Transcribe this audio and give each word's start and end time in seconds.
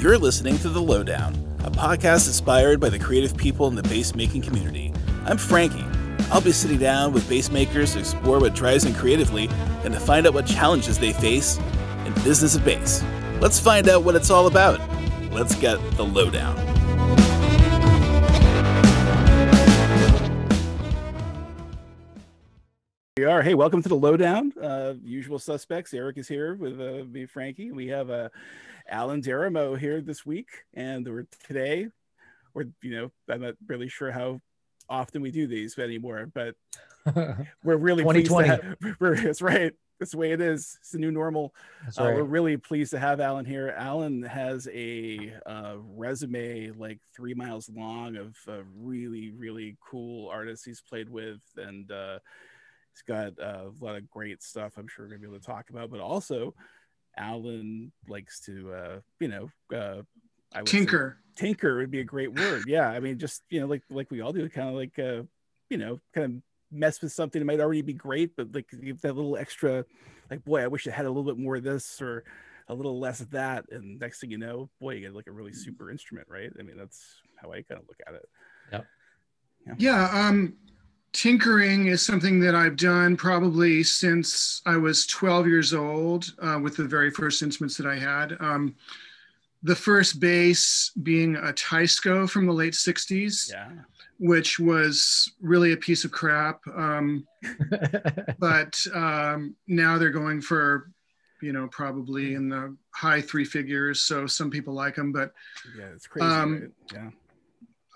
You're 0.00 0.16
listening 0.16 0.56
to 0.60 0.70
The 0.70 0.80
Lowdown, 0.80 1.34
a 1.62 1.70
podcast 1.70 2.26
inspired 2.26 2.80
by 2.80 2.88
the 2.88 2.98
creative 2.98 3.36
people 3.36 3.68
in 3.68 3.74
the 3.74 3.82
bass 3.82 4.14
making 4.14 4.40
community. 4.40 4.94
I'm 5.26 5.36
Frankie. 5.36 5.84
I'll 6.30 6.40
be 6.40 6.52
sitting 6.52 6.78
down 6.78 7.12
with 7.12 7.28
bass 7.28 7.50
makers 7.50 7.92
to 7.92 7.98
explore 7.98 8.40
what 8.40 8.54
drives 8.54 8.84
them 8.84 8.94
creatively 8.94 9.50
and 9.84 9.92
to 9.92 10.00
find 10.00 10.26
out 10.26 10.32
what 10.32 10.46
challenges 10.46 10.98
they 10.98 11.12
face 11.12 11.58
in 12.06 12.14
business 12.24 12.54
of 12.54 12.64
bass. 12.64 13.04
Let's 13.42 13.60
find 13.60 13.90
out 13.90 14.02
what 14.02 14.14
it's 14.14 14.30
all 14.30 14.46
about. 14.46 14.80
Let's 15.32 15.54
get 15.54 15.78
The 15.98 16.04
Lowdown. 16.06 16.56
We 23.18 23.26
are. 23.26 23.42
Hey, 23.42 23.52
welcome 23.52 23.82
to 23.82 23.88
the 23.90 23.96
lowdown. 23.96 24.54
Uh, 24.58 24.94
usual 25.04 25.38
suspects. 25.38 25.92
Eric 25.92 26.16
is 26.16 26.26
here 26.26 26.54
with 26.54 26.80
uh, 26.80 27.04
me, 27.04 27.26
Frankie. 27.26 27.70
We 27.70 27.86
have 27.88 28.08
uh, 28.08 28.30
Alan 28.90 29.22
Deremo 29.22 29.78
here 29.78 30.00
this 30.00 30.26
week, 30.26 30.48
and 30.74 31.06
we're 31.06 31.26
today. 31.46 31.88
Or 32.54 32.64
you 32.82 32.96
know, 32.96 33.10
I'm 33.28 33.42
not 33.42 33.54
really 33.66 33.88
sure 33.88 34.10
how 34.10 34.40
often 34.88 35.22
we 35.22 35.30
do 35.30 35.46
these 35.46 35.78
anymore, 35.78 36.30
but 36.34 36.56
we're 37.64 37.76
really 37.76 38.02
2020. 38.02 38.48
Have, 38.48 38.76
we're, 39.00 39.16
that's 39.16 39.40
right. 39.40 39.72
That's 39.98 40.12
the 40.12 40.18
way 40.18 40.32
it 40.32 40.40
is. 40.40 40.78
It's 40.80 40.90
the 40.90 40.98
new 40.98 41.12
normal. 41.12 41.54
Uh, 41.98 42.04
right. 42.04 42.14
we're 42.16 42.22
really 42.24 42.56
pleased 42.56 42.90
to 42.92 42.98
have 42.98 43.20
Alan 43.20 43.44
here. 43.44 43.74
Alan 43.76 44.22
has 44.22 44.66
a 44.72 45.34
uh, 45.46 45.76
resume 45.94 46.70
like 46.70 46.98
three 47.14 47.34
miles 47.34 47.68
long 47.68 48.16
of 48.16 48.36
uh, 48.48 48.62
really, 48.76 49.30
really 49.30 49.76
cool 49.80 50.28
artists 50.30 50.64
he's 50.64 50.80
played 50.80 51.08
with, 51.08 51.40
and 51.56 51.92
uh, 51.92 52.18
He's 52.92 53.02
got 53.02 53.38
uh, 53.40 53.68
a 53.68 53.84
lot 53.84 53.96
of 53.96 54.08
great 54.10 54.42
stuff 54.42 54.72
I'm 54.76 54.88
sure 54.88 55.04
we're 55.04 55.10
gonna 55.10 55.20
be 55.20 55.28
able 55.28 55.38
to 55.38 55.46
talk 55.46 55.70
about, 55.70 55.90
but 55.90 56.00
also 56.00 56.54
Alan 57.16 57.92
likes 58.08 58.40
to, 58.40 58.72
uh, 58.72 59.00
you 59.18 59.28
know, 59.28 59.50
uh, 59.76 60.02
I 60.54 60.58
would 60.58 60.66
tinker. 60.66 61.18
tinker 61.36 61.78
would 61.78 61.90
be 61.90 62.00
a 62.00 62.04
great 62.04 62.32
word. 62.32 62.64
Yeah, 62.66 62.88
I 62.88 63.00
mean, 63.00 63.18
just 63.18 63.42
you 63.50 63.60
know, 63.60 63.66
like 63.66 63.82
like 63.90 64.10
we 64.10 64.20
all 64.20 64.32
do, 64.32 64.48
kind 64.48 64.68
of 64.68 64.74
like, 64.74 64.98
uh, 64.98 65.22
you 65.68 65.78
know, 65.78 66.00
kind 66.14 66.24
of 66.26 66.42
mess 66.72 67.00
with 67.02 67.12
something 67.12 67.40
that 67.40 67.46
might 67.46 67.60
already 67.60 67.82
be 67.82 67.92
great, 67.92 68.36
but 68.36 68.54
like 68.54 68.66
give 68.82 69.00
that 69.02 69.16
little 69.16 69.36
extra, 69.36 69.84
like, 70.30 70.44
boy, 70.44 70.62
I 70.62 70.68
wish 70.68 70.86
it 70.86 70.92
had 70.92 71.06
a 71.06 71.08
little 71.08 71.24
bit 71.24 71.38
more 71.38 71.56
of 71.56 71.62
this 71.62 72.00
or 72.00 72.24
a 72.68 72.74
little 72.74 73.00
less 73.00 73.20
of 73.20 73.30
that, 73.30 73.64
and 73.70 73.98
next 73.98 74.20
thing 74.20 74.30
you 74.30 74.38
know, 74.38 74.70
boy, 74.80 74.94
you 74.94 75.00
get 75.00 75.14
like 75.14 75.26
a 75.26 75.32
really 75.32 75.52
super 75.52 75.90
instrument, 75.90 76.28
right? 76.30 76.50
I 76.58 76.62
mean, 76.62 76.76
that's 76.76 77.16
how 77.36 77.50
I 77.50 77.62
kind 77.62 77.80
of 77.80 77.88
look 77.88 77.98
at 78.06 78.14
it. 78.14 78.28
Yep. 78.72 78.86
Yeah. 79.66 79.74
yeah 79.78 80.28
um, 80.28 80.54
tinkering 81.12 81.86
is 81.86 82.04
something 82.04 82.40
that 82.40 82.54
I've 82.54 82.76
done 82.76 83.16
probably 83.16 83.82
since 83.82 84.62
I 84.66 84.76
was 84.76 85.06
12 85.06 85.46
years 85.46 85.74
old 85.74 86.32
uh, 86.40 86.58
with 86.62 86.76
the 86.76 86.84
very 86.84 87.10
first 87.10 87.42
instruments 87.42 87.76
that 87.76 87.86
I 87.86 87.96
had. 87.96 88.36
Um, 88.40 88.74
the 89.62 89.74
first 89.74 90.20
bass 90.20 90.90
being 91.02 91.36
a 91.36 91.52
Teisco 91.52 92.28
from 92.28 92.46
the 92.46 92.52
late 92.52 92.72
60s, 92.72 93.50
yeah. 93.50 93.70
which 94.18 94.58
was 94.58 95.30
really 95.40 95.72
a 95.72 95.76
piece 95.76 96.04
of 96.04 96.10
crap. 96.10 96.60
Um, 96.74 97.26
but 98.38 98.86
um, 98.94 99.54
now 99.66 99.98
they're 99.98 100.10
going 100.10 100.40
for, 100.40 100.90
you 101.42 101.52
know, 101.52 101.68
probably 101.68 102.34
in 102.34 102.48
the 102.48 102.74
high 102.92 103.20
three 103.20 103.44
figures. 103.44 104.00
So 104.02 104.26
some 104.26 104.50
people 104.50 104.72
like 104.72 104.94
them, 104.94 105.12
but 105.12 105.32
yeah, 105.76 105.88
it's 105.94 106.06
crazy. 106.06 106.26
Um, 106.26 106.60
right? 106.60 106.70
Yeah 106.94 107.10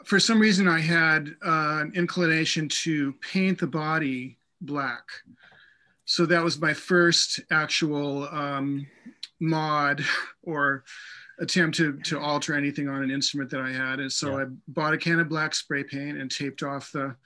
for 0.05 0.21
some 0.21 0.39
reason, 0.39 0.69
I 0.69 0.81
had 0.81 1.35
uh, 1.45 1.81
an 1.83 1.93
inclination 1.95 2.69
to 2.69 3.15
paint 3.33 3.59
the 3.59 3.67
body 3.67 4.39
black. 4.61 5.05
So 6.05 6.27
that 6.27 6.45
was 6.45 6.61
my 6.61 6.75
first 6.75 7.41
actual 7.51 8.29
um, 8.29 8.87
mod 9.41 10.05
or 10.43 10.85
attempt 11.41 11.77
to, 11.77 11.99
to 12.05 12.19
alter 12.19 12.55
anything 12.55 12.89
on 12.89 13.03
an 13.03 13.11
instrument 13.11 13.51
that 13.51 13.61
I 13.61 13.73
had. 13.73 14.01
And 14.01 14.13
so 14.13 14.39
yeah. 14.39 14.45
I 14.45 14.47
bought 14.69 14.95
a 14.95 14.99
can 14.99 15.21
of 15.21 15.29
black 15.29 15.55
spray 15.55 15.83
paint 15.83 16.19
and 16.19 16.31
taped 16.31 16.63
off 16.63 16.93
the, 16.93 17.17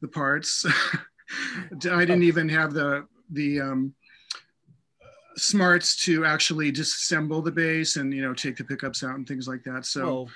the 0.00 0.08
parts. 0.08 0.64
I 1.72 2.04
didn't 2.04 2.22
even 2.22 2.48
have 2.48 2.72
the, 2.72 3.06
the 3.30 3.60
um, 3.60 3.94
smarts 5.36 5.96
to 6.04 6.24
actually 6.24 6.72
disassemble 6.72 7.44
the 7.44 7.50
bass 7.50 7.96
and 7.96 8.12
you 8.12 8.22
know 8.22 8.34
take 8.34 8.56
the 8.56 8.64
pickups 8.64 9.02
out 9.02 9.16
and 9.16 9.26
things 9.26 9.48
like 9.48 9.62
that. 9.64 9.86
So 9.86 10.28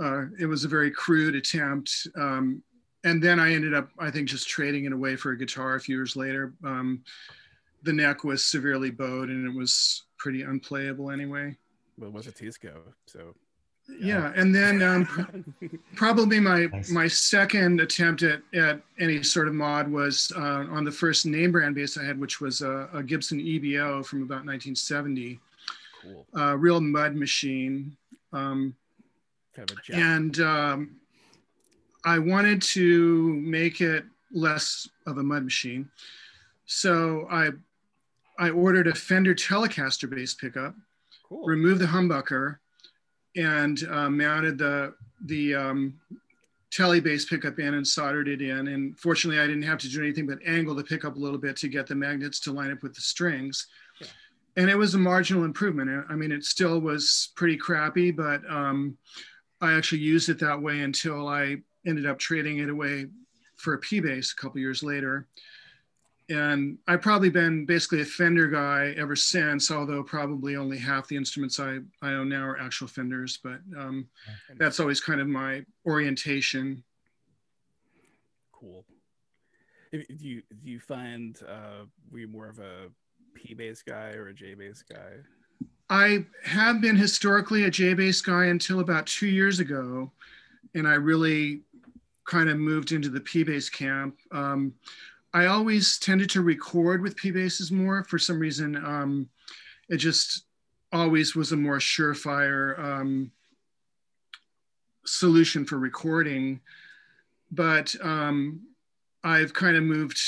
uh, 0.00 0.26
it 0.38 0.46
was 0.46 0.64
a 0.64 0.68
very 0.68 0.90
crude 0.90 1.34
attempt 1.34 2.06
um, 2.16 2.62
and 3.04 3.22
then 3.22 3.38
i 3.38 3.52
ended 3.52 3.74
up 3.74 3.88
i 3.98 4.10
think 4.10 4.28
just 4.28 4.48
trading 4.48 4.84
it 4.84 4.92
away 4.92 5.16
for 5.16 5.30
a 5.32 5.38
guitar 5.38 5.76
a 5.76 5.80
few 5.80 5.96
years 5.96 6.16
later. 6.16 6.54
Um, 6.64 7.02
the 7.82 7.92
neck 7.92 8.24
was 8.24 8.44
severely 8.44 8.90
bowed 8.90 9.28
and 9.28 9.46
it 9.46 9.56
was 9.56 10.04
pretty 10.18 10.42
unplayable 10.42 11.12
anyway. 11.12 11.56
Well, 11.96 12.10
it 12.10 12.12
was 12.12 12.26
a 12.26 12.32
Teisco 12.32 12.74
so 13.06 13.34
yeah. 13.88 14.32
And 14.36 14.54
then 14.54 14.82
um, 14.82 15.44
probably 15.94 16.40
my 16.40 16.66
nice. 16.66 16.90
my 16.90 17.08
second 17.08 17.80
attempt 17.80 18.22
at, 18.22 18.42
at 18.54 18.80
any 18.98 19.22
sort 19.22 19.48
of 19.48 19.54
mod 19.54 19.90
was 19.90 20.32
uh, 20.36 20.66
on 20.70 20.84
the 20.84 20.92
first 20.92 21.26
name 21.26 21.52
brand 21.52 21.74
bass 21.74 21.96
i 21.96 22.04
had 22.04 22.18
which 22.18 22.40
was 22.40 22.60
a, 22.60 22.88
a 22.92 23.02
gibson 23.02 23.40
ebo 23.40 24.02
from 24.02 24.22
about 24.22 24.44
1970 24.44 25.40
cool. 26.02 26.26
Uh, 26.36 26.56
real 26.56 26.80
mud 26.80 27.14
machine. 27.16 27.96
Um, 28.32 28.74
kind 29.56 29.70
of 29.70 29.78
and 29.92 30.40
um, 30.40 30.96
i 32.04 32.18
wanted 32.18 32.60
to 32.62 33.34
make 33.34 33.80
it 33.80 34.04
less 34.30 34.88
of 35.06 35.18
a 35.18 35.22
mud 35.22 35.44
machine. 35.44 35.88
So 36.66 37.26
i 37.30 37.50
i 38.38 38.50
ordered 38.50 38.86
a 38.86 38.94
fender 38.94 39.34
telecaster 39.34 40.08
bass 40.08 40.34
pickup 40.34 40.74
cool. 41.28 41.44
removed 41.44 41.80
the 41.80 41.86
humbucker 41.86 42.58
and 43.36 43.82
uh, 43.90 44.10
mounted 44.10 44.58
the 44.58 44.94
the 45.24 45.54
um, 45.54 45.98
telly 46.70 47.00
bass 47.00 47.24
pickup 47.24 47.58
in 47.58 47.74
and 47.74 47.86
soldered 47.86 48.28
it 48.28 48.42
in. 48.42 48.68
And 48.68 48.98
fortunately, 48.98 49.40
I 49.40 49.46
didn't 49.46 49.62
have 49.62 49.78
to 49.78 49.88
do 49.88 50.02
anything 50.02 50.26
but 50.26 50.38
angle 50.46 50.74
the 50.74 50.84
pickup 50.84 51.16
a 51.16 51.18
little 51.18 51.38
bit 51.38 51.56
to 51.58 51.68
get 51.68 51.86
the 51.86 51.94
magnets 51.94 52.40
to 52.40 52.52
line 52.52 52.70
up 52.70 52.82
with 52.82 52.94
the 52.94 53.00
strings. 53.00 53.66
Yeah. 54.00 54.08
And 54.56 54.70
it 54.70 54.76
was 54.76 54.94
a 54.94 54.98
marginal 54.98 55.44
improvement. 55.44 56.06
I 56.08 56.14
mean, 56.14 56.32
it 56.32 56.44
still 56.44 56.80
was 56.80 57.30
pretty 57.36 57.56
crappy, 57.56 58.10
but 58.10 58.42
um, 58.50 58.96
I 59.60 59.72
actually 59.72 60.00
used 60.02 60.28
it 60.28 60.38
that 60.40 60.60
way 60.60 60.80
until 60.80 61.28
I 61.28 61.56
ended 61.86 62.06
up 62.06 62.18
trading 62.18 62.58
it 62.58 62.68
away 62.68 63.06
for 63.56 63.74
a 63.74 63.78
P 63.78 64.00
bass 64.00 64.32
a 64.32 64.40
couple 64.40 64.60
years 64.60 64.82
later 64.82 65.26
and 66.28 66.78
I've 66.86 67.00
probably 67.00 67.30
been 67.30 67.64
basically 67.64 68.02
a 68.02 68.04
Fender 68.04 68.48
guy 68.48 68.94
ever 68.96 69.16
since, 69.16 69.70
although 69.70 70.02
probably 70.02 70.56
only 70.56 70.76
half 70.76 71.08
the 71.08 71.16
instruments 71.16 71.58
I, 71.58 71.78
I 72.02 72.12
own 72.12 72.28
now 72.28 72.44
are 72.44 72.58
actual 72.58 72.86
Fenders, 72.86 73.38
but 73.42 73.60
um, 73.78 74.08
that's 74.56 74.78
always 74.78 75.00
kind 75.00 75.20
of 75.20 75.26
my 75.26 75.64
orientation. 75.86 76.84
Cool. 78.52 78.84
Do 79.90 80.04
you, 80.18 80.42
do 80.62 80.70
you 80.70 80.80
find 80.80 81.38
uh, 81.48 81.84
were 82.10 82.18
you 82.18 82.28
more 82.28 82.48
of 82.48 82.58
a 82.58 82.88
P 83.34 83.54
bass 83.54 83.82
guy 83.82 84.10
or 84.10 84.28
a 84.28 84.34
J 84.34 84.54
bass 84.54 84.82
guy? 84.82 85.12
I 85.88 86.26
have 86.44 86.82
been 86.82 86.96
historically 86.96 87.64
a 87.64 87.70
J 87.70 87.94
bass 87.94 88.20
guy 88.20 88.46
until 88.46 88.80
about 88.80 89.06
two 89.06 89.28
years 89.28 89.60
ago, 89.60 90.12
and 90.74 90.86
I 90.86 90.94
really 90.94 91.62
kind 92.26 92.50
of 92.50 92.58
moved 92.58 92.92
into 92.92 93.08
the 93.08 93.20
P 93.20 93.42
bass 93.44 93.70
camp. 93.70 94.18
Um, 94.30 94.74
I 95.34 95.46
always 95.46 95.98
tended 95.98 96.30
to 96.30 96.42
record 96.42 97.02
with 97.02 97.16
P 97.16 97.30
basses 97.30 97.70
more 97.70 98.04
for 98.04 98.18
some 98.18 98.38
reason. 98.38 98.76
Um, 98.76 99.28
it 99.88 99.96
just 99.98 100.44
always 100.92 101.36
was 101.36 101.52
a 101.52 101.56
more 101.56 101.78
surefire 101.78 102.78
um, 102.78 103.30
solution 105.04 105.64
for 105.64 105.78
recording. 105.78 106.60
But 107.50 107.94
um, 108.02 108.60
I've 109.24 109.52
kind 109.52 109.76
of 109.76 109.82
moved 109.82 110.18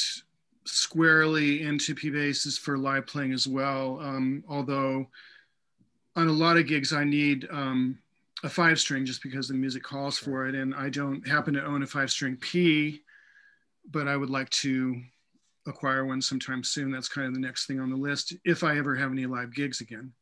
squarely 0.64 1.62
into 1.62 1.94
P 1.94 2.10
basses 2.10 2.58
for 2.58 2.78
live 2.78 3.06
playing 3.06 3.32
as 3.32 3.46
well. 3.46 3.98
Um, 4.00 4.44
although 4.48 5.06
on 6.16 6.28
a 6.28 6.32
lot 6.32 6.56
of 6.56 6.66
gigs, 6.66 6.92
I 6.92 7.04
need 7.04 7.46
um, 7.50 7.98
a 8.42 8.48
five 8.48 8.78
string 8.78 9.06
just 9.06 9.22
because 9.22 9.48
the 9.48 9.54
music 9.54 9.82
calls 9.82 10.18
for 10.18 10.46
it. 10.46 10.54
And 10.54 10.74
I 10.74 10.90
don't 10.90 11.26
happen 11.26 11.54
to 11.54 11.64
own 11.64 11.82
a 11.82 11.86
five 11.86 12.10
string 12.10 12.36
P 12.36 13.02
but 13.90 14.08
I 14.08 14.16
would 14.16 14.30
like 14.30 14.50
to 14.50 15.00
acquire 15.66 16.04
one 16.04 16.22
sometime 16.22 16.64
soon. 16.64 16.90
That's 16.90 17.08
kind 17.08 17.26
of 17.26 17.34
the 17.34 17.40
next 17.40 17.66
thing 17.66 17.80
on 17.80 17.90
the 17.90 17.96
list 17.96 18.34
if 18.44 18.64
I 18.64 18.78
ever 18.78 18.96
have 18.96 19.12
any 19.12 19.26
live 19.26 19.54
gigs 19.54 19.80
again. 19.80 20.12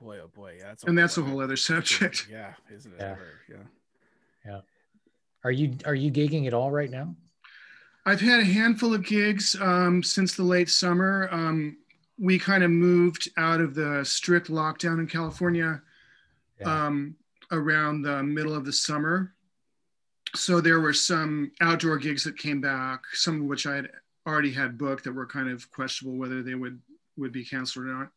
Boy, 0.00 0.18
oh 0.18 0.28
boy, 0.28 0.56
yeah. 0.58 0.68
That's 0.68 0.84
and 0.84 0.96
that's 0.96 1.18
a 1.18 1.22
whole 1.22 1.42
other 1.42 1.56
subject. 1.56 2.26
Yeah, 2.30 2.54
isn't 2.74 2.92
it? 2.92 2.96
Yeah. 2.98 3.10
Ever? 3.10 3.40
Yeah. 3.48 3.56
Yeah. 4.46 4.60
Are 5.44 5.50
you 5.50 5.76
are 5.84 5.94
you 5.94 6.10
gigging 6.10 6.46
at 6.46 6.54
all 6.54 6.70
right 6.70 6.90
now? 6.90 7.14
I've 8.06 8.20
had 8.20 8.40
a 8.40 8.44
handful 8.44 8.94
of 8.94 9.04
gigs 9.04 9.54
um, 9.60 10.02
since 10.02 10.34
the 10.34 10.42
late 10.42 10.70
summer. 10.70 11.28
Um, 11.30 11.76
we 12.18 12.38
kind 12.38 12.64
of 12.64 12.70
moved 12.70 13.30
out 13.36 13.60
of 13.60 13.74
the 13.74 14.04
strict 14.04 14.48
lockdown 14.48 15.00
in 15.00 15.06
California 15.06 15.82
yeah. 16.58 16.86
um, 16.86 17.14
around 17.50 18.02
the 18.02 18.22
middle 18.22 18.54
of 18.54 18.64
the 18.64 18.72
summer 18.72 19.34
so 20.34 20.60
there 20.60 20.80
were 20.80 20.92
some 20.92 21.52
outdoor 21.60 21.98
gigs 21.98 22.24
that 22.24 22.38
came 22.38 22.60
back, 22.60 23.00
some 23.12 23.42
of 23.42 23.46
which 23.46 23.66
I 23.66 23.76
had 23.76 23.88
already 24.26 24.52
had 24.52 24.78
booked 24.78 25.04
that 25.04 25.12
were 25.12 25.26
kind 25.26 25.50
of 25.50 25.70
questionable 25.70 26.18
whether 26.18 26.42
they 26.42 26.54
would 26.54 26.80
would 27.16 27.32
be 27.32 27.44
canceled 27.44 27.86
or 27.86 27.88
not. 27.88 28.08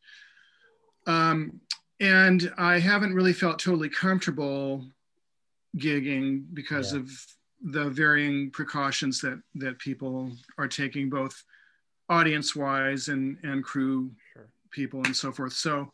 Um, 1.06 1.60
and 2.00 2.54
I 2.58 2.80
haven't 2.80 3.14
really 3.14 3.34
felt 3.34 3.60
totally 3.60 3.90
comfortable 3.90 4.86
gigging 5.78 6.46
because 6.54 6.94
yeah. 6.94 7.00
of 7.00 7.10
the 7.62 7.90
varying 7.90 8.52
precautions 8.52 9.22
that 9.22 9.42
that 9.56 9.80
people 9.80 10.32
are 10.58 10.68
taking, 10.68 11.10
both 11.10 11.44
audience 12.10 12.56
wise 12.56 13.08
and 13.08 13.38
and 13.44 13.64
crew 13.64 14.12
sure. 14.34 14.50
people 14.72 15.02
and 15.06 15.16
so 15.16 15.32
forth. 15.32 15.54
So, 15.54 15.92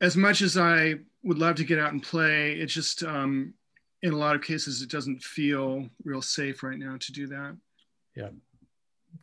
as 0.00 0.16
much 0.16 0.42
as 0.42 0.56
I 0.58 0.96
would 1.22 1.38
love 1.38 1.56
to 1.56 1.64
get 1.64 1.78
out 1.78 1.92
and 1.92 2.02
play, 2.02 2.52
it 2.52 2.66
just 2.66 3.02
um, 3.02 3.54
in 4.02 4.12
a 4.12 4.16
lot 4.16 4.36
of 4.36 4.42
cases 4.42 4.82
it 4.82 4.90
doesn't 4.90 5.22
feel 5.22 5.88
real 6.04 6.22
safe 6.22 6.62
right 6.62 6.78
now 6.78 6.96
to 7.00 7.12
do 7.12 7.26
that. 7.26 7.56
Yeah. 8.14 8.28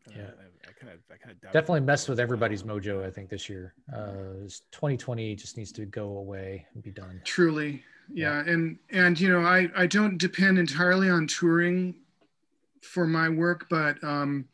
Yeah. 0.09 0.23
I, 0.23 0.69
I 0.69 0.71
kind 0.79 0.93
of, 0.93 0.99
I 1.11 1.17
kind 1.17 1.35
of 1.35 1.51
definitely 1.51 1.81
messed 1.81 2.09
with 2.09 2.19
everybody's 2.19 2.63
mojo. 2.63 3.05
I 3.05 3.11
think 3.11 3.29
this 3.29 3.49
year, 3.49 3.73
uh, 3.93 4.47
2020 4.71 5.35
just 5.35 5.57
needs 5.57 5.71
to 5.73 5.85
go 5.85 6.17
away 6.17 6.65
and 6.73 6.83
be 6.83 6.91
done. 6.91 7.21
Truly, 7.23 7.83
yeah. 8.13 8.43
yeah. 8.43 8.51
And 8.51 8.77
and 8.91 9.19
you 9.19 9.29
know, 9.29 9.41
I 9.41 9.69
I 9.75 9.87
don't 9.87 10.17
depend 10.17 10.57
entirely 10.57 11.09
on 11.09 11.27
touring 11.27 11.95
for 12.81 13.07
my 13.07 13.29
work, 13.29 13.67
but 13.69 14.03
um, 14.03 14.45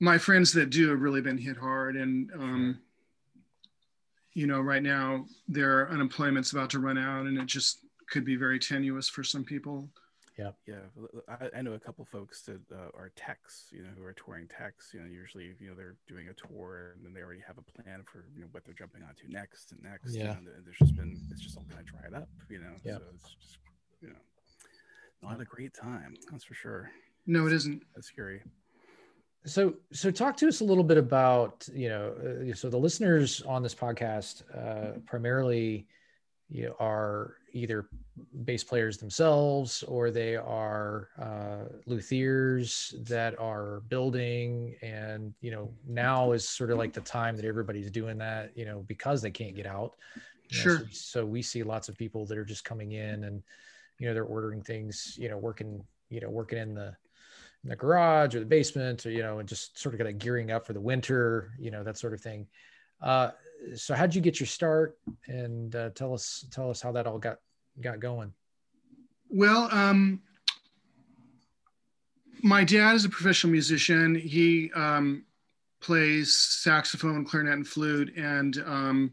my 0.00 0.18
friends 0.18 0.52
that 0.52 0.70
do 0.70 0.90
have 0.90 1.00
really 1.00 1.20
been 1.20 1.38
hit 1.38 1.56
hard, 1.56 1.96
and 1.96 2.30
um, 2.32 2.78
you 4.34 4.46
know, 4.46 4.60
right 4.60 4.82
now 4.82 5.26
their 5.48 5.90
unemployment's 5.90 6.52
about 6.52 6.70
to 6.70 6.80
run 6.80 6.98
out, 6.98 7.26
and 7.26 7.38
it 7.38 7.46
just 7.46 7.83
could 8.14 8.24
be 8.24 8.36
very 8.36 8.60
tenuous 8.60 9.08
for 9.08 9.24
some 9.24 9.42
people. 9.42 9.90
Yeah, 10.38 10.50
yeah. 10.66 10.86
I, 11.28 11.58
I 11.58 11.62
know 11.62 11.72
a 11.72 11.80
couple 11.80 12.04
folks 12.04 12.42
that 12.42 12.60
uh, 12.72 12.90
are 12.94 13.10
techs, 13.16 13.66
you 13.72 13.82
know, 13.82 13.90
who 13.96 14.04
are 14.04 14.12
touring 14.12 14.46
techs. 14.48 14.92
You 14.94 15.00
know, 15.00 15.06
usually, 15.06 15.54
you 15.60 15.68
know, 15.68 15.74
they're 15.74 15.96
doing 16.08 16.28
a 16.28 16.32
tour 16.32 16.94
and 16.96 17.04
then 17.04 17.12
they 17.12 17.22
already 17.22 17.42
have 17.46 17.58
a 17.58 17.82
plan 17.82 18.04
for 18.04 18.24
you 18.34 18.42
know 18.42 18.48
what 18.52 18.64
they're 18.64 18.74
jumping 18.74 19.02
onto 19.02 19.28
next 19.28 19.72
and 19.72 19.82
next. 19.82 20.14
Yeah, 20.14 20.36
and 20.36 20.46
there's 20.46 20.78
just 20.78 20.96
been 20.96 21.20
it's 21.30 21.40
just 21.40 21.56
all 21.56 21.64
kind 21.68 21.80
of 21.80 21.86
dried 21.86 22.14
up, 22.14 22.28
you 22.48 22.60
know. 22.60 22.74
Yeah. 22.84 22.98
So 22.98 23.02
it's 23.16 23.34
just 23.34 23.58
you 24.00 24.08
know 24.08 25.28
not 25.28 25.40
a 25.40 25.44
great 25.44 25.74
time, 25.74 26.14
that's 26.30 26.44
for 26.44 26.54
sure. 26.54 26.90
No, 27.26 27.46
it 27.48 27.52
isn't. 27.52 27.82
That's 27.94 28.06
scary. 28.08 28.42
So, 29.46 29.74
so 29.92 30.10
talk 30.10 30.36
to 30.38 30.48
us 30.48 30.60
a 30.60 30.64
little 30.64 30.84
bit 30.84 30.98
about 30.98 31.66
you 31.74 31.88
know, 31.88 32.14
uh, 32.50 32.54
so 32.54 32.70
the 32.70 32.78
listeners 32.78 33.42
on 33.42 33.62
this 33.62 33.74
podcast 33.74 34.42
uh, 34.56 34.98
primarily 35.06 35.86
you 36.50 36.66
know, 36.66 36.76
are 36.78 37.36
either 37.52 37.88
bass 38.44 38.62
players 38.62 38.98
themselves 38.98 39.82
or 39.84 40.10
they 40.10 40.36
are 40.36 41.08
uh, 41.20 41.68
luthiers 41.86 42.94
that 43.06 43.38
are 43.38 43.80
building. 43.88 44.74
And 44.82 45.34
you 45.40 45.50
know 45.50 45.70
now 45.86 46.32
is 46.32 46.48
sort 46.48 46.70
of 46.70 46.78
like 46.78 46.92
the 46.92 47.00
time 47.00 47.36
that 47.36 47.44
everybody's 47.44 47.90
doing 47.90 48.18
that 48.18 48.56
you 48.56 48.64
know 48.64 48.84
because 48.86 49.22
they 49.22 49.30
can't 49.30 49.54
get 49.54 49.66
out. 49.66 49.96
Sure. 50.50 50.78
so, 50.78 50.84
so, 50.90 51.26
we 51.26 51.40
see 51.40 51.62
lots 51.62 51.88
of 51.88 51.96
people 51.96 52.26
that 52.26 52.36
are 52.36 52.44
just 52.44 52.64
coming 52.64 52.92
in 52.92 53.24
and 53.24 53.42
you 53.98 54.06
know 54.06 54.14
they're 54.14 54.24
ordering 54.24 54.62
things 54.62 55.16
you 55.18 55.28
know 55.28 55.38
working 55.38 55.82
you 56.10 56.20
know 56.20 56.28
working 56.28 56.58
in 56.58 56.74
the 56.74 56.94
in 57.64 57.70
the 57.70 57.76
garage 57.76 58.34
or 58.34 58.40
the 58.40 58.46
basement 58.46 59.06
or 59.06 59.10
you 59.10 59.22
know 59.22 59.38
and 59.38 59.48
just 59.48 59.78
sort 59.78 59.94
of 59.94 59.98
kind 59.98 60.10
of 60.10 60.18
gearing 60.18 60.50
up 60.50 60.66
for 60.66 60.74
the 60.74 60.80
winter 60.80 61.52
you 61.58 61.70
know 61.70 61.82
that 61.82 61.96
sort 61.96 62.12
of 62.12 62.20
thing 62.20 62.46
uh, 63.00 63.30
so 63.74 63.94
how'd 63.94 64.14
you 64.14 64.20
get 64.20 64.40
your 64.40 64.46
start? 64.46 64.98
And 65.26 65.74
uh, 65.74 65.90
tell 65.90 66.12
us 66.12 66.46
tell 66.50 66.70
us 66.70 66.80
how 66.80 66.92
that 66.92 67.06
all 67.06 67.18
got 67.18 67.38
got 67.80 68.00
going. 68.00 68.32
Well 69.30 69.68
um, 69.72 70.22
my 72.42 72.64
dad 72.64 72.94
is 72.94 73.04
a 73.04 73.08
professional 73.08 73.52
musician. 73.52 74.14
He 74.14 74.70
um, 74.74 75.24
plays 75.80 76.34
saxophone 76.34 77.24
clarinet 77.24 77.54
and 77.54 77.66
flute. 77.66 78.14
And 78.16 78.58
um, 78.66 79.12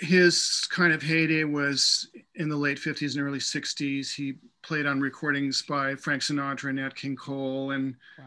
his 0.00 0.66
kind 0.70 0.92
of 0.92 1.02
heyday 1.02 1.44
was 1.44 2.08
in 2.36 2.48
the 2.48 2.56
late 2.56 2.78
50s 2.78 3.16
and 3.16 3.24
early 3.24 3.38
60s 3.38 4.14
he 4.14 4.34
played 4.62 4.86
on 4.86 5.00
recordings 5.00 5.62
by 5.62 5.94
frank 5.94 6.22
sinatra 6.22 6.70
and 6.70 6.78
nat 6.78 6.96
king 6.96 7.14
cole 7.14 7.70
and 7.70 7.94
wow 8.18 8.24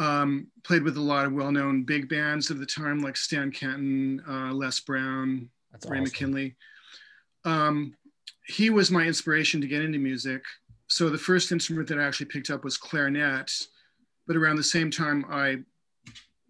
um, 0.00 0.48
played 0.64 0.82
with 0.82 0.96
a 0.96 1.00
lot 1.00 1.26
of 1.26 1.32
well-known 1.32 1.84
big 1.84 2.08
bands 2.08 2.50
of 2.50 2.58
the 2.58 2.66
time, 2.66 3.00
like 3.00 3.16
Stan 3.16 3.52
Kenton, 3.52 4.22
uh, 4.26 4.52
Les 4.52 4.80
Brown, 4.80 5.48
That's 5.70 5.86
Ray 5.86 5.98
awesome. 5.98 6.04
McKinley. 6.04 6.56
Um, 7.44 7.94
he 8.46 8.70
was 8.70 8.90
my 8.90 9.04
inspiration 9.04 9.60
to 9.60 9.68
get 9.68 9.82
into 9.82 9.98
music. 9.98 10.42
So 10.88 11.08
the 11.08 11.18
first 11.18 11.52
instrument 11.52 11.86
that 11.88 11.98
I 11.98 12.04
actually 12.04 12.26
picked 12.26 12.50
up 12.50 12.64
was 12.64 12.76
clarinet, 12.76 13.52
but 14.26 14.36
around 14.36 14.56
the 14.56 14.62
same 14.64 14.90
time 14.90 15.24
I 15.30 15.58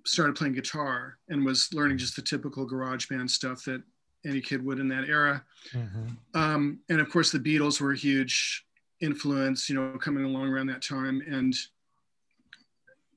started 0.06 0.36
playing 0.36 0.54
guitar 0.54 1.18
and 1.28 1.44
was 1.44 1.68
learning 1.74 1.98
just 1.98 2.16
the 2.16 2.22
typical 2.22 2.64
garage 2.64 3.06
band 3.08 3.30
stuff 3.30 3.64
that 3.64 3.82
any 4.24 4.40
kid 4.40 4.64
would 4.64 4.78
in 4.78 4.88
that 4.88 5.08
era. 5.08 5.44
Mm-hmm. 5.74 6.40
Um, 6.40 6.78
and 6.88 7.00
of 7.00 7.10
course, 7.10 7.32
the 7.32 7.38
Beatles 7.38 7.80
were 7.80 7.92
a 7.92 7.96
huge 7.96 8.64
influence, 9.00 9.68
you 9.68 9.74
know, 9.74 9.98
coming 9.98 10.24
along 10.24 10.48
around 10.48 10.68
that 10.68 10.82
time. 10.82 11.22
And 11.26 11.54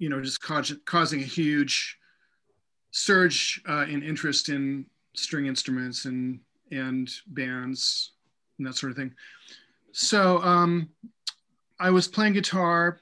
you 0.04 0.10
know, 0.10 0.22
just 0.22 0.42
cause, 0.42 0.76
causing 0.86 1.22
a 1.22 1.26
huge 1.26 1.98
surge 2.92 3.62
uh, 3.70 3.86
in 3.88 4.04
interest 4.04 4.50
in 4.50 4.86
string 5.14 5.46
instruments 5.46 6.04
and 6.04 6.42
and 6.72 7.10
bands 7.28 8.12
and 8.58 8.68
that 8.68 8.76
sort 8.76 8.92
of 8.92 8.98
thing. 8.98 9.14
So 9.94 10.42
um, 10.42 10.90
I 11.80 11.90
was 11.90 12.10
playing 12.10 12.34
guitar, 12.34 13.00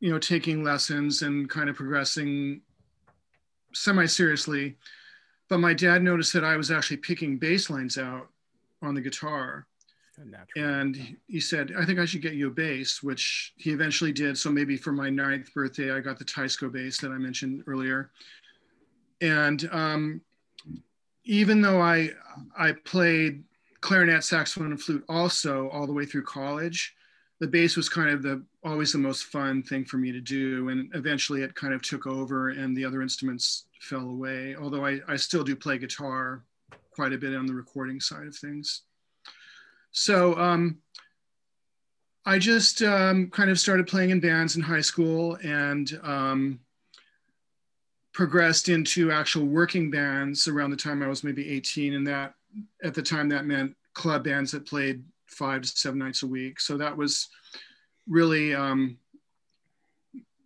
you 0.00 0.10
know, 0.10 0.18
taking 0.18 0.62
lessons 0.62 1.22
and 1.22 1.48
kind 1.48 1.70
of 1.70 1.76
progressing 1.76 2.60
semi-seriously. 3.72 4.76
But 5.48 5.60
my 5.60 5.72
dad 5.72 6.02
noticed 6.02 6.34
that 6.34 6.44
I 6.44 6.58
was 6.58 6.70
actually 6.70 6.98
picking 6.98 7.38
bass 7.38 7.70
lines 7.70 7.96
out 7.96 8.28
on 8.82 8.94
the 8.94 9.00
guitar 9.00 9.66
and 10.56 11.16
he 11.26 11.40
said, 11.40 11.72
I 11.78 11.84
think 11.84 11.98
I 11.98 12.04
should 12.04 12.22
get 12.22 12.34
you 12.34 12.48
a 12.48 12.50
bass, 12.50 13.02
which 13.02 13.52
he 13.56 13.70
eventually 13.70 14.12
did. 14.12 14.36
So 14.36 14.50
maybe 14.50 14.76
for 14.76 14.92
my 14.92 15.10
ninth 15.10 15.52
birthday, 15.54 15.92
I 15.92 16.00
got 16.00 16.18
the 16.18 16.24
Teisco 16.24 16.70
bass 16.70 16.98
that 16.98 17.10
I 17.10 17.18
mentioned 17.18 17.62
earlier. 17.66 18.10
And 19.20 19.68
um, 19.72 20.20
even 21.24 21.60
though 21.60 21.80
I, 21.80 22.10
I 22.56 22.72
played 22.72 23.44
clarinet, 23.80 24.24
saxophone, 24.24 24.72
and 24.72 24.80
flute 24.80 25.04
also 25.08 25.68
all 25.70 25.86
the 25.86 25.92
way 25.92 26.04
through 26.04 26.24
college, 26.24 26.94
the 27.40 27.46
bass 27.46 27.76
was 27.76 27.88
kind 27.88 28.10
of 28.10 28.22
the 28.22 28.44
always 28.64 28.92
the 28.92 28.98
most 28.98 29.24
fun 29.24 29.62
thing 29.62 29.84
for 29.84 29.98
me 29.98 30.10
to 30.10 30.20
do. 30.20 30.70
And 30.70 30.90
eventually 30.94 31.42
it 31.42 31.54
kind 31.54 31.72
of 31.72 31.82
took 31.82 32.06
over 32.06 32.50
and 32.50 32.76
the 32.76 32.84
other 32.84 33.02
instruments 33.02 33.66
fell 33.80 34.08
away. 34.08 34.56
Although 34.56 34.84
I, 34.84 35.00
I 35.06 35.16
still 35.16 35.44
do 35.44 35.54
play 35.54 35.78
guitar 35.78 36.44
quite 36.90 37.12
a 37.12 37.18
bit 37.18 37.36
on 37.36 37.46
the 37.46 37.54
recording 37.54 38.00
side 38.00 38.26
of 38.26 38.34
things. 38.34 38.82
So 39.92 40.38
um, 40.38 40.78
I 42.24 42.38
just 42.38 42.82
um, 42.82 43.30
kind 43.30 43.50
of 43.50 43.58
started 43.58 43.86
playing 43.86 44.10
in 44.10 44.20
bands 44.20 44.56
in 44.56 44.62
high 44.62 44.80
school 44.80 45.38
and 45.42 45.98
um, 46.02 46.60
progressed 48.12 48.68
into 48.68 49.10
actual 49.10 49.46
working 49.46 49.90
bands 49.90 50.46
around 50.48 50.70
the 50.70 50.76
time 50.76 51.02
I 51.02 51.08
was 51.08 51.24
maybe 51.24 51.48
18. 51.48 51.94
And 51.94 52.06
that 52.06 52.34
at 52.82 52.94
the 52.94 53.02
time 53.02 53.28
that 53.30 53.46
meant 53.46 53.74
club 53.94 54.24
bands 54.24 54.52
that 54.52 54.66
played 54.66 55.02
five 55.26 55.62
to 55.62 55.68
seven 55.68 55.98
nights 55.98 56.22
a 56.22 56.26
week. 56.26 56.60
So 56.60 56.76
that 56.76 56.96
was 56.96 57.28
really 58.06 58.54
um, 58.54 58.98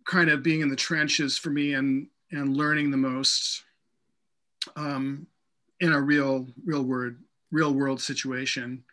kind 0.05 0.29
of 0.29 0.43
being 0.43 0.61
in 0.61 0.69
the 0.69 0.75
trenches 0.75 1.37
for 1.37 1.49
me 1.49 1.73
and 1.73 2.07
and 2.31 2.57
learning 2.57 2.89
the 2.89 2.97
most 2.97 3.63
um, 4.75 5.27
in 5.79 5.93
a 5.93 6.01
real 6.01 6.47
real 6.65 6.83
word 6.83 7.21
real 7.51 7.73
world 7.73 8.01
situation 8.01 8.83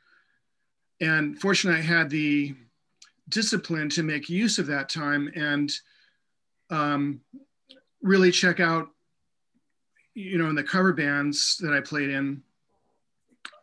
and 1.01 1.39
fortunately, 1.39 1.81
I 1.81 1.85
had 1.85 2.11
the 2.11 2.55
discipline 3.29 3.89
to 3.91 4.03
make 4.03 4.29
use 4.29 4.59
of 4.59 4.67
that 4.67 4.89
time 4.89 5.31
and 5.35 5.73
um, 6.69 7.21
really 8.03 8.31
check 8.31 8.61
out, 8.61 8.89
you 10.15 10.39
know, 10.39 10.49
in 10.49 10.55
the 10.55 10.65
cover 10.65 10.93
bands 10.93 11.57
that 11.59 11.73
I 11.73 11.81
played 11.81 12.11
in, 12.11 12.43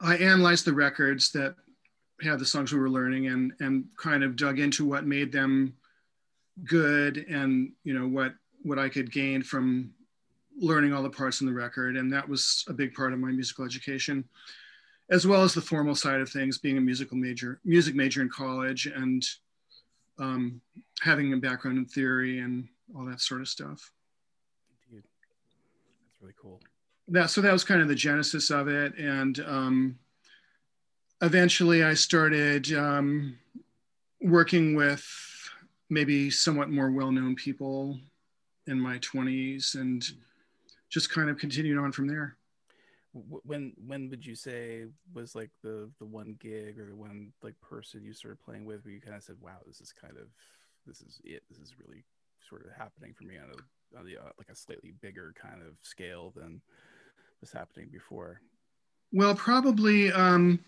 I 0.01 0.17
analyzed 0.17 0.65
the 0.65 0.73
records 0.73 1.31
that 1.31 1.55
had 2.21 2.39
the 2.39 2.45
songs 2.45 2.73
we 2.73 2.79
were 2.79 2.89
learning 2.89 3.27
and 3.27 3.53
and 3.59 3.85
kind 3.97 4.23
of 4.23 4.35
dug 4.35 4.59
into 4.59 4.85
what 4.85 5.05
made 5.05 5.31
them 5.31 5.75
good 6.65 7.25
and 7.29 7.71
you 7.83 7.93
know 7.93 8.07
what 8.07 8.33
what 8.63 8.79
I 8.79 8.89
could 8.89 9.11
gain 9.11 9.43
from 9.43 9.93
learning 10.59 10.93
all 10.93 11.03
the 11.03 11.09
parts 11.09 11.41
in 11.41 11.47
the 11.47 11.53
record. 11.53 11.95
And 11.95 12.11
that 12.11 12.27
was 12.27 12.65
a 12.67 12.73
big 12.73 12.95
part 12.95 13.13
of 13.13 13.19
my 13.19 13.31
musical 13.31 13.65
education 13.65 14.25
as 15.09 15.25
well 15.25 15.43
as 15.43 15.53
the 15.53 15.61
formal 15.61 15.95
side 15.95 16.19
of 16.19 16.29
things, 16.29 16.57
being 16.57 16.77
a 16.77 16.81
musical 16.81 17.17
major, 17.17 17.59
music 17.63 17.95
major 17.95 18.21
in 18.21 18.29
college, 18.29 18.87
and 18.87 19.25
um, 20.19 20.61
having 20.99 21.33
a 21.33 21.37
background 21.37 21.77
in 21.77 21.85
theory 21.85 22.39
and 22.39 22.67
all 22.95 23.05
that 23.05 23.21
sort 23.21 23.41
of 23.41 23.47
stuff. 23.47 23.91
Indeed, 24.89 25.03
that's 26.03 26.21
really 26.21 26.33
cool. 26.41 26.59
That 27.09 27.29
so 27.29 27.41
that 27.41 27.53
was 27.53 27.63
kind 27.63 27.81
of 27.81 27.87
the 27.87 27.95
genesis 27.95 28.49
of 28.49 28.67
it, 28.67 28.97
and 28.97 29.39
um, 29.41 29.99
eventually 31.21 31.83
I 31.83 31.93
started 31.93 32.73
um, 32.73 33.37
working 34.21 34.75
with 34.75 35.05
maybe 35.89 36.29
somewhat 36.29 36.69
more 36.69 36.91
well-known 36.91 37.33
people 37.35 37.97
in 38.65 38.77
my 38.77 38.97
20s, 38.97 39.75
and 39.75 40.03
just 40.89 41.09
kind 41.09 41.29
of 41.29 41.37
continued 41.37 41.77
on 41.77 41.93
from 41.93 42.07
there 42.07 42.36
when 43.43 43.73
when 43.85 44.09
would 44.09 44.25
you 44.25 44.35
say 44.35 44.85
was 45.13 45.35
like 45.35 45.51
the 45.63 45.89
the 45.99 46.05
one 46.05 46.35
gig 46.39 46.79
or 46.79 46.85
the 46.87 46.95
one 46.95 47.31
like 47.41 47.59
person 47.61 48.03
you 48.03 48.13
started 48.13 48.39
playing 48.43 48.65
with 48.65 48.83
where 48.83 48.93
you 48.93 49.01
kind 49.01 49.15
of 49.15 49.23
said 49.23 49.35
wow 49.41 49.57
this 49.65 49.81
is 49.81 49.91
kind 49.91 50.17
of 50.17 50.27
this 50.87 51.01
is 51.01 51.19
it. 51.23 51.43
This 51.49 51.59
is 51.59 51.73
really 51.85 52.03
sort 52.47 52.65
of 52.65 52.71
happening 52.71 53.13
for 53.13 53.25
me 53.25 53.35
on 53.37 53.49
a 53.49 53.99
on 53.99 54.05
the 54.05 54.17
uh, 54.17 54.31
like 54.37 54.49
a 54.49 54.55
slightly 54.55 54.93
bigger 55.01 55.33
kind 55.39 55.61
of 55.61 55.75
scale 55.81 56.33
than 56.35 56.61
was 57.41 57.51
happening 57.51 57.87
before 57.91 58.41
well 59.11 59.35
probably 59.35 60.11
um 60.11 60.59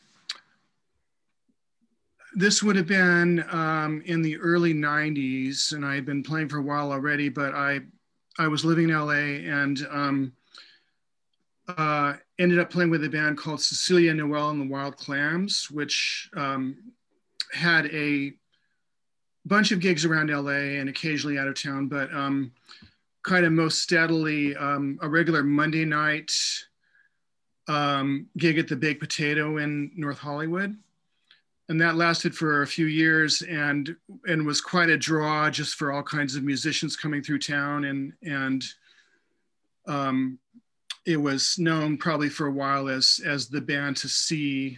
this 2.36 2.62
would 2.62 2.76
have 2.76 2.86
been 2.88 3.44
um, 3.50 4.04
in 4.06 4.22
the 4.22 4.38
early 4.38 4.74
90s 4.74 5.74
and 5.74 5.86
i 5.86 5.96
had 5.96 6.06
been 6.06 6.24
playing 6.24 6.48
for 6.48 6.58
a 6.58 6.62
while 6.62 6.92
already 6.92 7.28
but 7.28 7.54
i 7.54 7.80
i 8.38 8.48
was 8.48 8.64
living 8.64 8.90
in 8.90 8.96
la 8.96 9.12
and 9.12 9.86
um, 9.90 10.32
uh, 11.68 12.14
ended 12.40 12.58
up 12.58 12.72
playing 12.72 12.90
with 12.90 13.04
a 13.04 13.10
band 13.10 13.38
called 13.38 13.62
Cecilia 13.62 14.14
Noel 14.14 14.50
and 14.50 14.62
the 14.62 14.74
Wild 14.74 14.98
Clams, 14.98 15.70
which 15.70 16.30
um, 16.36 16.78
had 17.52 17.86
a 17.88 18.32
bunch 19.46 19.72
of 19.72 19.82
gigs 19.82 20.06
around 20.06 20.30
LA 20.30 20.80
and 20.80 20.90
occasionally 20.90 21.38
out 21.38 21.48
of 21.48 21.62
town, 21.62 21.88
but 21.88 22.12
um, 22.14 22.52
kind 23.24 23.46
of 23.46 23.52
most 23.52 23.82
steadily 23.82 24.56
um, 24.56 24.98
a 25.02 25.10
regular 25.10 25.44
Monday 25.44 25.84
night 25.84 26.32
um, 27.68 28.28
gig 28.38 28.58
at 28.58 28.68
the 28.68 28.76
Baked 28.76 29.02
Potato 29.02 29.58
in 29.58 29.92
North 29.96 30.18
Hollywood. 30.18 30.76
And 31.68 31.80
that 31.82 31.98
lasted 31.98 32.34
for 32.36 32.64
a 32.64 32.68
few 32.68 32.88
years 32.88 33.44
and 33.44 33.96
and 34.26 34.44
was 34.44 34.60
quite 34.60 34.90
a 34.90 34.98
draw 34.98 35.52
just 35.52 35.76
for 35.76 35.92
all 35.92 36.02
kinds 36.02 36.36
of 36.36 36.44
musicians 36.44 36.96
coming 36.96 37.22
through 37.22 37.40
town 37.40 37.86
and 37.86 38.14
and 38.24 38.64
um, 39.88 40.40
it 41.10 41.18
was 41.18 41.58
known 41.58 41.98
probably 41.98 42.30
for 42.30 42.46
a 42.46 42.52
while 42.52 42.88
as 42.88 43.20
as 43.26 43.50
the 43.50 43.60
band 43.60 43.98
to 43.98 44.08
see 44.08 44.78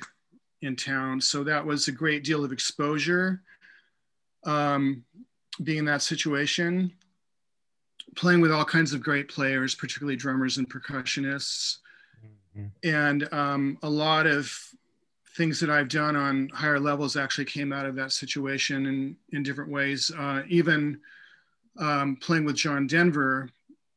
in 0.62 0.78
town. 0.78 1.20
So 1.20 1.44
that 1.44 1.66
was 1.66 1.90
a 1.90 1.92
great 1.92 2.24
deal 2.24 2.46
of 2.46 2.54
exposure. 2.54 3.42
Um, 4.46 5.04
being 5.62 5.80
in 5.80 5.86
that 5.86 6.02
situation, 6.02 6.94
playing 8.16 8.40
with 8.40 8.52
all 8.52 8.64
kinds 8.64 8.94
of 8.94 9.04
great 9.04 9.28
players, 9.28 9.76
particularly 9.76 10.16
drummers 10.16 10.58
and 10.58 10.70
percussionists, 10.70 11.80
mm-hmm. 12.58 12.68
and 12.88 13.32
um, 13.34 13.78
a 13.84 13.90
lot 13.90 14.26
of 14.26 14.58
things 15.36 15.60
that 15.60 15.70
I've 15.70 15.90
done 15.90 16.16
on 16.16 16.48
higher 16.54 16.80
levels 16.80 17.18
actually 17.18 17.46
came 17.46 17.74
out 17.74 17.86
of 17.86 17.96
that 17.96 18.14
situation 18.14 18.86
in 18.86 19.18
in 19.34 19.44
different 19.44 19.70
ways. 19.70 20.10
Uh, 20.18 20.44
even 20.48 21.02
um, 21.78 22.16
playing 22.22 22.46
with 22.46 22.56
John 22.56 22.88
Denver 22.88 23.50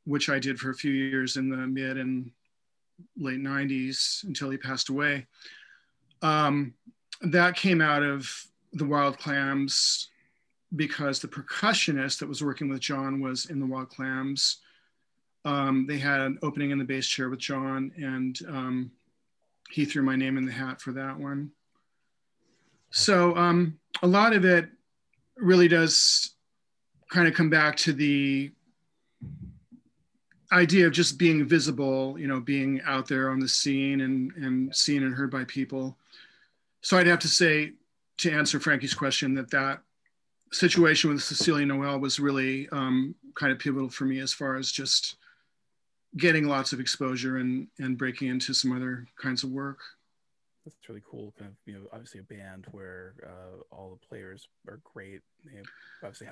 which 0.04 0.28
I 0.28 0.38
did 0.38 0.58
for 0.58 0.70
a 0.70 0.75
few 0.75 0.92
years 0.92 1.37
in 1.37 1.49
the 1.49 1.56
mid 1.56 1.96
and 1.96 2.30
late 3.16 3.40
90s 3.40 4.25
until 4.25 4.50
he 4.50 4.56
passed 4.56 4.88
away. 4.88 5.26
Um, 6.23 6.75
that 7.23 7.56
came 7.56 7.80
out 7.80 8.02
of 8.02 8.28
the 8.73 8.84
Wild 8.84 9.18
Clams 9.18 10.08
because 10.76 11.20
the 11.20 11.28
percussionist 11.28 12.18
that 12.18 12.28
was 12.28 12.42
working 12.42 12.68
with 12.68 12.80
John 12.80 13.20
was 13.20 13.46
in 13.46 13.61
the 13.61 13.66
Wild 13.66 13.90
Clams. 13.90 14.58
Um, 15.44 15.87
they 15.87 15.99
had 15.99 16.20
an 16.20 16.38
opening 16.42 16.70
in 16.70 16.78
the 16.78 16.84
bass 16.84 17.06
chair 17.06 17.28
with 17.28 17.38
John, 17.38 17.92
and 17.96 18.38
um, 18.49 18.90
he 19.70 19.84
threw 19.84 20.02
my 20.02 20.16
name 20.16 20.38
in 20.38 20.46
the 20.46 20.52
hat 20.52 20.80
for 20.80 20.92
that 20.92 21.18
one. 21.18 21.50
So 22.90 23.37
um, 23.37 23.78
a 24.02 24.06
lot 24.06 24.32
of 24.32 24.44
it 24.44 24.68
really 25.37 25.68
does 25.68 26.34
kind 27.11 27.28
of 27.28 27.34
come 27.34 27.50
back 27.50 27.76
to 27.76 27.92
the 27.92 28.52
idea 30.54 30.87
of 30.87 30.92
just 30.92 31.18
being 31.18 31.44
visible, 31.44 32.18
you 32.18 32.26
know, 32.26 32.40
being 32.40 32.80
out 32.87 33.08
there 33.08 33.30
on 33.30 33.40
the 33.40 33.49
scene 33.49 34.02
and, 34.02 34.32
and 34.37 34.75
seen 34.75 35.02
and 35.02 35.14
heard 35.14 35.30
by 35.30 35.44
people. 35.44 35.96
So 36.80 36.96
I'd 36.96 37.06
have 37.06 37.18
to 37.20 37.28
say, 37.28 37.73
to 38.18 38.30
answer 38.30 38.61
Frankie's 38.61 38.94
question, 38.94 39.34
that 39.34 39.50
that 39.50 39.80
situation 40.52 41.11
with 41.11 41.23
Cecilia 41.23 41.66
Noel 41.66 41.99
was 41.99 42.20
really 42.20 42.68
um, 42.70 43.14
kind 43.34 43.52
of 43.52 43.58
pivotal 43.58 43.88
for 43.88 44.04
me 44.04 44.20
as 44.20 44.32
far 44.32 44.56
as 44.56 44.70
just 44.70 45.16
getting 46.16 46.46
lots 46.46 46.73
of 46.73 46.78
exposure 46.78 47.38
and, 47.38 47.66
and 47.78 47.99
breaking 47.99 48.28
into 48.28 48.54
some 48.54 48.70
other 48.70 49.06
kinds 49.20 49.42
of 49.42 49.50
work. 49.50 49.80
That's 50.64 50.76
really 50.88 51.02
cool. 51.11 51.34
Kind 51.38 51.50
of, 51.50 51.56
you 51.66 51.75
know, 51.75 51.87
obviously 51.92 52.20
a 52.20 52.23
band 52.23 52.66
where 52.70 53.14
uh, 53.26 53.75
all 53.75 53.90
the 53.90 54.06
players 54.06 54.49
are 54.68 54.80
great. 54.94 55.20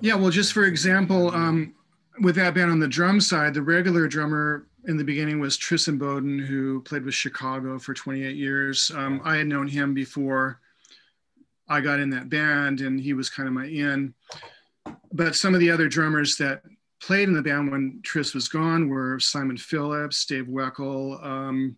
yeah, 0.01 0.15
well, 0.15 0.31
just 0.31 0.53
for 0.53 0.65
example, 0.65 1.35
um, 1.35 1.75
with 2.21 2.37
that 2.37 2.55
band 2.55 2.71
on 2.71 2.81
the 2.81 2.89
drum 2.89 3.21
side, 3.21 3.55
the 3.55 3.63
regular 3.63 4.07
drummer 4.07 4.67
in 4.87 4.97
the 4.97 5.05
beginning 5.05 5.41
was 5.41 5.57
Tris 5.57 5.87
Imboden, 5.87 6.45
who 6.45 6.83
played 6.83 7.05
with 7.05 7.15
Chicago 7.15 7.79
for 7.79 7.95
28 7.95 8.37
years. 8.37 8.91
Um, 8.95 9.21
I 9.25 9.37
had 9.37 9.47
known 9.47 9.69
him 9.69 9.95
before 9.95 10.61
I 11.69 11.81
got 11.81 12.01
in 12.01 12.11
that 12.11 12.29
band, 12.29 12.81
and 12.81 13.01
he 13.01 13.15
was 13.15 13.31
kind 13.31 13.49
of 13.49 13.55
my 13.55 13.67
in. 13.67 14.15
But 15.13 15.37
some 15.37 15.55
of 15.55 15.61
the 15.61 15.71
other 15.71 15.89
drummers 15.89 16.37
that 16.39 16.63
played 17.01 17.29
in 17.29 17.35
the 17.35 17.43
band 17.43 17.71
when 17.71 18.01
Tris 18.03 18.35
was 18.35 18.49
gone 18.49 18.89
were 18.89 19.19
Simon 19.21 19.57
Phillips, 19.57 20.25
Dave 20.25 20.47
Weckl, 20.47 21.25
um, 21.25 21.77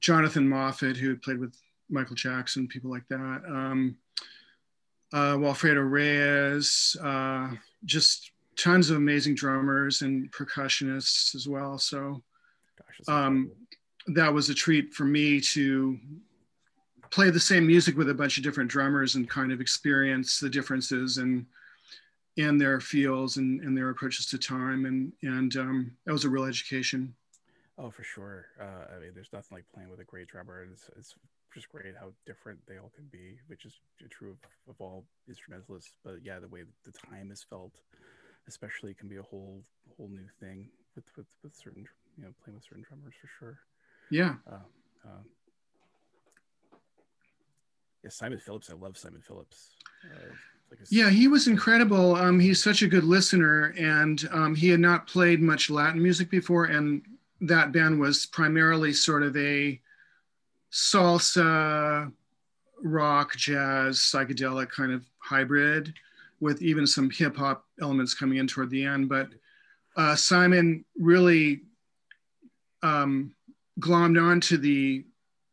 Jonathan 0.00 0.48
Moffett, 0.48 0.96
who 0.96 1.08
had 1.10 1.22
played 1.22 1.38
with 1.38 1.56
Michael 1.88 2.16
Jackson, 2.16 2.68
people 2.68 2.90
like 2.90 3.06
that. 3.08 3.42
Um, 3.48 3.96
uh, 5.12 5.36
Walfredo 5.38 5.80
Reyes, 5.80 6.96
uh, 7.02 7.50
just 7.84 8.32
tons 8.56 8.90
of 8.90 8.96
amazing 8.96 9.34
drummers 9.34 10.02
and 10.02 10.30
percussionists 10.32 11.34
as 11.34 11.46
well. 11.46 11.78
So 11.78 12.22
Gosh, 12.78 13.08
um, 13.08 13.50
that 14.08 14.32
was 14.32 14.48
a 14.48 14.54
treat 14.54 14.94
for 14.94 15.04
me 15.04 15.40
to 15.40 15.98
play 17.10 17.30
the 17.30 17.40
same 17.40 17.66
music 17.66 17.96
with 17.96 18.10
a 18.10 18.14
bunch 18.14 18.36
of 18.36 18.44
different 18.44 18.70
drummers 18.70 19.14
and 19.14 19.28
kind 19.28 19.52
of 19.52 19.60
experience 19.60 20.40
the 20.40 20.50
differences 20.50 21.18
and 21.18 21.46
in 22.36 22.58
their 22.58 22.80
feels 22.80 23.38
and, 23.38 23.60
and 23.62 23.76
their 23.76 23.90
approaches 23.90 24.26
to 24.26 24.38
time. 24.38 24.84
And 24.86 25.12
and 25.22 25.56
um, 25.56 25.92
that 26.04 26.12
was 26.12 26.24
a 26.24 26.30
real 26.30 26.44
education. 26.44 27.14
Oh 27.78 27.90
for 27.90 28.04
sure. 28.04 28.46
Uh, 28.60 28.94
i 28.96 29.00
mean 29.00 29.12
there's 29.14 29.32
nothing 29.32 29.56
like 29.56 29.64
playing 29.72 29.90
with 29.90 30.00
a 30.00 30.04
great 30.04 30.28
drummer. 30.28 30.66
It's, 30.72 30.90
it's 30.98 31.14
just 31.54 31.68
great 31.70 31.94
how 31.98 32.12
different 32.26 32.58
they 32.68 32.76
all 32.76 32.92
can 32.94 33.06
be 33.10 33.38
which 33.46 33.64
is 33.64 33.72
true 34.10 34.30
of, 34.30 34.36
of 34.68 34.76
all 34.78 35.04
instrumentalists. 35.28 35.92
But 36.04 36.16
yeah 36.22 36.38
the 36.38 36.48
way 36.48 36.64
the 36.84 36.92
time 36.92 37.30
is 37.30 37.44
felt 37.48 37.72
especially 38.48 38.94
can 38.94 39.08
be 39.08 39.16
a 39.16 39.22
whole 39.22 39.62
whole 39.96 40.08
new 40.08 40.28
thing 40.40 40.68
with 40.94 41.04
with, 41.16 41.26
with 41.42 41.54
certain 41.54 41.86
you 42.16 42.24
know 42.24 42.30
playing 42.42 42.56
with 42.56 42.64
certain 42.64 42.84
drummers 42.86 43.14
for 43.20 43.28
sure. 43.38 43.58
Yeah. 44.10 44.34
Uh, 44.50 44.56
uh, 45.04 45.22
yeah, 48.04 48.10
Simon 48.10 48.38
Phillips. 48.38 48.70
I 48.70 48.74
love 48.74 48.96
Simon 48.96 49.20
Phillips. 49.20 49.74
Uh, 50.04 50.32
like 50.70 50.80
yeah, 50.90 51.10
he 51.10 51.28
was 51.28 51.46
incredible. 51.46 52.16
Um, 52.16 52.40
he's 52.40 52.62
such 52.62 52.82
a 52.82 52.88
good 52.88 53.04
listener, 53.04 53.74
and 53.78 54.28
um, 54.32 54.54
he 54.54 54.68
had 54.68 54.80
not 54.80 55.06
played 55.06 55.40
much 55.40 55.70
Latin 55.70 56.02
music 56.02 56.30
before, 56.30 56.66
and 56.66 57.02
that 57.40 57.72
band 57.72 58.00
was 58.00 58.26
primarily 58.26 58.92
sort 58.92 59.22
of 59.22 59.36
a 59.36 59.80
salsa, 60.72 62.12
rock, 62.82 63.36
jazz, 63.36 63.98
psychedelic 63.98 64.70
kind 64.70 64.92
of 64.92 65.04
hybrid 65.18 65.94
with 66.40 66.62
even 66.62 66.86
some 66.86 67.10
hip 67.10 67.36
hop 67.36 67.65
elements 67.80 68.14
coming 68.14 68.38
in 68.38 68.46
toward 68.46 68.70
the 68.70 68.84
end. 68.84 69.08
But 69.08 69.28
uh, 69.96 70.14
Simon 70.16 70.84
really 70.98 71.62
um, 72.82 73.34
glommed 73.80 74.22
onto 74.22 74.56
the 74.56 75.04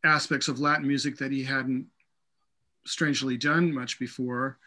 aspects 0.04 0.48
of 0.48 0.60
Latin 0.60 0.86
music 0.86 1.16
that 1.18 1.32
he 1.32 1.42
hadn't 1.42 1.86
strangely 2.86 3.36
done 3.36 3.72
much 3.72 3.98
before. 3.98 4.58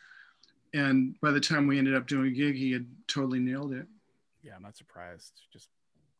And 0.74 1.16
by 1.22 1.32
the 1.32 1.40
time 1.40 1.68
we 1.68 1.78
ended 1.78 1.96
up 1.96 2.08
doing 2.08 2.28
a 2.28 2.36
gig, 2.36 2.56
he 2.56 2.72
had 2.72 2.86
totally 3.08 3.40
nailed 3.40 3.74
it. 3.74 3.88
Yeah, 4.44 4.54
I'm 4.56 4.64
not 4.64 4.78
surprised. 4.78 5.34
Just 5.52 5.70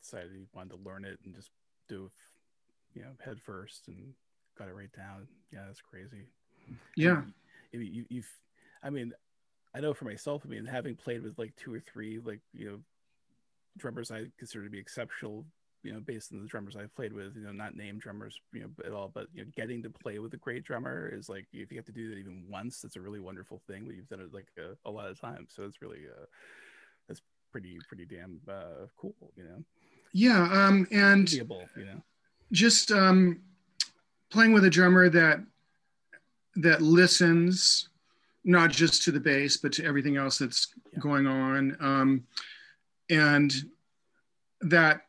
decided 0.02 0.32
he 0.32 0.46
wanted 0.54 0.72
to 0.72 0.78
learn 0.84 1.06
it 1.06 1.20
and 1.26 1.36
just 1.36 1.50
do 1.90 2.06
it, 2.06 3.00
you 3.00 3.02
know, 3.04 3.12
head 3.24 3.40
first 3.42 3.88
and 3.88 4.14
got 4.58 4.68
it 4.68 4.76
right 4.76 4.92
down. 4.96 5.28
Yeah, 5.52 5.62
that's 5.66 5.82
crazy. 5.82 6.28
Yeah. 6.96 7.22
you, 7.72 8.06
you've, 8.10 8.30
I 8.84 8.90
mean, 8.90 9.14
I 9.78 9.80
know 9.80 9.94
for 9.94 10.06
myself, 10.06 10.42
I 10.44 10.50
mean, 10.50 10.66
having 10.66 10.96
played 10.96 11.22
with 11.22 11.38
like 11.38 11.56
two 11.56 11.72
or 11.72 11.80
three, 11.80 12.20
like, 12.24 12.40
you 12.52 12.66
know, 12.66 12.80
drummers 13.78 14.10
I 14.10 14.26
consider 14.40 14.64
to 14.64 14.72
be 14.72 14.80
exceptional, 14.80 15.46
you 15.84 15.94
know, 15.94 16.00
based 16.00 16.34
on 16.34 16.42
the 16.42 16.48
drummers 16.48 16.76
I've 16.76 16.96
played 16.96 17.14
with, 17.14 17.36
you 17.36 17.44
know, 17.44 17.52
not 17.52 17.76
named 17.76 18.02
drummers, 18.02 18.42
you 18.52 18.62
know, 18.62 18.70
at 18.84 18.92
all, 18.92 19.12
but, 19.14 19.28
you 19.36 19.44
know, 19.44 19.52
getting 19.56 19.84
to 19.84 19.92
play 19.92 20.18
with 20.18 20.34
a 20.34 20.38
great 20.38 20.64
drummer 20.64 21.08
is 21.14 21.30
like, 21.30 21.46
if 21.54 21.72
you 21.72 21.78
have 21.78 21.86
to 21.86 21.92
do 21.92 22.10
that 22.10 22.18
even 22.18 22.44
once, 22.50 22.82
that's 22.82 22.96
a 22.96 23.02
really 23.02 23.20
wonderful 23.20 23.62
thing, 23.68 23.86
but 23.86 23.96
you've 23.96 24.10
done 24.10 24.20
it 24.20 24.34
like 24.34 24.48
a, 24.58 24.90
a 24.90 24.92
lot 24.92 25.10
of 25.10 25.22
times. 25.22 25.54
So 25.56 25.64
it's 25.66 25.80
really, 25.80 26.06
uh, 26.10 26.26
that's 27.08 27.22
pretty, 27.52 27.78
pretty 27.88 28.06
damn 28.06 28.42
uh, 28.50 28.88
cool, 28.98 29.14
you 29.36 29.44
know? 29.44 29.64
Yeah. 30.12 30.50
Um, 30.52 30.88
and, 30.90 31.32
you 31.32 31.46
know, 31.76 32.02
just 32.52 32.92
um, 32.92 33.42
playing 34.32 34.54
with 34.54 34.66
a 34.66 34.72
drummer 34.72 35.08
that, 35.10 35.40
that 36.56 36.82
listens 36.82 37.90
not 38.48 38.72
just 38.72 39.04
to 39.04 39.12
the 39.12 39.20
bass, 39.20 39.58
but 39.58 39.74
to 39.74 39.86
everything 39.86 40.16
else 40.16 40.40
that's 40.40 40.74
yeah. 40.94 41.00
going 41.00 41.28
on. 41.28 41.76
Um, 41.82 42.24
and 43.10 43.54
that 44.62 45.02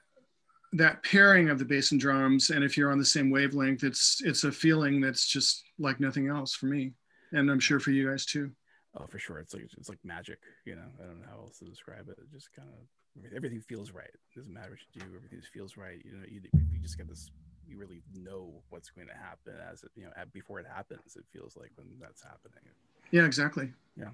that 0.74 1.02
pairing 1.02 1.48
of 1.48 1.58
the 1.58 1.64
bass 1.64 1.92
and 1.92 2.00
drums, 2.00 2.50
and 2.50 2.62
if 2.62 2.76
you're 2.76 2.92
on 2.92 2.98
the 2.98 3.04
same 3.04 3.30
wavelength, 3.30 3.84
it's 3.84 4.20
it's 4.24 4.44
a 4.44 4.52
feeling 4.52 5.00
that's 5.00 5.26
just 5.26 5.62
like 5.78 6.00
nothing 6.00 6.28
else 6.28 6.52
for 6.52 6.66
me, 6.66 6.92
and 7.32 7.48
I'm 7.48 7.60
sure 7.60 7.80
for 7.80 7.92
you 7.92 8.10
guys 8.10 8.26
too. 8.26 8.50
Oh, 8.98 9.06
for 9.06 9.20
sure, 9.20 9.38
it's 9.38 9.54
like 9.54 9.62
it's 9.78 9.88
like 9.88 10.04
magic. 10.04 10.40
You 10.66 10.74
know, 10.74 10.90
I 11.00 11.06
don't 11.06 11.20
know 11.20 11.28
how 11.30 11.38
else 11.38 11.60
to 11.60 11.64
describe 11.64 12.08
it. 12.08 12.18
It 12.18 12.30
just 12.32 12.52
kind 12.54 12.68
of 12.68 13.32
everything 13.34 13.60
feels 13.60 13.92
right. 13.92 14.10
It 14.12 14.38
doesn't 14.38 14.52
matter 14.52 14.70
what 14.70 14.80
you 14.92 15.00
do, 15.00 15.16
everything 15.16 15.40
feels 15.54 15.76
right. 15.76 16.02
You 16.04 16.12
know, 16.12 16.24
you, 16.28 16.40
you 16.72 16.80
just 16.80 16.98
get 16.98 17.08
this. 17.08 17.30
You 17.66 17.76
really 17.76 18.02
know 18.14 18.62
what's 18.70 18.88
going 18.88 19.08
to 19.08 19.14
happen 19.14 19.52
as 19.70 19.82
it, 19.82 19.90
you 19.94 20.04
know, 20.04 20.10
before 20.32 20.58
it 20.58 20.66
happens. 20.66 21.16
It 21.16 21.24
feels 21.30 21.54
like 21.54 21.70
when 21.76 21.86
that's 22.00 22.22
happening. 22.22 22.64
Yeah, 23.10 23.24
exactly. 23.24 23.72
Yeah. 23.96 24.10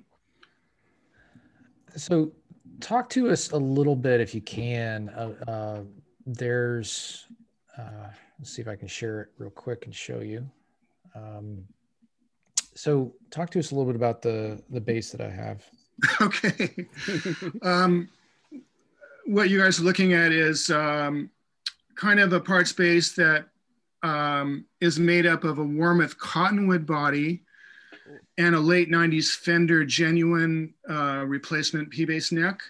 So, 1.96 2.32
talk 2.80 3.08
to 3.10 3.30
us 3.30 3.50
a 3.50 3.56
little 3.56 3.96
bit, 3.96 4.20
if 4.20 4.34
you 4.34 4.40
can. 4.40 5.08
Uh, 5.10 5.50
uh, 5.50 5.80
there's, 6.26 7.26
uh, 7.78 8.08
let's 8.38 8.50
see 8.50 8.62
if 8.62 8.68
I 8.68 8.76
can 8.76 8.88
share 8.88 9.22
it 9.22 9.28
real 9.38 9.50
quick 9.50 9.86
and 9.86 9.94
show 9.94 10.20
you. 10.20 10.48
Um, 11.14 11.64
so, 12.74 13.14
talk 13.30 13.50
to 13.50 13.58
us 13.58 13.70
a 13.70 13.74
little 13.74 13.86
bit 13.92 13.96
about 13.96 14.22
the 14.22 14.62
the 14.70 14.80
bass 14.80 15.10
that 15.10 15.20
I 15.20 15.30
have. 15.30 15.64
Okay. 16.20 16.86
um, 17.62 18.08
what 19.26 19.48
you 19.48 19.60
guys 19.60 19.78
are 19.78 19.84
looking 19.84 20.12
at 20.12 20.32
is 20.32 20.68
um, 20.70 21.30
kind 21.94 22.18
of 22.18 22.32
a 22.32 22.40
part 22.40 22.66
space 22.66 23.12
that 23.14 23.46
um, 24.02 24.64
is 24.80 24.98
made 24.98 25.24
up 25.24 25.44
of 25.44 25.58
a 25.60 25.64
Warmoth 25.64 26.18
cottonwood 26.18 26.84
body 26.84 27.43
and 28.38 28.54
a 28.54 28.60
late 28.60 28.90
90s 28.90 29.36
Fender 29.36 29.84
genuine 29.84 30.74
uh, 30.88 31.24
replacement 31.26 31.90
P-bass 31.90 32.32
neck. 32.32 32.60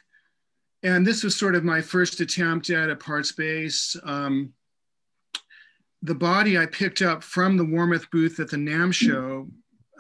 And 0.83 1.07
this 1.07 1.25
was 1.25 1.35
sort 1.35 1.55
of 1.55 1.65
my 1.65 1.81
first 1.81 2.21
attempt 2.21 2.69
at 2.71 2.91
a 2.91 2.97
parts 2.97 3.33
bass. 3.33 3.97
Um, 4.05 4.53
the 6.03 6.15
body 6.15 6.59
I 6.59 6.67
picked 6.67 7.01
up 7.01 7.23
from 7.23 7.57
the 7.57 7.65
Warmoth 7.65 8.11
booth 8.11 8.39
at 8.39 8.51
the 8.51 8.59
NAMM 8.59 8.93
show, 8.93 9.49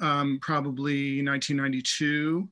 um, 0.02 0.38
probably 0.42 1.24
1992. 1.24 2.46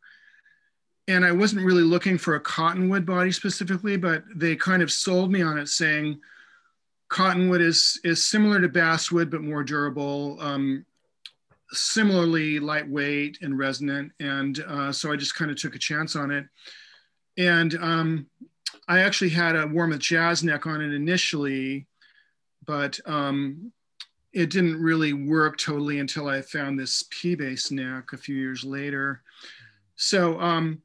And 1.09 1.25
I 1.25 1.33
wasn't 1.33 1.67
really 1.67 1.83
looking 1.83 2.17
for 2.17 2.37
a 2.37 2.41
cottonwood 2.41 3.05
body 3.05 3.31
specifically, 3.31 3.99
but 3.99 4.25
they 4.35 4.57
kind 4.57 4.83
of 4.83 4.91
sold 4.91 5.31
me 5.31 5.43
on 5.43 5.59
it 5.59 5.69
saying, 5.69 6.19
cottonwood 7.11 7.61
is, 7.61 8.01
is 8.05 8.25
similar 8.25 8.59
to 8.61 8.69
basswood, 8.69 9.31
but 9.31 9.43
more 9.43 9.63
durable. 9.63 10.39
Um, 10.41 10.87
similarly 11.73 12.59
lightweight 12.59 13.39
and 13.43 13.59
resonant. 13.59 14.13
And 14.21 14.63
uh, 14.67 14.93
so 14.93 15.13
I 15.13 15.17
just 15.17 15.35
kind 15.35 15.51
of 15.51 15.57
took 15.57 15.75
a 15.75 15.79
chance 15.79 16.17
on 16.17 16.31
it. 16.31 16.47
And 17.39 17.75
um, 17.77 18.27
I 18.89 19.01
actually 19.01 19.31
had 19.31 19.57
a 19.57 19.67
Warmoth 19.67 20.01
jazz 20.01 20.45
neck 20.45 20.67
on 20.67 20.81
it 20.81 20.93
initially, 20.93 21.87
but 22.67 23.01
um, 23.07 23.73
it 24.33 24.51
didn't 24.51 24.83
really 24.83 25.13
work 25.13 25.57
totally 25.59 25.99
until 25.99 26.29
I 26.29 26.43
found 26.43 26.79
this 26.79 27.05
P-bass 27.11 27.71
neck 27.71 28.13
a 28.13 28.17
few 28.17 28.37
years 28.37 28.65
later. 28.65 29.23
So 29.97 30.41
um, 30.41 30.83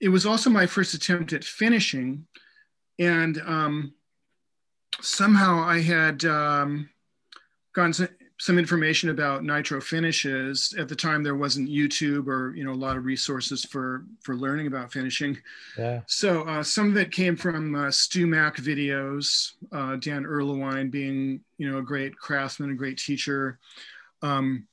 it 0.00 0.08
was 0.08 0.26
also 0.26 0.50
my 0.50 0.66
first 0.66 0.94
attempt 0.94 1.32
at 1.32 1.44
finishing. 1.44 2.26
And 2.98 3.40
um, 3.44 3.94
somehow 5.00 5.62
I 5.62 5.80
had 5.80 6.24
um, 6.24 6.90
gotten 7.72 8.08
some 8.44 8.58
information 8.58 9.08
about 9.08 9.42
nitro 9.42 9.80
finishes. 9.80 10.74
At 10.78 10.86
the 10.86 10.94
time 10.94 11.22
there 11.22 11.34
wasn't 11.34 11.70
youtube 11.70 12.26
or 12.26 12.54
you 12.54 12.62
know 12.62 12.72
a 12.72 12.82
lot 12.86 12.98
of 12.98 13.06
resources 13.06 13.64
for 13.64 14.04
for 14.20 14.36
learning 14.36 14.66
about 14.66 14.92
finishing. 14.92 15.38
Yeah. 15.78 16.02
So 16.06 16.42
uh, 16.42 16.62
some 16.62 16.90
of 16.90 16.96
it 16.98 17.10
came 17.10 17.36
from 17.36 17.74
uh, 17.74 17.88
StewMac 17.88 18.56
videos 18.56 19.52
uh, 19.72 19.96
dan 19.96 20.24
erlewine 20.24 20.90
being 20.90 21.40
you 21.56 21.70
know 21.70 21.78
a 21.78 21.82
great 21.82 22.18
craftsman 22.18 22.72
a 22.72 22.74
great 22.74 22.98
teacher 22.98 23.58
um, 24.20 24.66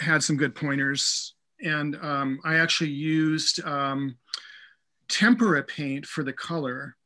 had 0.00 0.24
some 0.24 0.36
good 0.36 0.56
pointers. 0.56 1.34
And 1.62 1.94
um, 2.02 2.40
i 2.44 2.56
actually 2.56 2.90
used 2.90 3.64
um, 3.64 4.16
tempera 5.06 5.62
paint 5.62 6.06
for 6.06 6.24
the 6.24 6.32
color. 6.32 6.96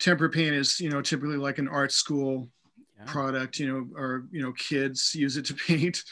Tempera 0.00 0.28
paint 0.28 0.56
is 0.56 0.80
you 0.80 0.90
know 0.90 1.02
typically 1.02 1.36
like 1.36 1.58
an 1.58 1.68
art 1.68 1.92
school 1.92 2.48
yeah. 2.98 3.04
product, 3.06 3.58
you 3.58 3.68
know, 3.68 3.88
or 3.96 4.26
you 4.30 4.42
know, 4.42 4.52
kids 4.52 5.14
use 5.14 5.36
it 5.36 5.46
to 5.46 5.54
paint. 5.68 6.02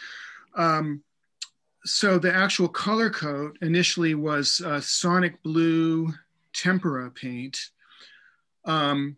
Um, 0.55 1.03
so 1.85 2.18
the 2.18 2.35
actual 2.35 2.68
color 2.68 3.11
coat 3.11 3.59
initially 3.61 4.14
was 4.14 4.62
uh, 4.64 4.81
Sonic 4.81 5.42
Blue 5.42 6.12
Tempera 6.55 7.11
paint, 7.11 7.59
um, 8.64 9.16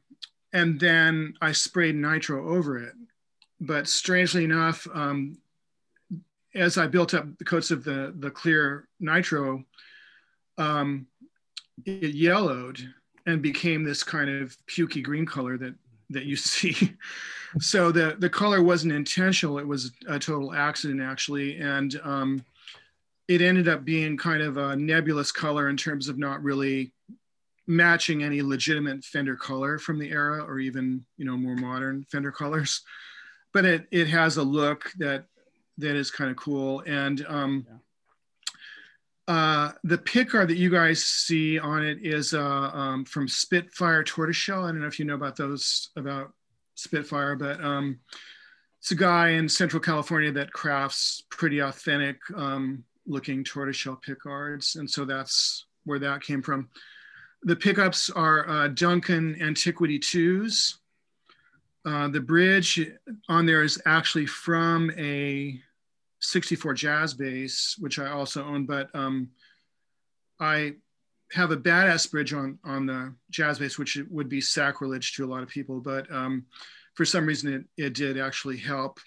and 0.52 0.80
then 0.80 1.34
I 1.40 1.52
sprayed 1.52 1.94
nitro 1.94 2.48
over 2.56 2.78
it. 2.78 2.94
But 3.60 3.86
strangely 3.88 4.44
enough, 4.44 4.86
um, 4.92 5.38
as 6.54 6.76
I 6.76 6.86
built 6.86 7.14
up 7.14 7.26
the 7.38 7.44
coats 7.44 7.70
of 7.70 7.84
the 7.84 8.14
the 8.18 8.30
clear 8.30 8.88
nitro, 8.98 9.64
um, 10.58 11.06
it 11.84 12.14
yellowed 12.14 12.80
and 13.26 13.42
became 13.42 13.84
this 13.84 14.02
kind 14.02 14.30
of 14.30 14.56
pukey 14.66 15.02
green 15.02 15.26
color 15.26 15.58
that 15.58 15.74
that 16.10 16.24
you 16.24 16.36
see. 16.36 16.94
so 17.60 17.92
the 17.92 18.16
the 18.18 18.30
color 18.30 18.62
wasn't 18.62 18.92
intentional; 18.92 19.58
it 19.58 19.66
was 19.66 19.92
a 20.08 20.18
total 20.18 20.54
accident 20.54 21.00
actually, 21.00 21.58
and 21.58 22.00
um, 22.02 22.44
it 23.28 23.42
ended 23.42 23.68
up 23.68 23.84
being 23.84 24.16
kind 24.16 24.42
of 24.42 24.56
a 24.56 24.76
nebulous 24.76 25.32
color 25.32 25.68
in 25.68 25.76
terms 25.76 26.08
of 26.08 26.18
not 26.18 26.42
really 26.42 26.92
matching 27.66 28.22
any 28.22 28.42
legitimate 28.42 29.04
Fender 29.04 29.34
color 29.36 29.78
from 29.78 29.98
the 29.98 30.10
era, 30.10 30.44
or 30.44 30.58
even 30.58 31.04
you 31.16 31.24
know 31.24 31.36
more 31.36 31.56
modern 31.56 32.04
Fender 32.10 32.32
colors. 32.32 32.82
But 33.52 33.64
it 33.64 33.86
it 33.90 34.08
has 34.08 34.36
a 34.36 34.42
look 34.42 34.92
that 34.98 35.26
that 35.78 35.96
is 35.96 36.10
kind 36.10 36.30
of 36.30 36.36
cool, 36.36 36.82
and 36.86 37.24
um, 37.28 37.66
yeah. 37.68 37.76
Uh, 39.28 39.72
the 39.82 39.98
pickguard 39.98 40.46
that 40.46 40.56
you 40.56 40.70
guys 40.70 41.04
see 41.04 41.58
on 41.58 41.84
it 41.84 41.98
is 42.02 42.32
uh, 42.32 42.70
um, 42.72 43.04
from 43.04 43.26
Spitfire 43.26 44.04
Tortoiseshell. 44.04 44.64
I 44.64 44.68
don't 44.68 44.80
know 44.80 44.86
if 44.86 44.98
you 45.00 45.04
know 45.04 45.16
about 45.16 45.36
those 45.36 45.90
about 45.96 46.32
Spitfire, 46.76 47.34
but 47.34 47.62
um, 47.62 47.98
it's 48.78 48.92
a 48.92 48.94
guy 48.94 49.30
in 49.30 49.48
Central 49.48 49.80
California 49.80 50.30
that 50.30 50.52
crafts 50.52 51.24
pretty 51.28 51.58
authentic 51.58 52.18
um, 52.36 52.84
looking 53.04 53.42
tortoiseshell 53.42 54.00
pickguards, 54.06 54.76
and 54.76 54.88
so 54.88 55.04
that's 55.04 55.66
where 55.84 55.98
that 55.98 56.22
came 56.22 56.40
from. 56.42 56.68
The 57.42 57.56
pickups 57.56 58.10
are 58.10 58.48
uh, 58.48 58.68
Duncan 58.68 59.40
Antiquity 59.42 59.98
twos. 59.98 60.78
Uh, 61.84 62.08
the 62.08 62.20
bridge 62.20 62.80
on 63.28 63.46
there 63.46 63.62
is 63.62 63.80
actually 63.86 64.26
from 64.26 64.90
a 64.96 65.60
64 66.20 66.74
jazz 66.74 67.14
bass, 67.14 67.76
which 67.78 67.98
I 67.98 68.10
also 68.10 68.44
own, 68.44 68.66
but 68.66 68.94
um, 68.94 69.30
I 70.40 70.74
have 71.32 71.50
a 71.50 71.56
badass 71.56 72.10
bridge 72.10 72.32
on 72.32 72.58
on 72.64 72.86
the 72.86 73.14
jazz 73.30 73.58
bass, 73.58 73.78
which 73.78 73.98
would 74.10 74.28
be 74.28 74.40
sacrilege 74.40 75.14
to 75.14 75.24
a 75.24 75.28
lot 75.28 75.42
of 75.42 75.48
people, 75.48 75.80
but 75.80 76.10
um, 76.12 76.46
for 76.94 77.04
some 77.04 77.26
reason 77.26 77.52
it, 77.52 77.84
it 77.84 77.94
did 77.94 78.18
actually 78.18 78.56
help 78.56 78.98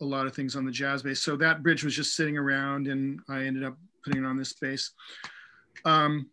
a 0.00 0.04
lot 0.04 0.26
of 0.26 0.34
things 0.34 0.54
on 0.54 0.64
the 0.64 0.70
jazz 0.70 1.02
bass. 1.02 1.20
So 1.20 1.36
that 1.36 1.62
bridge 1.62 1.82
was 1.82 1.96
just 1.96 2.14
sitting 2.14 2.36
around 2.36 2.86
and 2.86 3.20
I 3.28 3.44
ended 3.44 3.64
up 3.64 3.76
putting 4.04 4.22
it 4.22 4.26
on 4.26 4.36
this 4.36 4.52
bass. 4.52 4.92
Um, 5.84 6.28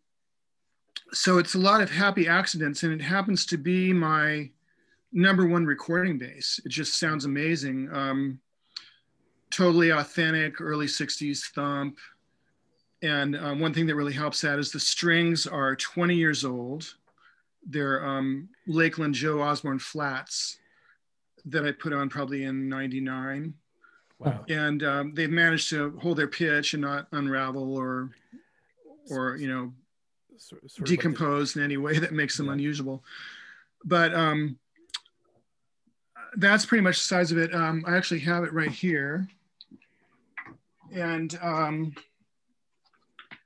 so 1.12 1.38
it's 1.38 1.56
a 1.56 1.60
lot 1.60 1.82
of 1.82 1.90
happy 1.90 2.28
accidents 2.28 2.84
and 2.84 2.94
it 2.94 3.02
happens 3.02 3.46
to 3.48 3.58
be 3.58 3.94
my 3.94 4.50
number 5.12 5.48
one 5.48 5.66
recording 5.66 6.18
bass. 6.18 6.60
It 6.66 6.70
just 6.70 7.00
sounds 7.00 7.26
amazing. 7.26 7.90
Um, 7.92 8.40
totally 9.56 9.92
authentic 9.92 10.60
early 10.60 10.86
60s 10.86 11.52
thump. 11.54 11.98
And 13.02 13.36
um, 13.38 13.60
one 13.60 13.74
thing 13.74 13.86
that 13.88 13.96
really 13.96 14.14
helps 14.14 14.42
that 14.42 14.60
is 14.60 14.72
the 14.72 14.80
strings 14.80 15.48
are 15.48 15.76
20 15.76 16.16
years 16.16 16.44
old. 16.44 16.96
They're 17.66 18.06
um, 18.06 18.50
Lakland 18.68 19.14
Joe 19.14 19.42
Osborn 19.42 19.80
flats 19.80 20.58
that 21.46 21.66
I 21.66 21.72
put 21.72 21.94
on 21.94 22.10
probably 22.10 22.44
in 22.44 22.68
99. 22.68 23.54
Wow. 24.20 24.46
And 24.50 24.84
um, 24.84 25.14
they've 25.14 25.30
managed 25.30 25.70
to 25.70 25.98
hold 26.02 26.18
their 26.18 26.28
pitch 26.28 26.74
and 26.74 26.82
not 26.82 27.08
unravel 27.12 27.76
or, 27.76 28.12
or, 29.10 29.38
you 29.38 29.48
know, 29.48 29.74
sort, 30.38 30.64
decompose 30.84 31.56
like 31.56 31.62
in 31.62 31.64
any 31.64 31.78
way 31.78 31.98
that 32.00 32.12
makes 32.12 32.38
them 32.38 32.48
yeah. 32.48 32.54
unusable. 32.54 33.04
But 33.84 34.14
um, 34.14 34.58
that's 36.38 36.66
pretty 36.66 36.82
much 36.82 36.98
the 36.98 37.06
size 37.06 37.32
of 37.32 37.38
it. 37.38 37.54
Um, 37.54 37.84
I 37.88 37.96
actually 37.96 38.22
have 38.22 38.44
it 38.44 38.54
right 38.54 38.72
here. 38.72 39.28
And 40.94 41.38
um, 41.42 41.94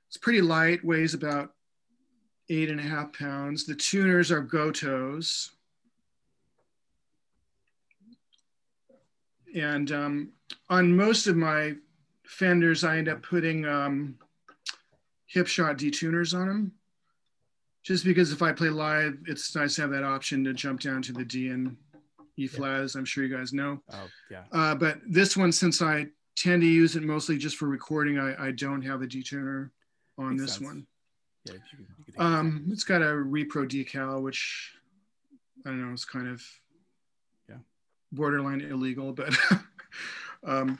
it's 0.08 0.16
pretty 0.16 0.40
light, 0.40 0.84
weighs 0.84 1.14
about 1.14 1.50
eight 2.48 2.70
and 2.70 2.80
a 2.80 2.82
half 2.82 3.12
pounds. 3.12 3.64
The 3.64 3.74
tuners 3.74 4.30
are 4.30 4.44
Gotohs. 4.44 5.50
And 9.54 9.90
um, 9.92 10.32
on 10.68 10.94
most 10.96 11.26
of 11.26 11.36
my 11.36 11.74
fenders, 12.24 12.84
I 12.84 12.98
end 12.98 13.08
up 13.08 13.22
putting 13.22 13.64
um, 13.64 14.16
Hipshot 15.34 15.76
detuners 15.76 16.38
on 16.38 16.46
them. 16.46 16.72
just 17.82 18.04
because 18.04 18.32
if 18.32 18.42
I 18.42 18.52
play 18.52 18.68
live, 18.68 19.18
it's 19.26 19.54
nice 19.54 19.74
to 19.76 19.82
have 19.82 19.90
that 19.90 20.04
option 20.04 20.44
to 20.44 20.52
jump 20.52 20.80
down 20.80 21.02
to 21.02 21.12
the 21.12 21.24
D 21.24 21.48
and 21.48 21.76
E 22.36 22.46
flat, 22.46 22.80
as 22.82 22.94
I'm 22.94 23.04
sure 23.04 23.24
you 23.24 23.34
guys 23.34 23.52
know. 23.52 23.80
Oh 23.92 24.08
yeah. 24.30 24.42
Uh, 24.52 24.74
but 24.74 24.98
this 25.08 25.36
one, 25.36 25.52
since 25.52 25.82
I 25.82 26.06
tend 26.36 26.62
to 26.62 26.68
use 26.68 26.96
it 26.96 27.02
mostly 27.02 27.36
just 27.38 27.56
for 27.56 27.66
recording, 27.66 28.18
I, 28.18 28.46
I 28.46 28.50
don't 28.52 28.82
have 28.82 29.02
a 29.02 29.06
detuner 29.06 29.70
on 30.18 30.30
Makes 30.30 30.42
this 30.42 30.52
sense. 30.54 30.64
one. 30.64 30.86
Yeah, 31.44 31.52
you 31.54 31.86
you 32.06 32.14
Um, 32.22 32.68
it's 32.70 32.84
got 32.84 33.02
a 33.02 33.06
repro 33.06 33.66
decal, 33.68 34.22
which 34.22 34.72
I 35.64 35.70
don't 35.70 35.86
know, 35.86 35.92
it's 35.92 36.04
kind 36.04 36.28
of 36.28 36.42
Yeah. 37.48 37.56
borderline 38.12 38.60
illegal, 38.60 39.12
but 39.12 39.36
um, 40.44 40.78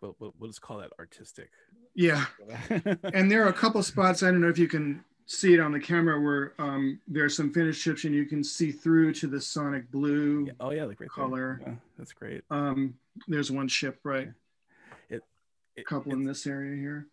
We'll, 0.00 0.16
we'll, 0.18 0.34
we'll 0.38 0.48
just 0.48 0.62
call 0.62 0.78
that 0.78 0.92
artistic. 0.98 1.50
yeah. 1.94 2.24
And 3.12 3.30
there 3.30 3.44
are 3.44 3.48
a 3.48 3.52
couple 3.52 3.82
spots, 3.82 4.22
I 4.22 4.30
don't 4.30 4.40
know 4.40 4.48
if 4.48 4.56
you 4.58 4.66
can 4.68 5.04
see 5.26 5.52
it 5.52 5.60
on 5.60 5.72
the 5.72 5.78
camera, 5.80 6.18
where 6.18 6.54
um, 6.58 6.98
there's 7.06 7.36
some 7.36 7.52
finished 7.52 7.82
chips 7.82 8.04
and 8.04 8.14
you 8.14 8.24
can 8.24 8.42
see 8.42 8.72
through 8.72 9.12
to 9.14 9.26
the 9.26 9.38
sonic 9.40 9.90
blue. 9.90 10.46
Yeah, 10.46 10.52
Oh 10.58 10.70
yeah, 10.70 10.84
right. 10.84 10.96
Color. 11.10 11.60
Yeah, 11.66 11.74
that's 11.98 12.12
great. 12.14 12.42
Um, 12.50 12.94
there's 13.28 13.50
one 13.50 13.68
chip, 13.68 14.00
right? 14.04 14.28
It, 14.28 14.34
A 15.80 15.84
couple 15.84 16.12
in 16.12 16.24
this 16.24 16.46
area 16.46 16.76
here. 16.76 17.06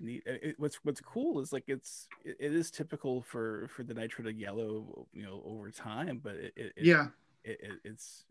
neat. 0.00 0.22
It, 0.26 0.54
what's 0.58 0.76
what's 0.84 1.00
cool 1.00 1.40
is 1.40 1.52
like 1.52 1.64
it's 1.66 2.08
it, 2.24 2.36
it 2.40 2.52
is 2.52 2.70
typical 2.70 3.22
for 3.22 3.68
for 3.74 3.82
the 3.82 3.94
nitro 3.94 4.24
to 4.24 4.32
yellow, 4.32 5.06
you 5.12 5.24
know, 5.24 5.42
over 5.44 5.70
time, 5.70 6.20
but 6.22 6.34
it, 6.36 6.72
Yeah. 6.76 7.08
it, 7.44 7.60
it, 7.62 7.70
it's 7.84 8.24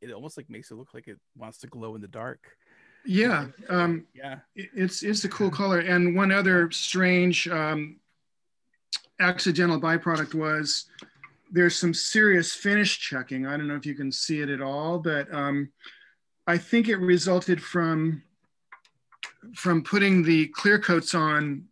it 0.00 0.10
almost 0.12 0.36
like 0.36 0.50
makes 0.50 0.70
it 0.70 0.74
look 0.74 0.94
like 0.94 1.08
it 1.08 1.18
wants 1.36 1.58
to 1.58 1.66
glow 1.66 1.94
in 1.94 2.00
the 2.00 2.08
dark. 2.08 2.56
Yeah. 3.04 3.46
Um, 3.68 4.06
Yeah. 4.14 4.38
it's 4.54 5.02
it's 5.02 5.24
a 5.24 5.28
cool 5.28 5.50
color. 5.50 5.80
And 5.80 6.16
one 6.16 6.32
other 6.32 6.70
strange 6.70 7.46
um, 7.48 8.00
accidental 9.20 9.80
byproduct 9.80 10.34
was 10.34 10.86
there's 11.50 11.78
some 11.78 11.92
serious 11.92 12.54
finish 12.54 12.98
checking. 12.98 13.46
I 13.46 13.56
don't 13.56 13.68
know 13.68 13.76
if 13.76 13.84
you 13.86 13.94
can 13.94 14.10
see 14.10 14.40
it 14.40 14.48
at 14.48 14.62
all, 14.62 14.98
but 14.98 15.32
um, 15.34 15.70
I 16.46 16.56
think 16.58 16.88
it 16.88 16.96
resulted 16.96 17.62
from 17.62 18.22
from 19.54 19.82
putting 19.82 20.22
the 20.22 20.46
clear 20.48 20.78
coats 20.78 21.14
on 21.14 21.64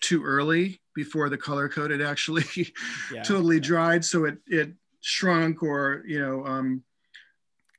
too 0.00 0.24
early 0.24 0.80
before 0.94 1.28
the 1.28 1.36
color 1.38 1.68
coat 1.68 1.90
had 1.90 2.00
actually 2.00 2.44
Yeah. 3.12 3.22
totally 3.22 3.56
yeah. 3.56 3.62
dried, 3.62 4.04
so 4.04 4.24
it 4.24 4.38
it 4.46 4.72
shrunk 5.00 5.62
or 5.62 6.02
you 6.06 6.20
know 6.20 6.44
um, 6.46 6.82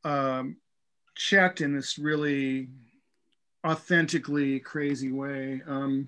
um, 0.03 0.57
checked 1.15 1.61
in 1.61 1.75
this 1.75 1.97
really 1.97 2.69
authentically 3.65 4.59
crazy 4.59 5.11
way. 5.11 5.61
Um, 5.67 6.07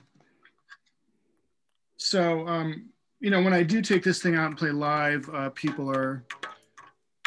so 1.98 2.48
um, 2.48 2.90
you 3.20 3.30
know, 3.30 3.42
when 3.42 3.54
I 3.54 3.64
do 3.64 3.82
take 3.82 4.04
this 4.04 4.22
thing 4.22 4.36
out 4.36 4.48
and 4.48 4.58
play 4.58 4.72
live, 4.72 5.30
uh, 5.34 5.50
people 5.52 5.90
are 5.90 6.24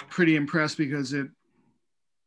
pretty 0.09 0.37
impressed 0.37 0.77
because 0.79 1.13
it 1.13 1.29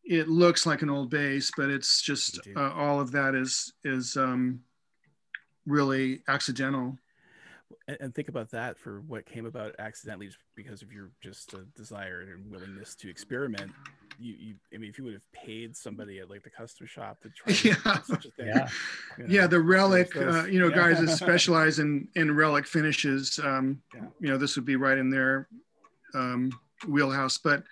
it 0.09 0.27
looks 0.29 0.65
like 0.65 0.81
an 0.81 0.89
old 0.89 1.09
bass, 1.09 1.51
but 1.57 1.69
it's 1.69 2.01
just 2.01 2.39
uh, 2.55 2.71
all 2.73 2.99
of 2.99 3.11
that 3.11 3.35
is 3.35 3.73
is 3.83 4.15
um, 4.17 4.61
really 5.65 6.21
accidental. 6.27 6.97
and, 7.87 7.97
and 7.99 8.15
think 8.15 8.29
about 8.29 8.49
that 8.51 8.77
for 8.77 9.01
what 9.01 9.25
came 9.25 9.45
about 9.45 9.75
accidentally 9.79 10.27
just 10.27 10.39
because 10.55 10.81
of 10.81 10.91
your 10.91 11.11
just 11.21 11.53
uh, 11.53 11.59
desire 11.75 12.21
and 12.21 12.49
willingness 12.49 12.95
to 12.95 13.09
experiment 13.09 13.71
you, 14.19 14.33
you 14.33 14.55
i 14.73 14.77
mean 14.77 14.89
if 14.89 14.97
you 14.97 15.03
would 15.03 15.13
have 15.13 15.31
paid 15.31 15.75
somebody 15.75 16.19
at 16.19 16.29
like 16.29 16.41
the 16.41 16.49
custom 16.49 16.87
shop 16.87 17.19
to 17.21 17.29
try 17.29 17.53
Yeah. 17.63 17.75
do 17.97 18.03
such 18.03 18.25
a 18.25 18.31
thing 18.31 18.47
Yeah. 18.47 18.69
you 19.17 19.23
know, 19.27 19.33
yeah 19.33 19.47
the 19.47 19.59
relic 19.59 20.15
uh, 20.15 20.45
you 20.45 20.59
know 20.59 20.69
yeah. 20.69 20.75
guys 20.75 20.99
that 21.01 21.09
specialize 21.25 21.79
in 21.79 22.07
in 22.15 22.33
relic 22.35 22.65
finishes 22.65 23.39
um 23.43 23.81
Yeah. 23.93 24.05
you 24.19 24.29
know 24.29 24.37
this 24.37 24.55
would 24.55 24.65
be 24.65 24.75
right 24.77 24.97
in 24.97 25.09
their 25.11 25.47
um 26.15 26.51
wheelhouse 26.87 27.37
but 27.37 27.63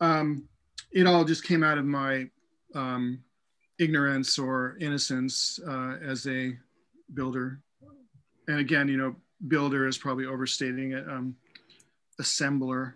um 0.00 0.48
it 0.92 1.06
all 1.06 1.24
just 1.24 1.44
came 1.44 1.62
out 1.62 1.78
of 1.78 1.84
my 1.84 2.28
um 2.74 3.22
ignorance 3.78 4.38
or 4.38 4.76
innocence 4.80 5.58
uh 5.66 5.96
as 6.02 6.26
a 6.26 6.52
builder 7.14 7.60
and 8.48 8.58
again 8.58 8.88
you 8.88 8.96
know 8.96 9.14
builder 9.48 9.86
is 9.86 9.98
probably 9.98 10.26
overstating 10.26 10.92
it 10.92 11.08
um 11.08 11.34
assembler 12.20 12.94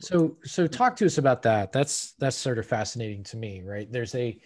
So 0.00 0.36
so 0.44 0.66
talk 0.66 0.96
to 0.96 1.06
us 1.06 1.18
about 1.18 1.42
that. 1.42 1.72
That's 1.72 2.12
that's 2.18 2.36
sort 2.36 2.58
of 2.58 2.66
fascinating 2.66 3.24
to 3.24 3.36
me, 3.36 3.62
right? 3.62 3.90
There's 3.90 4.14
a 4.14 4.40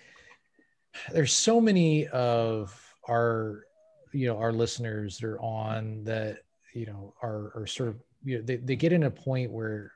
there's 1.13 1.33
so 1.33 1.61
many 1.61 2.09
of 2.09 2.75
our 3.09 3.65
you 4.13 4.27
know 4.27 4.39
our 4.39 4.53
listeners 4.53 5.19
that 5.19 5.27
are 5.29 5.41
on 5.41 6.05
that 6.05 6.39
you 6.73 6.87
know 6.87 7.15
are 7.23 7.53
are 7.55 7.67
sort 7.67 7.91
of 7.91 7.97
you 8.25 8.39
know 8.39 8.45
they, 8.45 8.57
they 8.57 8.77
get 8.77 8.93
in 8.93 9.05
a 9.05 9.11
point 9.11 9.51
where 9.53 9.93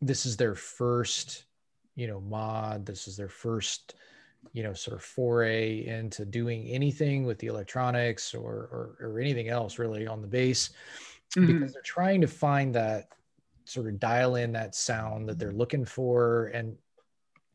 this 0.00 0.26
is 0.26 0.36
their 0.36 0.54
first 0.54 1.44
you 1.98 2.06
know 2.06 2.20
mod. 2.20 2.86
This 2.86 3.08
is 3.08 3.16
their 3.16 3.28
first 3.28 3.96
you 4.52 4.62
know 4.62 4.72
sort 4.72 4.96
of 4.96 5.02
foray 5.02 5.84
into 5.84 6.24
doing 6.24 6.68
anything 6.68 7.24
with 7.24 7.38
the 7.40 7.48
electronics 7.48 8.34
or 8.34 8.54
or, 8.72 8.96
or 9.00 9.20
anything 9.20 9.48
else 9.48 9.78
really 9.78 10.06
on 10.06 10.22
the 10.22 10.28
bass 10.28 10.70
Mhm. 11.36 11.46
because 11.46 11.72
they're 11.72 11.82
trying 11.82 12.20
to 12.22 12.28
find 12.28 12.74
that 12.74 13.08
sort 13.64 13.88
of 13.88 14.00
dial 14.00 14.36
in 14.36 14.52
that 14.52 14.74
sound 14.74 15.28
that 15.28 15.38
they're 15.38 15.52
looking 15.52 15.84
for. 15.84 16.46
And 16.54 16.78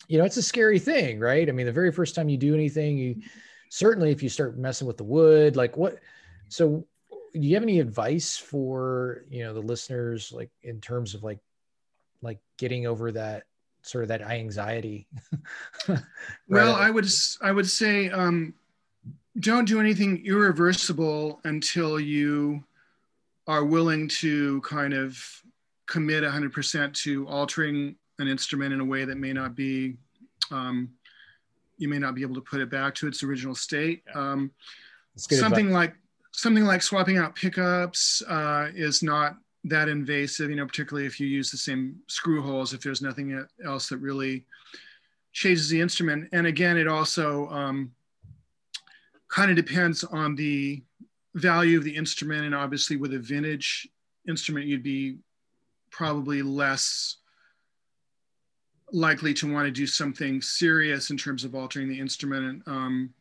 you 0.07 0.17
know 0.19 0.25
it's 0.25 0.37
a 0.37 0.43
scary 0.43 0.77
thing 0.77 1.19
right? 1.19 1.47
I 1.47 1.53
mean 1.53 1.65
the 1.65 1.71
very 1.71 1.91
first 1.91 2.13
time 2.13 2.27
you 2.27 2.37
do 2.37 2.53
anything 2.53 2.97
you 2.97 3.21
certainly 3.69 4.11
if 4.11 4.21
you 4.21 4.29
start 4.29 4.57
messing 4.57 4.85
with 4.85 4.97
the 4.97 5.03
wood 5.05 5.55
like 5.55 5.77
what 5.77 5.99
so 6.49 6.85
do 7.33 7.39
you 7.39 7.55
have 7.55 7.63
any 7.63 7.79
advice 7.79 8.37
for 8.37 9.23
you 9.29 9.43
know 9.43 9.53
the 9.53 9.61
listeners 9.61 10.31
like 10.31 10.51
in 10.61 10.81
terms 10.81 11.15
of 11.15 11.23
like 11.23 11.39
like 12.21 12.39
getting 12.57 12.85
over 12.85 13.11
that 13.13 13.45
sort 13.83 14.03
of 14.03 14.07
that 14.07 14.21
anxiety 14.21 15.07
Well, 16.47 16.75
I 16.75 16.89
would 16.89 17.05
s- 17.05 17.37
I 17.41 17.51
would 17.51 17.69
say 17.69 18.09
um, 18.09 18.53
don't 19.39 19.65
do 19.65 19.79
anything 19.79 20.25
irreversible 20.25 21.39
until 21.43 21.99
you 21.99 22.63
are 23.47 23.65
willing 23.65 24.07
to 24.07 24.61
kind 24.61 24.93
of 24.93 25.17
commit 25.85 26.23
100% 26.23 26.93
to 26.93 27.27
altering 27.27 27.95
an 28.19 28.27
instrument 28.27 28.73
in 28.73 28.79
a 28.79 28.85
way 28.85 29.05
that 29.05 29.17
may 29.17 29.33
not 29.33 29.55
be 29.55 29.97
um, 30.51 30.89
you 31.77 31.89
may 31.89 31.99
not 31.99 32.15
be 32.15 32.21
able 32.21 32.35
to 32.35 32.41
put 32.41 32.61
it 32.61 32.69
back 32.69 32.95
to 32.95 33.07
its 33.07 33.23
original 33.23 33.55
state. 33.55 34.03
Um, 34.13 34.51
something 35.17 35.67
advice. 35.67 35.73
like 35.73 35.95
something 36.31 36.63
like 36.65 36.81
swapping 36.81 37.17
out 37.17 37.35
pickups 37.35 38.21
uh, 38.27 38.69
is 38.73 39.03
not 39.03 39.37
that 39.65 39.87
invasive 39.87 40.49
you 40.49 40.55
know 40.55 40.65
particularly 40.65 41.05
if 41.05 41.19
you 41.19 41.27
use 41.27 41.49
the 41.49 41.57
same 41.57 41.95
screw 42.07 42.41
holes 42.41 42.73
if 42.73 42.81
there's 42.81 43.01
nothing 43.01 43.45
else 43.65 43.89
that 43.89 43.97
really 43.97 44.45
changes 45.33 45.67
the 45.69 45.81
instrument. 45.81 46.29
And 46.31 46.47
again 46.47 46.77
it 46.77 46.87
also 46.87 47.47
um, 47.49 47.91
kind 49.27 49.49
of 49.49 49.57
depends 49.57 50.03
on 50.03 50.35
the 50.35 50.83
value 51.35 51.77
of 51.77 51.83
the 51.83 51.95
instrument. 51.95 52.45
And 52.45 52.55
obviously 52.55 52.95
with 52.95 53.13
a 53.13 53.19
vintage 53.19 53.87
instrument 54.27 54.67
you'd 54.67 54.83
be 54.83 55.17
probably 55.89 56.41
less 56.41 57.17
likely 58.91 59.33
to 59.33 59.51
want 59.51 59.65
to 59.65 59.71
do 59.71 59.87
something 59.87 60.41
serious 60.41 61.09
in 61.09 61.17
terms 61.17 61.43
of 61.43 61.55
altering 61.55 61.89
the 61.89 61.99
instrument. 61.99 62.61
Um, 62.67 63.11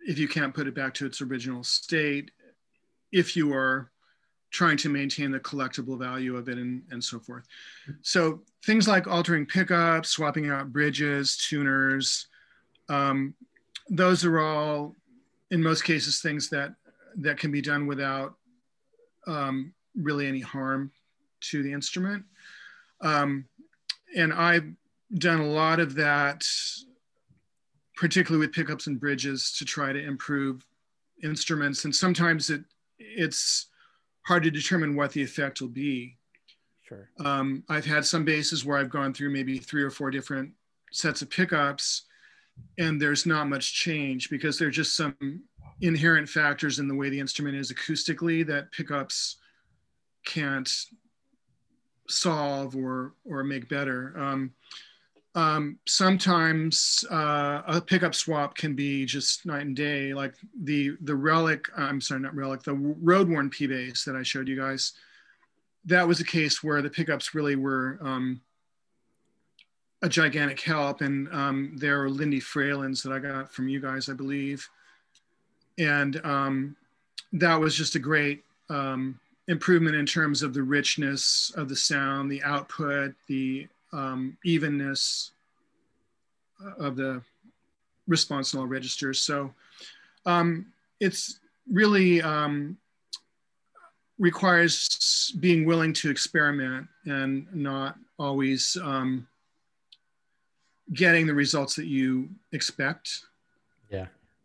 if 0.00 0.18
you 0.18 0.28
can't 0.28 0.54
put 0.54 0.66
it 0.66 0.74
back 0.74 0.92
to 0.94 1.06
its 1.06 1.22
original 1.22 1.64
state, 1.64 2.30
if 3.12 3.36
you 3.36 3.54
are 3.54 3.91
trying 4.52 4.76
to 4.76 4.88
maintain 4.88 5.32
the 5.32 5.40
collectible 5.40 5.98
value 5.98 6.36
of 6.36 6.48
it 6.48 6.58
and, 6.58 6.82
and 6.90 7.02
so 7.02 7.18
forth. 7.18 7.44
So 8.02 8.42
things 8.64 8.86
like 8.86 9.06
altering 9.06 9.46
pickups, 9.46 10.10
swapping 10.10 10.50
out 10.50 10.72
bridges, 10.72 11.36
tuners, 11.36 12.26
um, 12.88 13.34
those 13.88 14.24
are 14.24 14.38
all, 14.38 14.94
in 15.50 15.62
most 15.62 15.84
cases, 15.84 16.20
things 16.20 16.50
that, 16.50 16.74
that 17.16 17.38
can 17.38 17.50
be 17.50 17.62
done 17.62 17.86
without 17.86 18.34
um, 19.26 19.72
really 19.96 20.26
any 20.26 20.40
harm 20.40 20.92
to 21.40 21.62
the 21.62 21.72
instrument. 21.72 22.24
Um, 23.00 23.46
and 24.14 24.32
I've 24.32 24.70
done 25.14 25.40
a 25.40 25.46
lot 25.46 25.80
of 25.80 25.94
that 25.94 26.46
particularly 27.96 28.44
with 28.46 28.54
pickups 28.54 28.86
and 28.86 28.98
bridges 28.98 29.52
to 29.58 29.64
try 29.64 29.92
to 29.92 30.02
improve 30.02 30.66
instruments 31.22 31.84
and 31.84 31.94
sometimes 31.94 32.50
it 32.50 32.64
it's 32.98 33.68
hard 34.24 34.42
to 34.44 34.50
determine 34.50 34.96
what 34.96 35.12
the 35.12 35.22
effect 35.22 35.60
will 35.60 35.68
be. 35.68 36.16
Sure. 36.82 37.08
Um, 37.20 37.64
i've 37.68 37.86
had 37.86 38.04
some 38.04 38.24
bases 38.24 38.64
where 38.64 38.76
i've 38.76 38.90
gone 38.90 39.14
through 39.14 39.30
maybe 39.30 39.58
three 39.58 39.82
or 39.82 39.90
four 39.90 40.10
different 40.10 40.52
sets 40.90 41.22
of 41.22 41.30
pickups 41.30 42.02
and 42.78 43.00
there's 43.00 43.24
not 43.24 43.48
much 43.48 43.72
change 43.74 44.30
because 44.30 44.58
there 44.58 44.68
are 44.68 44.72
just 44.72 44.96
some 44.96 45.16
inherent 45.80 46.28
factors 46.28 46.78
in 46.78 46.88
the 46.88 46.94
way 46.94 47.08
the 47.08 47.20
instrument 47.20 47.56
is 47.56 47.72
acoustically 47.72 48.46
that 48.46 48.70
pickups 48.72 49.38
can't 50.24 50.70
solve 52.08 52.76
or 52.76 53.14
or 53.24 53.42
make 53.42 53.68
better. 53.68 54.14
Um, 54.16 54.52
um, 55.34 55.78
sometimes 55.86 57.04
uh, 57.10 57.62
a 57.66 57.80
pickup 57.80 58.14
swap 58.14 58.54
can 58.54 58.74
be 58.74 59.06
just 59.06 59.46
night 59.46 59.62
and 59.62 59.76
day. 59.76 60.12
Like 60.12 60.34
the 60.62 60.96
the 61.02 61.14
relic, 61.14 61.66
I'm 61.76 62.00
sorry, 62.00 62.20
not 62.20 62.34
relic, 62.34 62.62
the 62.62 62.74
road 62.74 63.28
worn 63.28 63.48
P 63.48 63.66
bass 63.66 64.04
that 64.04 64.16
I 64.16 64.22
showed 64.22 64.48
you 64.48 64.56
guys. 64.56 64.92
That 65.86 66.06
was 66.06 66.20
a 66.20 66.24
case 66.24 66.62
where 66.62 66.82
the 66.82 66.90
pickups 66.90 67.34
really 67.34 67.56
were 67.56 67.98
um, 68.02 68.40
a 70.02 70.08
gigantic 70.08 70.60
help, 70.60 71.00
and 71.00 71.32
um, 71.32 71.72
there 71.76 72.02
are 72.02 72.10
Lindy 72.10 72.40
Fralins 72.40 73.02
that 73.02 73.12
I 73.12 73.18
got 73.18 73.52
from 73.52 73.68
you 73.68 73.80
guys, 73.80 74.08
I 74.08 74.12
believe, 74.12 74.68
and 75.78 76.20
um, 76.24 76.76
that 77.32 77.58
was 77.58 77.74
just 77.74 77.94
a 77.94 77.98
great 77.98 78.44
um, 78.68 79.18
improvement 79.48 79.96
in 79.96 80.06
terms 80.06 80.42
of 80.42 80.52
the 80.52 80.62
richness 80.62 81.52
of 81.56 81.68
the 81.68 81.76
sound, 81.76 82.30
the 82.30 82.42
output, 82.42 83.14
the 83.28 83.66
um, 83.92 84.36
evenness 84.44 85.32
of 86.78 86.96
the 86.96 87.22
response 88.06 88.54
in 88.54 88.60
all 88.60 88.66
registers. 88.66 89.20
So 89.20 89.52
um, 90.26 90.66
it's 91.00 91.40
really 91.70 92.22
um, 92.22 92.76
requires 94.18 95.34
being 95.40 95.64
willing 95.64 95.92
to 95.94 96.10
experiment 96.10 96.86
and 97.06 97.46
not 97.52 97.96
always 98.18 98.76
um, 98.82 99.26
getting 100.92 101.26
the 101.26 101.34
results 101.34 101.74
that 101.76 101.86
you 101.86 102.28
expect. 102.52 103.22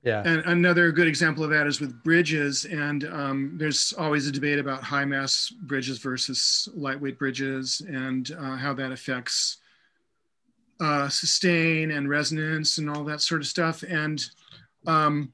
Yeah. 0.07 0.23
And 0.25 0.39
another 0.45 0.93
good 0.93 1.07
example 1.07 1.43
of 1.43 1.49
that 1.49 1.67
is 1.67 1.81
with 1.81 2.01
bridges. 2.01 2.63
And 2.63 3.03
um, 3.03 3.57
there's 3.57 3.93
always 3.97 4.25
a 4.25 4.31
debate 4.31 4.57
about 4.57 4.81
high 4.81 5.03
mass 5.03 5.49
bridges 5.49 5.97
versus 5.97 6.69
lightweight 6.73 7.19
bridges 7.19 7.81
and 7.85 8.31
uh, 8.31 8.55
how 8.55 8.73
that 8.75 8.93
affects 8.93 9.57
uh, 10.79 11.09
sustain 11.09 11.91
and 11.91 12.07
resonance 12.07 12.77
and 12.77 12.89
all 12.89 13.03
that 13.03 13.19
sort 13.19 13.41
of 13.41 13.47
stuff. 13.47 13.83
And 13.83 14.23
um, 14.85 15.33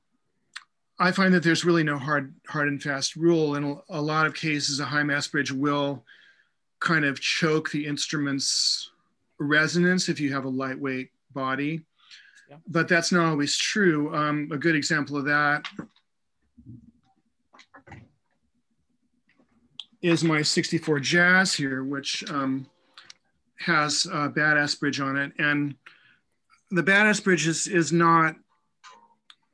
I 0.98 1.12
find 1.12 1.32
that 1.36 1.44
there's 1.44 1.66
really 1.66 1.84
no 1.84 2.00
hard, 2.00 2.34
hard 2.48 2.68
and 2.68 2.82
fast 2.82 3.16
rule. 3.16 3.56
In 3.56 3.80
a 3.90 4.02
lot 4.02 4.26
of 4.26 4.34
cases, 4.34 4.80
a 4.80 4.86
high 4.86 5.04
mass 5.04 5.28
bridge 5.28 5.52
will 5.52 6.04
kind 6.80 7.06
of 7.06 7.22
choke 7.22 7.70
the 7.70 7.86
instrument's 7.86 8.90
resonance 9.38 10.10
if 10.10 10.20
you 10.20 10.34
have 10.34 10.46
a 10.46 10.50
lightweight 10.50 11.12
body 11.32 11.84
but 12.68 12.88
that's 12.88 13.12
not 13.12 13.30
always 13.30 13.58
true. 13.58 14.14
Um, 14.16 14.50
a 14.52 14.58
good 14.58 14.76
example 14.76 15.18
of 15.18 15.26
that 15.26 15.66
is 20.02 20.24
my 20.24 20.42
64 20.42 21.00
Jazz 21.00 21.54
here, 21.54 21.84
which 21.84 22.30
um, 22.30 22.68
has 23.58 24.06
a 24.06 24.30
badass 24.30 24.80
bridge 24.80 25.00
on 25.00 25.18
it. 25.18 25.32
And 25.40 25.76
the 26.72 26.84
badass 26.84 27.24
bridge 27.24 27.48
is, 27.48 27.68
is 27.68 27.92
not 27.94 28.36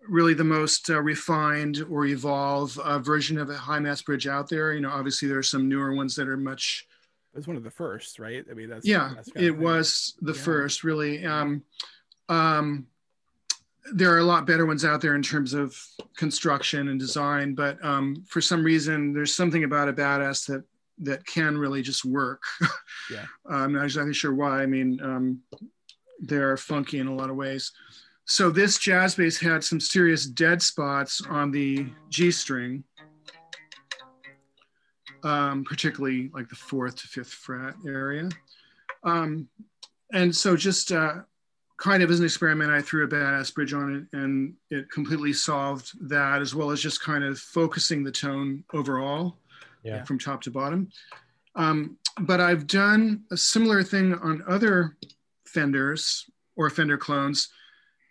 really 0.07 0.33
the 0.33 0.43
most 0.43 0.89
uh, 0.89 0.99
refined 0.99 1.85
or 1.89 2.05
evolved 2.05 2.79
uh, 2.79 2.97
version 2.99 3.37
of 3.37 3.49
a 3.49 3.55
high 3.55 3.79
mass 3.79 4.01
bridge 4.01 4.27
out 4.27 4.49
there. 4.49 4.73
You 4.73 4.81
know, 4.81 4.89
obviously 4.89 5.27
there 5.27 5.37
are 5.37 5.43
some 5.43 5.69
newer 5.69 5.93
ones 5.93 6.15
that 6.15 6.27
are 6.27 6.37
much. 6.37 6.87
It 7.33 7.37
was 7.37 7.47
one 7.47 7.57
of 7.57 7.63
the 7.63 7.69
first, 7.69 8.17
right? 8.17 8.43
I 8.49 8.53
mean, 8.55 8.69
that's 8.69 8.87
yeah, 8.87 9.11
that's 9.15 9.29
it 9.35 9.55
was 9.55 10.15
the 10.21 10.33
yeah. 10.33 10.41
first 10.41 10.83
really. 10.83 11.25
Um, 11.25 11.63
um, 12.27 12.87
there 13.93 14.13
are 14.13 14.19
a 14.19 14.23
lot 14.23 14.45
better 14.45 14.65
ones 14.65 14.85
out 14.85 15.01
there 15.01 15.15
in 15.15 15.21
terms 15.21 15.53
of 15.53 15.75
construction 16.15 16.89
and 16.89 16.99
design, 16.99 17.55
but 17.55 17.83
um, 17.83 18.23
for 18.27 18.41
some 18.41 18.63
reason, 18.63 19.13
there's 19.13 19.33
something 19.33 19.63
about 19.63 19.89
a 19.89 19.93
badass 19.93 20.45
that 20.47 20.63
that 21.01 21.25
can 21.25 21.57
really 21.57 21.81
just 21.81 22.05
work. 22.05 22.43
Yeah, 23.11 23.25
I'm 23.49 23.73
not 23.73 23.85
exactly 23.85 24.13
sure 24.13 24.35
why. 24.35 24.61
I 24.61 24.67
mean, 24.67 24.99
um, 25.01 25.41
they're 26.19 26.57
funky 26.57 26.99
in 26.99 27.07
a 27.07 27.15
lot 27.15 27.31
of 27.31 27.35
ways. 27.35 27.71
So 28.25 28.51
this 28.51 28.77
jazz 28.77 29.15
bass 29.15 29.39
had 29.39 29.63
some 29.63 29.79
serious 29.79 30.27
dead 30.27 30.61
spots 30.61 31.19
on 31.27 31.49
the 31.49 31.87
G 32.09 32.29
string, 32.29 32.83
um, 35.23 35.63
particularly 35.63 36.29
like 36.35 36.49
the 36.49 36.55
fourth 36.55 36.97
to 36.97 37.07
fifth 37.07 37.33
fret 37.33 37.73
area. 37.87 38.29
Um, 39.03 39.47
and 40.13 40.35
so 40.35 40.55
just 40.55 40.91
uh, 40.91 41.21
kind 41.79 42.03
of 42.03 42.11
as 42.11 42.19
an 42.19 42.25
experiment, 42.25 42.71
I 42.71 42.81
threw 42.81 43.05
a 43.05 43.07
badass 43.07 43.53
bridge 43.53 43.73
on 43.73 43.95
it 43.95 44.17
and 44.17 44.53
it 44.69 44.91
completely 44.91 45.31
solved 45.31 45.91
that 46.09 46.41
as 46.41 46.53
well 46.53 46.71
as 46.71 46.81
just 46.81 47.01
kind 47.01 47.23
of 47.23 47.39
focusing 47.39 48.03
the 48.03 48.11
tone 48.11 48.63
overall 48.73 49.37
yeah. 49.83 50.03
from 50.03 50.19
top 50.19 50.41
to 50.43 50.51
bottom. 50.51 50.89
Um, 51.55 51.97
but 52.21 52.41
I've 52.41 52.67
done 52.67 53.23
a 53.31 53.37
similar 53.37 53.81
thing 53.81 54.13
on 54.13 54.43
other 54.47 54.97
Fenders 55.45 56.29
or 56.57 56.69
Fender 56.69 56.97
clones 56.97 57.49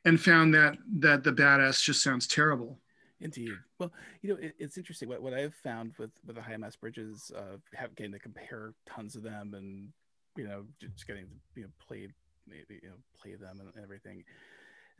and 0.04 0.20
found 0.20 0.54
that 0.54 0.78
that 0.98 1.22
the 1.22 1.32
badass 1.32 1.82
just 1.82 2.02
sounds 2.02 2.26
terrible. 2.26 2.78
Indeed. 3.20 3.52
Well, 3.78 3.92
you 4.22 4.30
know, 4.30 4.40
it, 4.40 4.54
it's 4.58 4.78
interesting. 4.78 5.08
What, 5.08 5.22
what 5.22 5.34
I've 5.34 5.54
found 5.54 5.92
with 5.98 6.10
with 6.26 6.36
the 6.36 6.42
high 6.42 6.56
mass 6.56 6.76
bridges, 6.76 7.30
uh, 7.36 7.58
have 7.74 7.94
getting 7.96 8.12
to 8.12 8.18
compare 8.18 8.72
tons 8.88 9.16
of 9.16 9.22
them, 9.22 9.54
and 9.54 9.88
you 10.36 10.48
know, 10.48 10.64
just 10.80 11.06
getting 11.06 11.26
to 11.26 11.32
you 11.56 11.62
know 11.64 11.70
played 11.86 12.12
maybe 12.48 12.80
you 12.82 12.88
know 12.90 12.96
play 13.20 13.34
them 13.34 13.60
and 13.60 13.82
everything. 13.82 14.24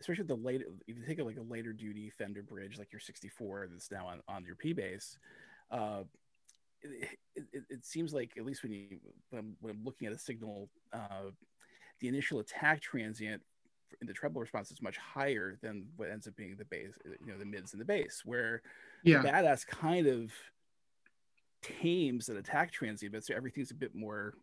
Especially 0.00 0.24
the 0.24 0.37
late 0.37 0.62
if 0.87 0.96
you 0.96 1.02
think 1.04 1.18
of 1.18 1.26
like 1.26 1.38
a 1.38 1.42
later 1.42 1.72
duty 1.72 2.11
fender 2.11 2.42
bridge 2.42 2.78
like 2.78 2.92
your 2.92 3.00
64 3.00 3.68
that's 3.70 3.90
now 3.90 4.06
on, 4.06 4.20
on 4.28 4.44
your 4.44 4.54
p 4.54 4.72
bass 4.72 5.18
uh, 5.72 6.04
it, 6.82 7.18
it, 7.34 7.64
it, 7.68 7.84
seems 7.84 8.14
like 8.14 8.30
at 8.38 8.44
least 8.44 8.62
when 8.62 8.70
you 8.70 9.00
when 9.30 9.40
I'm, 9.40 9.56
when 9.61 9.74
I'm 9.74 9.84
looking 9.84 10.06
at 10.06 10.12
a 10.12 10.18
signal 10.18 10.70
uh, 10.92 11.30
the 12.00 12.08
initial 12.08 12.38
attack 12.38 12.80
transient 12.80 13.42
in 14.00 14.06
the 14.06 14.12
treble 14.12 14.40
response 14.40 14.70
is 14.70 14.80
much 14.82 14.96
higher 14.96 15.58
than 15.62 15.87
what 15.96 16.11
ends 16.11 16.28
up 16.28 16.37
being 16.37 16.54
the 16.56 16.64
bass 16.64 16.92
you 17.04 17.32
know 17.32 17.38
the 17.38 17.44
mids 17.44 17.72
and 17.72 17.80
the 17.80 17.84
bass 17.84 18.22
where 18.24 18.62
yeah. 19.02 19.22
badass 19.22 19.66
kind 19.66 20.06
of 20.06 20.32
tames 21.62 22.28
an 22.28 22.37
attack 22.37 22.70
transient 22.70 23.12
but 23.12 23.24
so 23.24 23.34
everything's 23.34 23.70
a 23.70 23.74
bit 23.74 23.94
more 23.94 24.34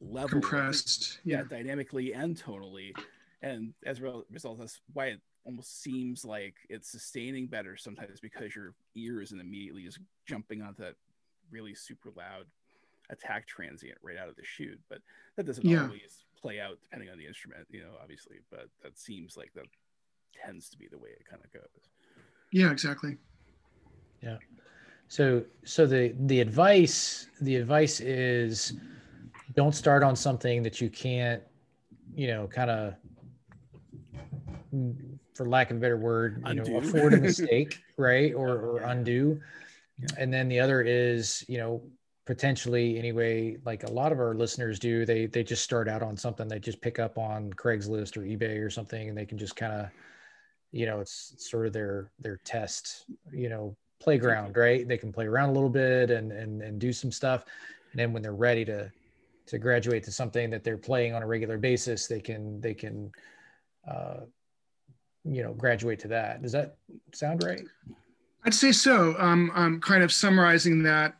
level 0.00 0.28
compressed 0.28 1.18
yeah, 1.24 1.38
yeah, 1.38 1.42
dynamically 1.48 2.12
and 2.12 2.36
tonally. 2.36 2.92
And 3.42 3.72
as 3.84 4.00
a 4.00 4.22
result 4.30 4.58
that's 4.58 4.80
why 4.92 5.06
it 5.06 5.20
almost 5.44 5.82
seems 5.82 6.24
like 6.24 6.54
it's 6.68 6.90
sustaining 6.90 7.46
better 7.46 7.76
sometimes 7.76 8.20
because 8.20 8.54
your 8.54 8.74
ear 8.94 9.22
isn't 9.22 9.40
immediately 9.40 9.82
just 9.82 9.98
jumping 10.26 10.62
onto 10.62 10.82
that 10.82 10.94
really 11.50 11.74
super 11.74 12.10
loud 12.16 12.46
attack 13.10 13.46
transient 13.46 13.98
right 14.02 14.16
out 14.16 14.28
of 14.28 14.36
the 14.36 14.44
chute. 14.44 14.80
But 14.88 15.00
that 15.36 15.46
doesn't 15.46 15.64
yeah. 15.64 15.84
always 15.84 16.24
play 16.40 16.60
out 16.60 16.78
depending 16.82 17.10
on 17.10 17.18
the 17.18 17.26
instrument 17.26 17.66
you 17.70 17.80
know 17.80 17.90
obviously 18.02 18.36
but 18.50 18.68
that 18.82 18.98
seems 18.98 19.36
like 19.36 19.52
that 19.54 19.66
tends 20.42 20.70
to 20.70 20.78
be 20.78 20.88
the 20.90 20.96
way 20.96 21.10
it 21.10 21.24
kind 21.28 21.42
of 21.44 21.52
goes. 21.52 21.90
Yeah 22.52 22.70
exactly. 22.70 23.16
Yeah. 24.22 24.36
So 25.08 25.44
so 25.64 25.86
the 25.86 26.14
the 26.20 26.40
advice 26.40 27.28
the 27.40 27.56
advice 27.56 28.00
is 28.00 28.74
don't 29.54 29.74
start 29.74 30.02
on 30.02 30.16
something 30.16 30.62
that 30.62 30.80
you 30.80 30.90
can't, 30.90 31.42
you 32.14 32.28
know, 32.28 32.46
kind 32.46 32.70
of, 32.70 32.94
for 35.34 35.48
lack 35.48 35.70
of 35.70 35.78
a 35.78 35.80
better 35.80 35.96
word, 35.96 36.42
you 36.44 36.50
undo. 36.50 36.70
know, 36.70 36.78
afford 36.78 37.14
a 37.14 37.16
mistake, 37.20 37.80
right? 37.96 38.34
Or, 38.34 38.50
or 38.50 38.78
undo. 38.80 39.40
Yeah. 39.98 40.08
And 40.18 40.32
then 40.32 40.48
the 40.48 40.60
other 40.60 40.82
is, 40.82 41.44
you 41.48 41.58
know, 41.58 41.82
potentially 42.26 42.96
anyway, 42.98 43.56
like 43.64 43.82
a 43.82 43.90
lot 43.90 44.12
of 44.12 44.20
our 44.20 44.34
listeners 44.34 44.78
do, 44.78 45.04
they 45.04 45.26
they 45.26 45.42
just 45.42 45.64
start 45.64 45.88
out 45.88 46.02
on 46.02 46.16
something 46.16 46.46
they 46.46 46.60
just 46.60 46.80
pick 46.80 46.98
up 46.98 47.18
on 47.18 47.52
Craigslist 47.54 48.16
or 48.16 48.20
eBay 48.20 48.64
or 48.64 48.70
something, 48.70 49.08
and 49.08 49.18
they 49.18 49.26
can 49.26 49.36
just 49.36 49.56
kind 49.56 49.72
of, 49.72 49.88
you 50.70 50.86
know, 50.86 51.00
it's 51.00 51.34
sort 51.38 51.66
of 51.66 51.72
their 51.72 52.12
their 52.20 52.38
test, 52.44 53.06
you 53.32 53.48
know, 53.48 53.76
playground, 54.00 54.56
right? 54.56 54.86
They 54.86 54.96
can 54.96 55.12
play 55.12 55.26
around 55.26 55.48
a 55.48 55.52
little 55.52 55.68
bit 55.68 56.10
and 56.10 56.30
and 56.30 56.62
and 56.62 56.80
do 56.80 56.92
some 56.92 57.10
stuff. 57.10 57.44
And 57.90 57.98
then 57.98 58.12
when 58.12 58.22
they're 58.22 58.32
ready 58.32 58.64
to 58.66 58.92
to 59.50 59.58
graduate 59.58 60.04
to 60.04 60.12
something 60.12 60.48
that 60.50 60.62
they're 60.62 60.78
playing 60.78 61.12
on 61.12 61.22
a 61.22 61.26
regular 61.26 61.58
basis, 61.58 62.06
they 62.06 62.20
can 62.20 62.60
they 62.60 62.72
can 62.72 63.10
uh, 63.88 64.20
you 65.24 65.42
know 65.42 65.52
graduate 65.54 65.98
to 66.00 66.08
that. 66.08 66.40
Does 66.40 66.52
that 66.52 66.76
sound 67.12 67.42
right? 67.42 67.62
I'd 68.44 68.54
say 68.54 68.72
so. 68.72 69.16
Um, 69.18 69.50
I'm 69.54 69.80
kind 69.80 70.02
of 70.02 70.12
summarizing 70.12 70.82
that 70.84 71.16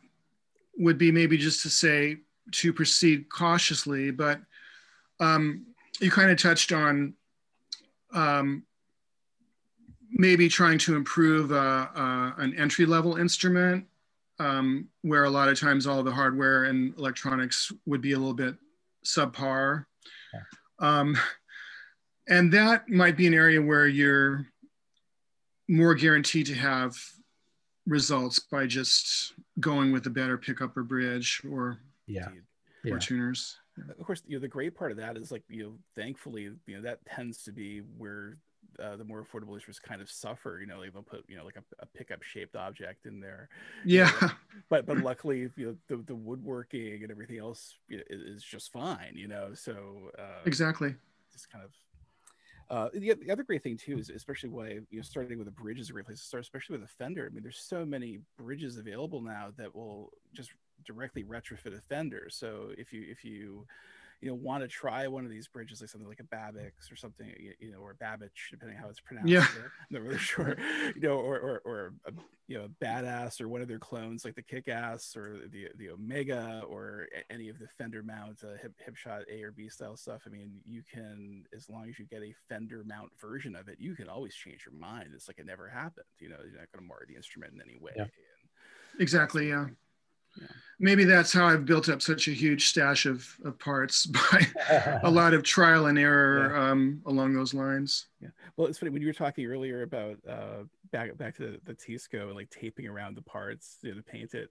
would 0.77 0.97
be 0.97 1.11
maybe 1.11 1.37
just 1.37 1.61
to 1.63 1.69
say 1.69 2.17
to 2.51 2.73
proceed 2.73 3.29
cautiously, 3.29 4.11
but 4.11 4.39
um, 5.19 5.65
you 5.99 6.09
kind 6.09 6.31
of 6.31 6.37
touched 6.37 6.71
on 6.71 7.13
um, 8.13 8.63
maybe 10.09 10.47
trying 10.47 10.77
to 10.79 10.95
improve 10.95 11.51
uh, 11.51 11.87
uh, 11.93 12.31
an 12.37 12.55
entry 12.57 12.85
level 12.85 13.17
instrument 13.17 13.85
um, 14.41 14.87
where 15.03 15.25
a 15.25 15.29
lot 15.29 15.49
of 15.49 15.59
times 15.59 15.85
all 15.85 16.01
the 16.01 16.11
hardware 16.11 16.63
and 16.63 16.97
electronics 16.97 17.71
would 17.85 18.01
be 18.01 18.13
a 18.13 18.17
little 18.17 18.33
bit 18.33 18.55
subpar. 19.05 19.85
Yeah. 20.33 20.39
Um, 20.79 21.15
and 22.27 22.51
that 22.53 22.89
might 22.89 23.17
be 23.17 23.27
an 23.27 23.35
area 23.35 23.61
where 23.61 23.87
you're 23.87 24.47
more 25.69 25.93
guaranteed 25.93 26.47
to 26.47 26.55
have 26.55 26.97
results 27.85 28.39
by 28.39 28.65
just 28.65 29.33
going 29.59 29.91
with 29.91 30.07
a 30.07 30.09
better 30.09 30.37
pickup 30.37 30.75
or 30.75 30.83
bridge 30.83 31.43
or 31.49 31.77
yeah, 32.07 32.29
or 32.89 32.97
tuners. 32.97 33.57
of 33.77 34.05
course, 34.05 34.23
you 34.25 34.37
know, 34.37 34.41
the 34.41 34.47
great 34.47 34.75
part 34.75 34.91
of 34.91 34.97
that 34.97 35.17
is 35.17 35.31
like, 35.31 35.43
you 35.49 35.63
know, 35.63 35.73
thankfully, 35.95 36.49
you 36.65 36.75
know, 36.75 36.81
that 36.81 36.99
tends 37.05 37.43
to 37.43 37.51
be 37.51 37.81
where 37.97 38.37
uh, 38.79 38.95
the 38.95 39.03
more 39.03 39.23
affordable 39.23 39.57
issues 39.57 39.79
kind 39.79 40.01
of 40.01 40.09
suffer. 40.09 40.59
You 40.61 40.67
know, 40.67 40.79
like 40.79 40.93
they'll 40.93 41.03
put 41.03 41.25
you 41.27 41.37
know 41.37 41.45
like 41.45 41.57
a, 41.57 41.63
a 41.79 41.85
pickup 41.85 42.23
shaped 42.23 42.55
object 42.55 43.05
in 43.05 43.19
there. 43.19 43.49
Yeah. 43.85 44.11
You 44.21 44.27
know? 44.27 44.33
But 44.69 44.85
but 44.85 44.97
luckily, 44.97 45.49
you 45.55 45.65
know, 45.65 45.75
the 45.87 46.03
the 46.03 46.15
woodworking 46.15 47.03
and 47.03 47.11
everything 47.11 47.39
else 47.39 47.77
is, 47.89 48.03
is 48.09 48.43
just 48.43 48.71
fine. 48.71 49.13
You 49.15 49.27
know, 49.27 49.53
so 49.53 50.11
uh, 50.17 50.41
exactly. 50.45 50.95
Just 51.31 51.51
kind 51.51 51.63
of. 51.63 51.71
Uh, 52.69 52.87
the, 52.93 53.13
the 53.15 53.29
other 53.29 53.43
great 53.43 53.61
thing 53.61 53.75
too 53.75 53.97
is 53.97 54.09
especially 54.09 54.47
why 54.47 54.79
you 54.89 54.97
know 54.97 55.01
starting 55.01 55.37
with 55.37 55.47
a 55.47 55.51
bridge 55.51 55.79
is 55.79 55.89
a 55.89 55.93
great 55.93 56.05
place 56.05 56.19
to 56.19 56.25
start, 56.25 56.43
especially 56.43 56.77
with 56.77 56.85
a 56.85 56.93
fender. 56.93 57.27
I 57.29 57.33
mean, 57.33 57.43
there's 57.43 57.59
so 57.59 57.85
many 57.85 58.19
bridges 58.37 58.77
available 58.77 59.21
now 59.21 59.49
that 59.57 59.75
will 59.75 60.11
just 60.33 60.51
directly 60.85 61.23
retrofit 61.23 61.77
a 61.77 61.81
fender. 61.81 62.27
So 62.29 62.69
if 62.77 62.93
you 62.93 63.05
if 63.09 63.23
you 63.25 63.65
you 64.21 64.29
know 64.29 64.35
want 64.35 64.63
to 64.63 64.67
try 64.67 65.07
one 65.07 65.25
of 65.25 65.31
these 65.31 65.47
bridges 65.47 65.81
like 65.81 65.89
something 65.89 66.07
like 66.07 66.19
a 66.19 66.23
Babicz 66.23 66.91
or 66.91 66.95
something 66.95 67.33
you 67.59 67.71
know 67.71 67.79
or 67.79 67.95
Babbage 67.95 68.49
depending 68.51 68.77
how 68.77 68.87
it's 68.87 68.99
pronounced 68.99 69.31
yeah 69.31 69.45
I'm 69.55 69.71
not 69.89 70.03
really 70.03 70.17
sure 70.19 70.55
you 70.95 71.01
know 71.01 71.17
or 71.17 71.39
or, 71.39 71.61
or 71.65 71.93
a, 72.05 72.11
you 72.47 72.57
know 72.57 72.65
a 72.65 72.85
badass 72.85 73.41
or 73.41 73.49
one 73.49 73.61
of 73.61 73.67
their 73.67 73.79
clones 73.79 74.23
like 74.23 74.35
the 74.35 74.41
kick-ass 74.43 75.15
or 75.15 75.39
the 75.51 75.67
the 75.77 75.89
omega 75.89 76.63
or 76.67 77.07
any 77.29 77.49
of 77.49 77.57
the 77.59 77.67
fender 77.77 78.03
mount 78.03 78.43
uh, 78.43 78.57
hip, 78.61 78.73
hipshot 78.87 79.23
a 79.31 79.43
or 79.43 79.51
b 79.51 79.67
style 79.67 79.97
stuff. 79.97 80.21
I 80.25 80.29
mean 80.29 80.61
you 80.65 80.83
can 80.91 81.43
as 81.55 81.69
long 81.69 81.89
as 81.89 81.97
you 81.97 82.05
get 82.05 82.21
a 82.21 82.33
fender 82.47 82.83
mount 82.85 83.11
version 83.19 83.55
of 83.55 83.67
it 83.67 83.77
you 83.79 83.95
can 83.95 84.07
always 84.07 84.35
change 84.35 84.65
your 84.65 84.79
mind. 84.79 85.09
It's 85.13 85.27
like 85.27 85.39
it 85.39 85.45
never 85.45 85.67
happened 85.67 86.05
you 86.19 86.29
know 86.29 86.37
you're 86.39 86.59
not 86.59 86.71
going 86.71 86.83
to 86.83 86.87
mar 86.87 86.99
the 87.07 87.15
instrument 87.15 87.53
in 87.53 87.61
any 87.61 87.79
way. 87.79 87.93
Yeah. 87.95 88.05
exactly 88.99 89.49
yeah 89.49 89.65
yeah. 90.39 90.47
Maybe 90.79 91.03
that's 91.03 91.31
how 91.31 91.45
I've 91.45 91.65
built 91.65 91.89
up 91.89 92.01
such 92.01 92.27
a 92.27 92.31
huge 92.31 92.69
stash 92.69 93.05
of, 93.05 93.27
of 93.45 93.59
parts 93.59 94.05
by 94.07 94.47
a 95.03 95.09
lot 95.11 95.33
of 95.33 95.43
trial 95.43 95.85
and 95.85 95.99
error 95.99 96.51
yeah. 96.51 96.71
um, 96.71 97.01
along 97.05 97.33
those 97.33 97.53
lines. 97.53 98.07
Yeah. 98.19 98.29
Well, 98.57 98.67
it's 98.67 98.79
funny 98.79 98.91
when 98.91 99.01
you 99.01 99.07
were 99.07 99.13
talking 99.13 99.45
earlier 99.45 99.83
about 99.83 100.17
uh, 100.27 100.63
back 100.91 101.15
back 101.17 101.35
to 101.37 101.59
the, 101.65 101.73
the 101.73 101.75
Teisco, 101.75 102.33
like 102.33 102.49
taping 102.49 102.87
around 102.87 103.15
the 103.15 103.21
parts 103.21 103.77
you 103.83 103.91
know, 103.91 103.97
to 103.97 104.03
paint 104.03 104.33
it. 104.33 104.49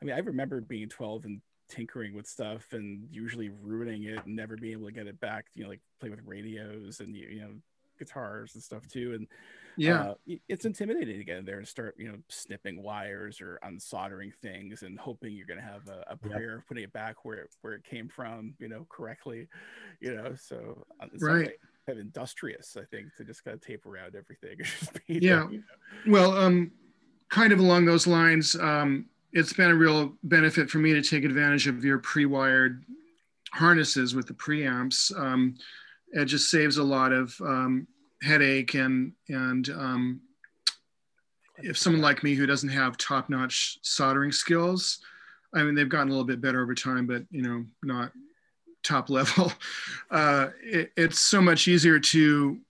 I 0.00 0.04
mean, 0.04 0.14
I 0.14 0.18
remember 0.18 0.60
being 0.60 0.88
12 0.88 1.24
and 1.24 1.40
tinkering 1.68 2.14
with 2.14 2.26
stuff 2.26 2.72
and 2.72 3.08
usually 3.10 3.50
ruining 3.62 4.04
it 4.04 4.24
and 4.24 4.36
never 4.36 4.56
being 4.56 4.74
able 4.74 4.86
to 4.86 4.92
get 4.92 5.06
it 5.06 5.20
back. 5.20 5.46
You 5.54 5.64
know, 5.64 5.70
like 5.70 5.80
playing 5.98 6.14
with 6.14 6.24
radios 6.24 7.00
and 7.00 7.16
you 7.16 7.40
know 7.40 7.50
guitars 8.04 8.54
and 8.54 8.62
stuff 8.62 8.86
too. 8.86 9.14
And 9.14 9.26
yeah 9.76 10.00
uh, 10.00 10.14
it's 10.48 10.64
intimidating 10.64 11.18
to 11.18 11.24
get 11.24 11.38
in 11.38 11.44
there 11.44 11.58
and 11.58 11.66
start 11.66 11.94
you 11.98 12.08
know 12.08 12.18
snipping 12.28 12.82
wires 12.82 13.40
or 13.40 13.58
unsoldering 13.64 14.32
things 14.42 14.82
and 14.82 14.98
hoping 14.98 15.32
you're 15.32 15.46
going 15.46 15.58
to 15.58 15.64
have 15.66 15.88
a, 15.88 16.12
a 16.12 16.16
prayer 16.16 16.56
of 16.56 16.66
putting 16.66 16.84
it 16.84 16.92
back 16.92 17.24
where 17.24 17.38
it 17.38 17.54
where 17.62 17.74
it 17.74 17.84
came 17.84 18.08
from 18.08 18.54
you 18.58 18.68
know 18.68 18.86
correctly 18.88 19.48
you 20.00 20.14
know 20.14 20.34
so 20.34 20.84
uh, 21.00 21.06
right 21.20 21.52
kind 21.86 21.98
of 21.98 22.04
industrious 22.04 22.76
i 22.80 22.84
think 22.94 23.14
to 23.16 23.24
just 23.24 23.44
kind 23.44 23.54
of 23.54 23.60
tape 23.60 23.84
around 23.86 24.14
everything 24.14 24.56
yeah 25.06 25.48
you 25.50 25.58
know? 25.58 26.12
well 26.12 26.36
um 26.36 26.70
kind 27.28 27.52
of 27.52 27.58
along 27.58 27.84
those 27.84 28.06
lines 28.06 28.56
um 28.56 29.06
it's 29.32 29.52
been 29.52 29.70
a 29.70 29.74
real 29.74 30.12
benefit 30.22 30.70
for 30.70 30.78
me 30.78 30.92
to 30.92 31.02
take 31.02 31.24
advantage 31.24 31.66
of 31.66 31.84
your 31.84 31.98
pre-wired 31.98 32.84
harnesses 33.52 34.14
with 34.14 34.26
the 34.26 34.34
preamps 34.34 35.16
um, 35.18 35.54
it 36.12 36.26
just 36.26 36.48
saves 36.48 36.76
a 36.76 36.82
lot 36.82 37.10
of 37.10 37.34
um, 37.40 37.88
headache 38.24 38.74
and 38.74 39.12
and 39.28 39.68
um, 39.70 40.20
if 41.58 41.78
someone 41.78 42.02
like 42.02 42.22
me 42.22 42.34
who 42.34 42.46
doesn't 42.46 42.68
have 42.68 42.96
top-notch 42.96 43.78
soldering 43.82 44.32
skills 44.32 44.98
i 45.54 45.62
mean 45.62 45.74
they've 45.74 45.88
gotten 45.88 46.08
a 46.08 46.10
little 46.10 46.26
bit 46.26 46.40
better 46.40 46.62
over 46.62 46.74
time 46.74 47.06
but 47.06 47.22
you 47.30 47.42
know 47.42 47.64
not 47.82 48.10
top 48.84 49.10
level. 49.10 49.52
Uh, 50.10 50.48
it, 50.62 50.92
it's 50.96 51.18
so 51.18 51.40
much 51.40 51.66
easier 51.66 51.98
to 51.98 52.60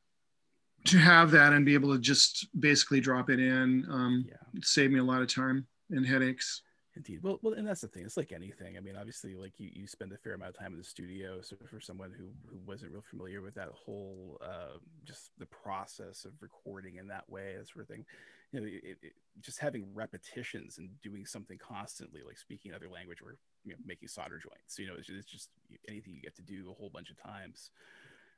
to 0.86 0.98
have 0.98 1.30
that 1.30 1.54
and 1.54 1.64
be 1.64 1.72
able 1.72 1.94
to 1.94 1.98
just 1.98 2.46
basically 2.60 3.00
drop 3.00 3.30
it 3.30 3.40
in. 3.40 3.86
Um, 3.90 4.26
yeah. 4.28 4.60
save 4.62 4.90
me 4.90 4.98
a 4.98 5.04
lot 5.04 5.22
of 5.22 5.32
time 5.32 5.66
and 5.90 6.06
headaches 6.06 6.62
Indeed. 6.96 7.20
Well, 7.22 7.40
well, 7.42 7.54
and 7.54 7.66
that's 7.66 7.80
the 7.80 7.88
thing. 7.88 8.04
It's 8.04 8.16
like 8.16 8.30
anything. 8.30 8.76
I 8.76 8.80
mean, 8.80 8.94
obviously, 8.96 9.34
like 9.34 9.58
you, 9.58 9.68
you 9.72 9.86
spend 9.86 10.12
a 10.12 10.16
fair 10.16 10.34
amount 10.34 10.50
of 10.50 10.58
time 10.58 10.72
in 10.72 10.78
the 10.78 10.84
studio. 10.84 11.40
So 11.40 11.56
for 11.68 11.80
someone 11.80 12.12
who, 12.16 12.26
who 12.48 12.58
wasn't 12.64 12.92
real 12.92 13.02
familiar 13.02 13.42
with 13.42 13.54
that 13.54 13.70
whole, 13.70 14.38
uh, 14.44 14.78
just 15.04 15.30
the 15.38 15.46
process 15.46 16.24
of 16.24 16.32
recording 16.40 16.96
in 16.96 17.08
that 17.08 17.28
way, 17.28 17.56
that 17.58 17.68
sort 17.68 17.82
of 17.82 17.88
thing, 17.88 18.04
you 18.52 18.60
know, 18.60 18.66
it, 18.66 18.98
it, 19.02 19.12
just 19.40 19.58
having 19.58 19.86
repetitions 19.92 20.78
and 20.78 20.88
doing 21.02 21.26
something 21.26 21.58
constantly, 21.58 22.20
like 22.24 22.38
speaking 22.38 22.70
another 22.70 22.88
language 22.88 23.20
or 23.20 23.36
you 23.64 23.72
know, 23.72 23.78
making 23.84 24.08
solder 24.08 24.38
joints. 24.38 24.78
You 24.78 24.86
know, 24.86 24.94
it's, 24.96 25.08
it's 25.08 25.26
just 25.26 25.48
anything 25.88 26.14
you 26.14 26.22
get 26.22 26.36
to 26.36 26.42
do 26.42 26.70
a 26.70 26.74
whole 26.74 26.90
bunch 26.90 27.10
of 27.10 27.20
times. 27.20 27.70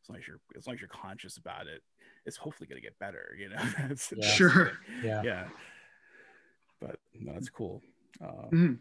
As 0.02 0.08
long 0.08 0.18
as 0.18 0.26
you're, 0.26 0.40
as 0.56 0.66
long 0.66 0.74
as 0.74 0.80
you're 0.80 0.88
conscious 0.88 1.36
about 1.36 1.66
it, 1.66 1.82
it's 2.24 2.38
hopefully 2.38 2.68
going 2.68 2.80
to 2.80 2.86
get 2.86 2.98
better. 2.98 3.36
You 3.38 3.50
know, 3.50 3.62
yeah. 4.16 4.28
sure, 4.28 4.72
yeah, 5.04 5.22
yeah. 5.22 5.44
But 6.80 7.00
no, 7.20 7.34
that's 7.34 7.50
cool. 7.50 7.82
Uh, 8.22 8.48
mm-hmm. 8.52 8.74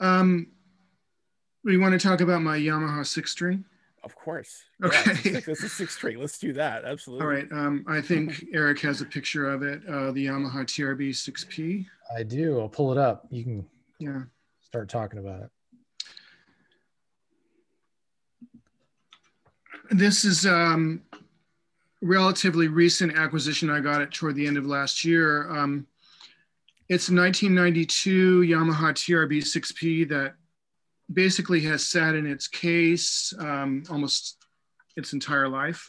Um, 0.00 0.48
we 1.64 1.78
want 1.78 1.98
to 1.98 1.98
talk 1.98 2.20
about 2.20 2.42
my 2.42 2.58
Yamaha 2.58 3.06
six 3.06 3.32
string. 3.32 3.64
Of 4.02 4.14
course. 4.14 4.64
Okay. 4.82 5.30
Yeah, 5.30 5.40
this 5.40 5.62
is 5.62 5.72
six 5.72 5.94
string. 5.96 6.18
Let's 6.20 6.38
do 6.38 6.52
that. 6.52 6.84
Absolutely. 6.84 7.24
All 7.24 7.32
right. 7.32 7.48
Um, 7.50 7.84
I 7.88 8.02
think 8.02 8.44
Eric 8.52 8.80
has 8.80 9.00
a 9.00 9.06
picture 9.06 9.48
of 9.50 9.62
it. 9.62 9.80
Uh, 9.88 10.12
the 10.12 10.26
Yamaha 10.26 10.64
TRB 10.64 11.10
6P. 11.10 11.86
I 12.14 12.22
do. 12.22 12.60
I'll 12.60 12.68
pull 12.68 12.92
it 12.92 12.98
up. 12.98 13.26
You 13.30 13.44
can 13.44 13.66
yeah 13.98 14.22
start 14.60 14.88
talking 14.88 15.18
about 15.20 15.42
it. 15.42 15.50
This 19.90 20.24
is 20.24 20.44
um, 20.44 21.02
relatively 22.04 22.68
recent 22.68 23.16
acquisition. 23.16 23.70
I 23.70 23.80
got 23.80 24.02
it 24.02 24.12
toward 24.12 24.36
the 24.36 24.46
end 24.46 24.58
of 24.58 24.66
last 24.66 25.04
year. 25.04 25.50
Um, 25.50 25.86
it's 26.88 27.08
a 27.08 27.14
1992 27.14 28.42
Yamaha 28.42 28.92
TRB 28.92 29.38
6P 29.38 30.08
that 30.10 30.34
basically 31.12 31.60
has 31.62 31.86
sat 31.86 32.14
in 32.14 32.26
its 32.26 32.46
case 32.46 33.32
um, 33.38 33.84
almost 33.90 34.36
its 34.96 35.14
entire 35.14 35.48
life. 35.48 35.88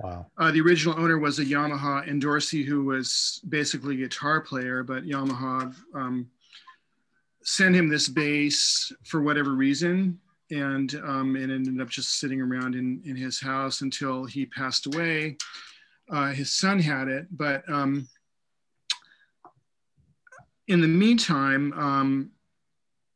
Wow. 0.00 0.26
Uh, 0.36 0.50
the 0.50 0.60
original 0.60 0.98
owner 0.98 1.18
was 1.18 1.38
a 1.38 1.44
Yamaha 1.44 2.08
endorsee 2.08 2.64
who 2.64 2.84
was 2.84 3.40
basically 3.48 3.94
a 3.94 4.08
guitar 4.08 4.40
player, 4.40 4.82
but 4.82 5.04
Yamaha 5.04 5.72
um, 5.94 6.28
sent 7.44 7.76
him 7.76 7.88
this 7.88 8.08
bass 8.08 8.92
for 9.04 9.22
whatever 9.22 9.52
reason 9.52 10.18
and 10.50 10.94
um, 11.04 11.36
it 11.36 11.50
ended 11.50 11.80
up 11.80 11.88
just 11.88 12.18
sitting 12.18 12.40
around 12.40 12.74
in, 12.74 13.00
in 13.04 13.16
his 13.16 13.40
house 13.40 13.80
until 13.80 14.24
he 14.24 14.46
passed 14.46 14.86
away. 14.86 15.36
Uh, 16.10 16.32
his 16.32 16.52
son 16.52 16.78
had 16.78 17.08
it, 17.08 17.26
but 17.30 17.68
um, 17.70 18.06
in 20.68 20.80
the 20.80 20.88
meantime, 20.88 21.72
um, 21.72 22.30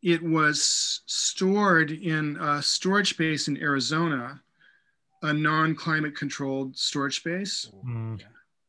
it 0.03 0.23
was 0.23 1.03
stored 1.07 1.91
in 1.91 2.37
a 2.41 2.63
storage 2.63 3.11
space 3.11 3.49
in 3.49 3.57
Arizona, 3.59 4.41
a 5.23 5.33
non-climate 5.33 6.17
controlled 6.17 6.77
storage 6.77 7.17
space. 7.17 7.71
Mm. 7.85 8.21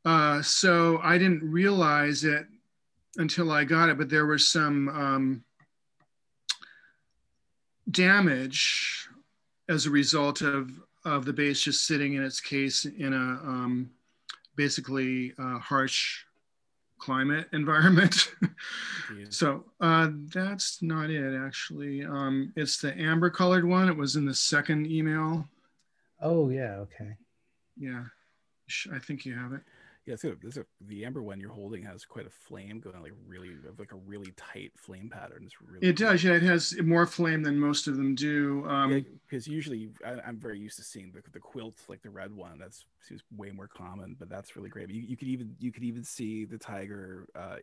Uh, 0.05 0.41
so 0.41 0.99
I 1.03 1.17
didn't 1.17 1.43
realize 1.43 2.23
it 2.23 2.47
until 3.17 3.51
I 3.51 3.63
got 3.63 3.89
it, 3.89 3.97
but 3.97 4.09
there 4.09 4.25
was 4.25 4.47
some 4.47 4.89
um, 4.89 5.43
damage 7.91 9.07
as 9.67 9.85
a 9.85 9.89
result 9.89 10.41
of, 10.41 10.71
of 11.05 11.25
the 11.25 11.33
bass 11.33 11.61
just 11.61 11.85
sitting 11.85 12.13
in 12.13 12.23
its 12.23 12.39
case 12.39 12.85
in 12.85 13.13
a 13.13 13.17
um, 13.17 13.89
basically 14.55 15.33
uh, 15.39 15.59
harsh 15.59 16.23
climate 16.99 17.47
environment. 17.53 18.31
so 19.29 19.63
uh, 19.79 20.09
that's 20.33 20.81
not 20.81 21.09
it 21.09 21.37
actually. 21.37 22.03
Um, 22.05 22.51
it's 22.55 22.77
the 22.77 22.97
amber 22.99 23.29
colored 23.29 23.65
one. 23.65 23.89
It 23.89 23.97
was 23.97 24.15
in 24.15 24.25
the 24.25 24.33
second 24.33 24.87
email. 24.87 25.47
Oh 26.21 26.49
yeah, 26.49 26.75
okay. 26.79 27.15
Yeah, 27.77 28.03
I 28.93 28.99
think 28.99 29.25
you 29.25 29.35
have 29.35 29.53
it 29.53 29.61
yeah, 30.09 30.15
so 30.15 30.35
this 30.41 30.57
a, 30.57 30.65
the 30.87 31.05
amber 31.05 31.21
one 31.21 31.39
you're 31.39 31.51
holding 31.51 31.83
has 31.83 32.03
quite 32.03 32.25
a 32.25 32.31
flame 32.31 32.79
going, 32.79 32.99
like 32.99 33.13
really 33.27 33.51
like 33.77 33.91
a 33.91 33.95
really 34.07 34.33
tight 34.35 34.71
flame 34.75 35.07
pattern. 35.07 35.43
It's 35.45 35.61
really 35.61 35.87
it 35.87 35.97
cool. 35.97 36.07
does. 36.07 36.23
Yeah, 36.23 36.33
it 36.33 36.41
has 36.41 36.75
more 36.81 37.05
flame 37.05 37.43
than 37.43 37.59
most 37.59 37.85
of 37.85 37.95
them 37.95 38.15
do. 38.15 38.65
Um, 38.67 39.05
because 39.29 39.47
yeah, 39.47 39.53
usually 39.53 39.91
I, 40.03 40.27
am 40.27 40.39
very 40.39 40.57
used 40.57 40.77
to 40.77 40.83
seeing 40.83 41.11
the, 41.11 41.21
the 41.31 41.39
quilt, 41.39 41.75
like 41.87 42.01
the 42.01 42.09
red 42.09 42.35
one. 42.35 42.57
That's 42.57 42.85
seems 43.07 43.21
way 43.37 43.51
more 43.51 43.67
common, 43.67 44.15
but 44.17 44.29
that's 44.29 44.55
really 44.55 44.69
great. 44.69 44.87
But 44.87 44.95
you, 44.95 45.03
you 45.03 45.15
could 45.15 45.27
even 45.27 45.55
you 45.59 45.71
could 45.71 45.83
even 45.83 46.03
see 46.03 46.43
the 46.43 46.57
tiger 46.57 47.27
uh, 47.35 47.57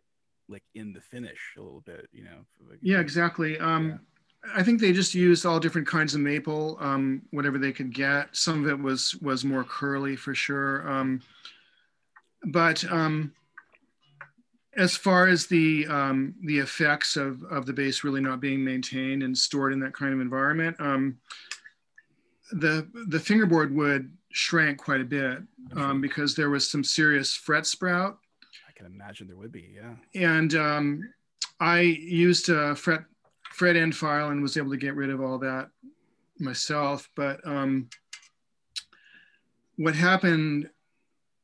like 0.49 0.63
in 0.77 0.93
the 0.93 1.01
finish 1.01 1.55
a 1.59 1.61
little 1.61 1.81
bit. 1.81 2.09
You 2.13 2.25
know. 2.25 2.47
Like, 2.71 2.79
yeah, 2.81 3.01
exactly. 3.01 3.59
Um, 3.59 3.89
yeah. 3.89 3.97
I 4.55 4.63
think 4.63 4.81
they 4.81 4.93
just 4.93 5.15
used 5.15 5.45
all 5.45 5.59
different 5.59 5.89
kinds 5.89 6.15
of 6.15 6.21
maple, 6.21 6.77
um, 6.79 7.23
whatever 7.33 7.59
they 7.59 7.73
could 7.73 7.93
get. 7.93 8.37
Some 8.37 8.65
of 8.65 8.71
it 8.71 8.81
was 8.81 9.17
was 9.17 9.45
more 9.45 9.65
curly 9.65 10.15
for 10.15 10.33
sure. 10.33 10.89
Um, 10.89 11.23
but 12.47 12.85
um, 12.91 13.33
as 14.77 14.97
far 14.97 15.27
as 15.27 15.47
the 15.47 15.87
um, 15.89 16.35
the 16.45 16.59
effects 16.59 17.17
of 17.17 17.43
of 17.45 17.67
the 17.67 17.73
bass 17.73 18.05
really 18.05 18.21
not 18.21 18.41
being 18.41 18.65
maintained 18.65 19.23
and 19.23 19.37
stored 19.37 19.73
in 19.73 19.81
that 19.81 19.93
kind 19.93 20.15
of 20.15 20.21
environment, 20.21 20.77
um, 20.79 21.19
the 22.53 22.89
the 23.09 23.21
fingerboard 23.21 23.75
would 23.75 24.13
shrank 24.31 24.79
quite 24.79 25.01
a 25.01 25.05
bit 25.05 25.39
um, 25.77 26.01
because 26.01 26.35
there 26.35 26.51
was 26.51 26.71
some 26.71 26.85
serious 26.85 27.35
fret 27.35 27.67
sprout. 27.67 28.19
I 28.69 28.73
can 28.73 28.87
imagine 28.87 29.27
there 29.27 29.37
would 29.37 29.53
be, 29.53 29.75
yeah. 29.75 29.95
And 30.15 30.55
um, 30.55 31.13
I 31.59 31.81
used 31.81 32.49
a 32.49 32.77
fret 32.77 33.05
fret 33.51 33.77
end 33.77 33.97
file 33.97 34.29
and 34.29 34.43
was 34.43 34.57
able 34.57 34.71
to 34.71 34.77
get 34.77 34.95
rid 34.95 35.11
of 35.11 35.21
all 35.21 35.39
that 35.39 35.71
myself. 36.39 37.09
But 37.17 37.41
um, 37.47 37.89
what 39.77 39.95
happened 39.95 40.69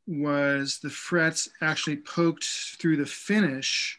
was 0.07 0.79
the 0.79 0.91
frets 0.91 1.49
actually 1.61 1.97
poked 1.97 2.45
through 2.45 2.97
the 2.97 3.07
finish. 3.07 3.99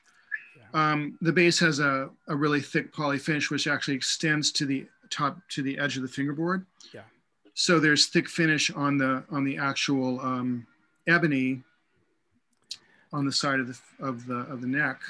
Um, 0.74 1.18
the 1.22 1.32
bass 1.32 1.60
has 1.60 1.80
a, 1.80 2.10
a 2.28 2.36
really 2.36 2.62
thick 2.62 2.91
poly 2.91 3.20
finish, 3.20 3.51
which 3.51 3.68
actually 3.68 3.95
extends 3.95 4.51
to 4.54 4.66
the 4.66 4.88
top 5.10 5.38
to 5.49 5.62
the 5.62 5.78
edge 5.78 5.97
of 5.97 6.01
the 6.01 6.08
fingerboard. 6.08 6.66
Yeah. 6.93 7.01
So 7.54 7.80
there's 7.80 8.08
thick 8.08 8.28
finish 8.28 8.72
on 8.72 8.97
the 8.97 9.24
on 9.30 9.43
the 9.43 9.58
actual 9.58 10.20
um, 10.22 10.66
ebony 11.08 11.62
on 13.12 13.26
the 13.26 13.32
side 13.32 13.60
of 13.60 13.68
the 13.68 13.80
of 13.99 14.26
the 14.26 14.39
of 14.39 14.62
the 14.62 14.68
neck. 14.68 15.01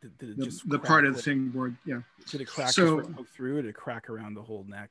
Did, 0.00 0.18
did 0.18 0.36
the, 0.38 0.60
the 0.64 0.78
part 0.78 1.04
of 1.04 1.14
the 1.14 1.22
fingerboard, 1.22 1.76
yeah. 1.84 2.00
Did 2.30 2.40
it 2.40 2.46
crack 2.46 2.70
so, 2.70 3.02
through? 3.36 3.58
Or 3.58 3.62
did 3.62 3.68
it 3.68 3.74
crack 3.74 4.08
around 4.08 4.32
the 4.32 4.40
whole 4.40 4.64
neck? 4.66 4.90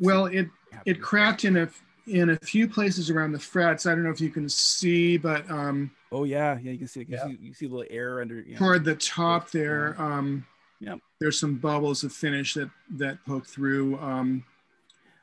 well, 0.00 0.26
it 0.26 0.48
it 0.86 1.02
cracked 1.02 1.44
in 1.44 1.58
a 1.58 1.68
in 2.06 2.30
a 2.30 2.36
few 2.36 2.68
places 2.68 3.10
around 3.10 3.32
the 3.32 3.38
frets. 3.38 3.86
I 3.86 3.94
don't 3.94 4.04
know 4.04 4.10
if 4.10 4.20
you 4.20 4.30
can 4.30 4.48
see, 4.48 5.16
but 5.16 5.48
um, 5.50 5.90
oh 6.12 6.24
yeah, 6.24 6.58
yeah, 6.62 6.72
you 6.72 6.78
can 6.78 6.88
see 6.88 7.00
it. 7.00 7.08
You, 7.08 7.16
yeah. 7.16 7.26
see, 7.26 7.38
you 7.40 7.54
see 7.54 7.66
a 7.66 7.68
little 7.68 7.86
air 7.90 8.20
under 8.20 8.40
you 8.40 8.52
know, 8.52 8.58
toward 8.58 8.84
the 8.84 8.94
top 8.94 9.50
there. 9.50 10.00
Um, 10.00 10.46
yeah, 10.80 10.96
there's 11.20 11.38
some 11.38 11.56
bubbles 11.56 12.04
of 12.04 12.12
finish 12.12 12.54
that 12.54 12.70
that 12.90 13.24
poke 13.26 13.46
through. 13.46 13.98
Um, 13.98 14.44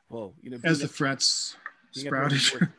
well, 0.10 0.34
you 0.42 0.52
know, 0.52 0.60
as 0.64 0.80
the 0.80 0.88
frets 0.88 1.56
sprouted. 1.92 2.42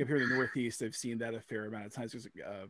Up 0.00 0.08
here 0.08 0.16
in 0.16 0.30
the 0.30 0.34
Northeast, 0.34 0.82
I've 0.82 0.96
seen 0.96 1.18
that 1.18 1.34
a 1.34 1.40
fair 1.42 1.66
amount 1.66 1.84
of 1.84 1.92
times. 1.92 2.12
Because 2.12 2.26
uh, 2.42 2.64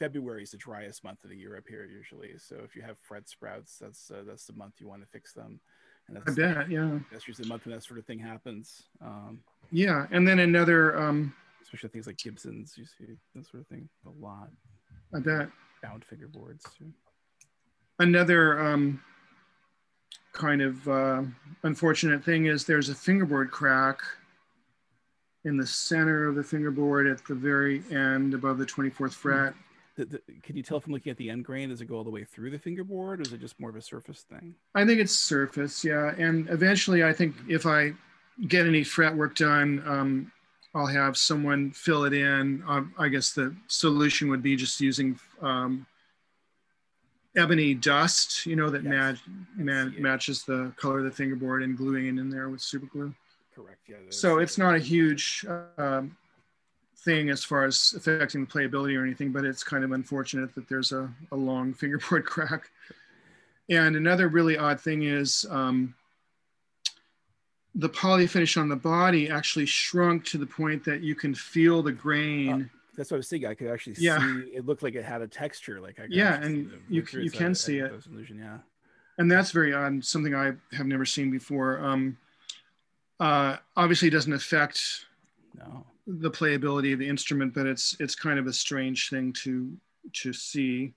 February 0.00 0.42
is 0.42 0.50
the 0.50 0.56
driest 0.56 1.04
month 1.04 1.22
of 1.22 1.30
the 1.30 1.36
year 1.36 1.56
up 1.56 1.64
here 1.68 1.84
usually. 1.84 2.32
So 2.38 2.56
if 2.64 2.74
you 2.74 2.82
have 2.82 2.96
fret 2.98 3.28
sprouts, 3.28 3.78
that's 3.80 4.10
uh, 4.10 4.22
that's 4.26 4.44
the 4.46 4.52
month 4.52 4.74
you 4.80 4.88
want 4.88 5.02
to 5.02 5.08
fix 5.08 5.32
them. 5.32 5.60
And 6.08 6.16
that's, 6.16 6.30
I 6.30 6.34
bet, 6.34 6.70
yeah. 6.70 6.98
That's 7.10 7.26
usually 7.26 7.44
the 7.44 7.48
month 7.48 7.64
when 7.64 7.74
that 7.74 7.82
sort 7.82 7.98
of 7.98 8.04
thing 8.04 8.18
happens. 8.18 8.82
Um, 9.02 9.40
yeah, 9.70 10.06
and 10.10 10.26
then 10.26 10.40
another, 10.40 10.98
um, 10.98 11.34
especially 11.62 11.88
things 11.88 12.06
like 12.06 12.18
Gibsons, 12.18 12.74
you 12.76 12.84
see 12.84 13.14
that 13.34 13.46
sort 13.50 13.62
of 13.62 13.66
thing 13.68 13.88
a 14.06 14.24
lot. 14.24 14.50
I 15.14 15.20
bet. 15.20 15.48
Bound 15.82 16.04
fingerboards 16.06 16.62
too. 16.76 16.92
Another 17.98 18.60
um, 18.60 19.02
kind 20.32 20.60
of 20.60 20.88
uh, 20.88 21.22
unfortunate 21.62 22.24
thing 22.24 22.46
is 22.46 22.64
there's 22.64 22.88
a 22.88 22.94
fingerboard 22.94 23.50
crack 23.50 24.00
in 25.44 25.56
the 25.56 25.66
center 25.66 26.26
of 26.26 26.34
the 26.34 26.42
fingerboard 26.42 27.06
at 27.06 27.24
the 27.26 27.34
very 27.34 27.82
end 27.90 28.34
above 28.34 28.58
the 28.58 28.66
24th 28.66 29.12
fret. 29.12 29.54
The, 29.96 30.04
the, 30.06 30.20
can 30.42 30.56
you 30.56 30.62
tell 30.62 30.80
from 30.80 30.92
looking 30.92 31.10
at 31.10 31.16
the 31.16 31.30
end 31.30 31.44
grain, 31.44 31.68
does 31.68 31.80
it 31.80 31.86
go 31.86 31.96
all 31.96 32.04
the 32.04 32.10
way 32.10 32.24
through 32.24 32.50
the 32.50 32.58
fingerboard 32.58 33.20
or 33.20 33.22
is 33.22 33.32
it 33.32 33.40
just 33.40 33.60
more 33.60 33.70
of 33.70 33.76
a 33.76 33.82
surface 33.82 34.22
thing? 34.22 34.54
I 34.74 34.84
think 34.84 35.00
it's 35.00 35.14
surface, 35.14 35.84
yeah. 35.84 36.12
And 36.18 36.48
eventually, 36.50 37.04
I 37.04 37.12
think 37.12 37.36
if 37.48 37.64
I 37.64 37.92
get 38.48 38.66
any 38.66 38.82
fret 38.82 39.14
work 39.14 39.36
done, 39.36 39.82
um, 39.86 40.32
I'll 40.74 40.86
have 40.86 41.16
someone 41.16 41.70
fill 41.70 42.04
it 42.04 42.12
in. 42.12 42.64
Um, 42.66 42.92
I 42.98 43.08
guess 43.08 43.32
the 43.32 43.54
solution 43.68 44.28
would 44.30 44.42
be 44.42 44.56
just 44.56 44.80
using 44.80 45.18
um, 45.40 45.86
ebony 47.36 47.74
dust, 47.74 48.44
you 48.46 48.56
know, 48.56 48.70
that 48.70 48.82
yes. 48.82 49.18
mat- 49.56 49.98
matches 49.98 50.42
the 50.42 50.72
color 50.76 50.98
of 50.98 51.04
the 51.04 51.10
fingerboard 51.10 51.62
and 51.62 51.76
gluing 51.76 52.06
it 52.06 52.20
in 52.20 52.28
there 52.28 52.48
with 52.48 52.60
super 52.60 52.86
glue. 52.86 53.14
Correct. 53.54 53.78
Yeah. 53.86 53.96
So 54.08 54.38
it's 54.38 54.58
not 54.58 54.74
a 54.74 54.78
huge 54.80 55.46
uh, 55.48 56.02
thing 57.04 57.30
as 57.30 57.44
far 57.44 57.64
as 57.64 57.94
affecting 57.96 58.44
the 58.44 58.50
playability 58.50 58.98
or 58.98 59.04
anything, 59.04 59.32
but 59.32 59.44
it's 59.44 59.62
kind 59.62 59.84
of 59.84 59.92
unfortunate 59.92 60.54
that 60.54 60.68
there's 60.68 60.92
a, 60.92 61.10
a 61.32 61.36
long 61.36 61.74
fingerboard 61.80 62.24
crack. 62.24 62.70
And 63.68 63.96
another 63.96 64.28
really 64.28 64.58
odd 64.58 64.80
thing 64.80 65.04
is 65.04 65.46
um, 65.50 65.94
the 67.74 67.88
poly 67.88 68.26
finish 68.26 68.56
on 68.56 68.68
the 68.68 68.76
body 68.76 69.30
actually 69.30 69.66
shrunk 69.66 70.24
to 70.26 70.38
the 70.38 70.46
point 70.46 70.84
that 70.84 71.00
you 71.00 71.14
can 71.14 71.34
feel 71.34 71.82
the 71.82 71.92
grain. 71.92 72.52
Uh, 72.52 72.64
that's 72.96 73.10
what 73.10 73.16
I 73.16 73.18
was 73.18 73.28
thinking. 73.28 73.48
I 73.48 73.54
could 73.54 73.68
actually 73.68 73.96
yeah. 73.98 74.18
see 74.18 74.50
it 74.54 74.66
looked 74.66 74.82
like 74.82 74.94
it 74.94 75.04
had 75.04 75.22
a 75.22 75.26
texture. 75.26 75.80
Like 75.80 75.98
I 75.98 76.06
yeah, 76.08 76.40
and 76.40 76.70
you 76.88 77.04
you 77.12 77.30
can 77.30 77.54
see 77.54 77.78
it. 77.78 77.92
Illusion, 78.06 78.38
yeah. 78.38 78.58
And 79.18 79.30
that's 79.30 79.50
very 79.50 79.72
odd. 79.72 80.04
Something 80.04 80.34
I 80.34 80.52
have 80.72 80.86
never 80.86 81.04
seen 81.04 81.30
before. 81.30 81.80
Um, 81.84 82.16
uh, 83.18 83.56
obviously, 83.76 84.10
doesn't 84.10 84.32
affect 84.32 85.06
no. 85.56 85.84
The 86.06 86.30
playability 86.30 86.92
of 86.92 86.98
the 86.98 87.08
instrument, 87.08 87.54
but 87.54 87.66
it's 87.66 87.96
it's 88.00 88.14
kind 88.14 88.38
of 88.38 88.46
a 88.46 88.52
strange 88.52 89.10
thing 89.10 89.32
to 89.32 89.76
to 90.12 90.32
see. 90.32 90.92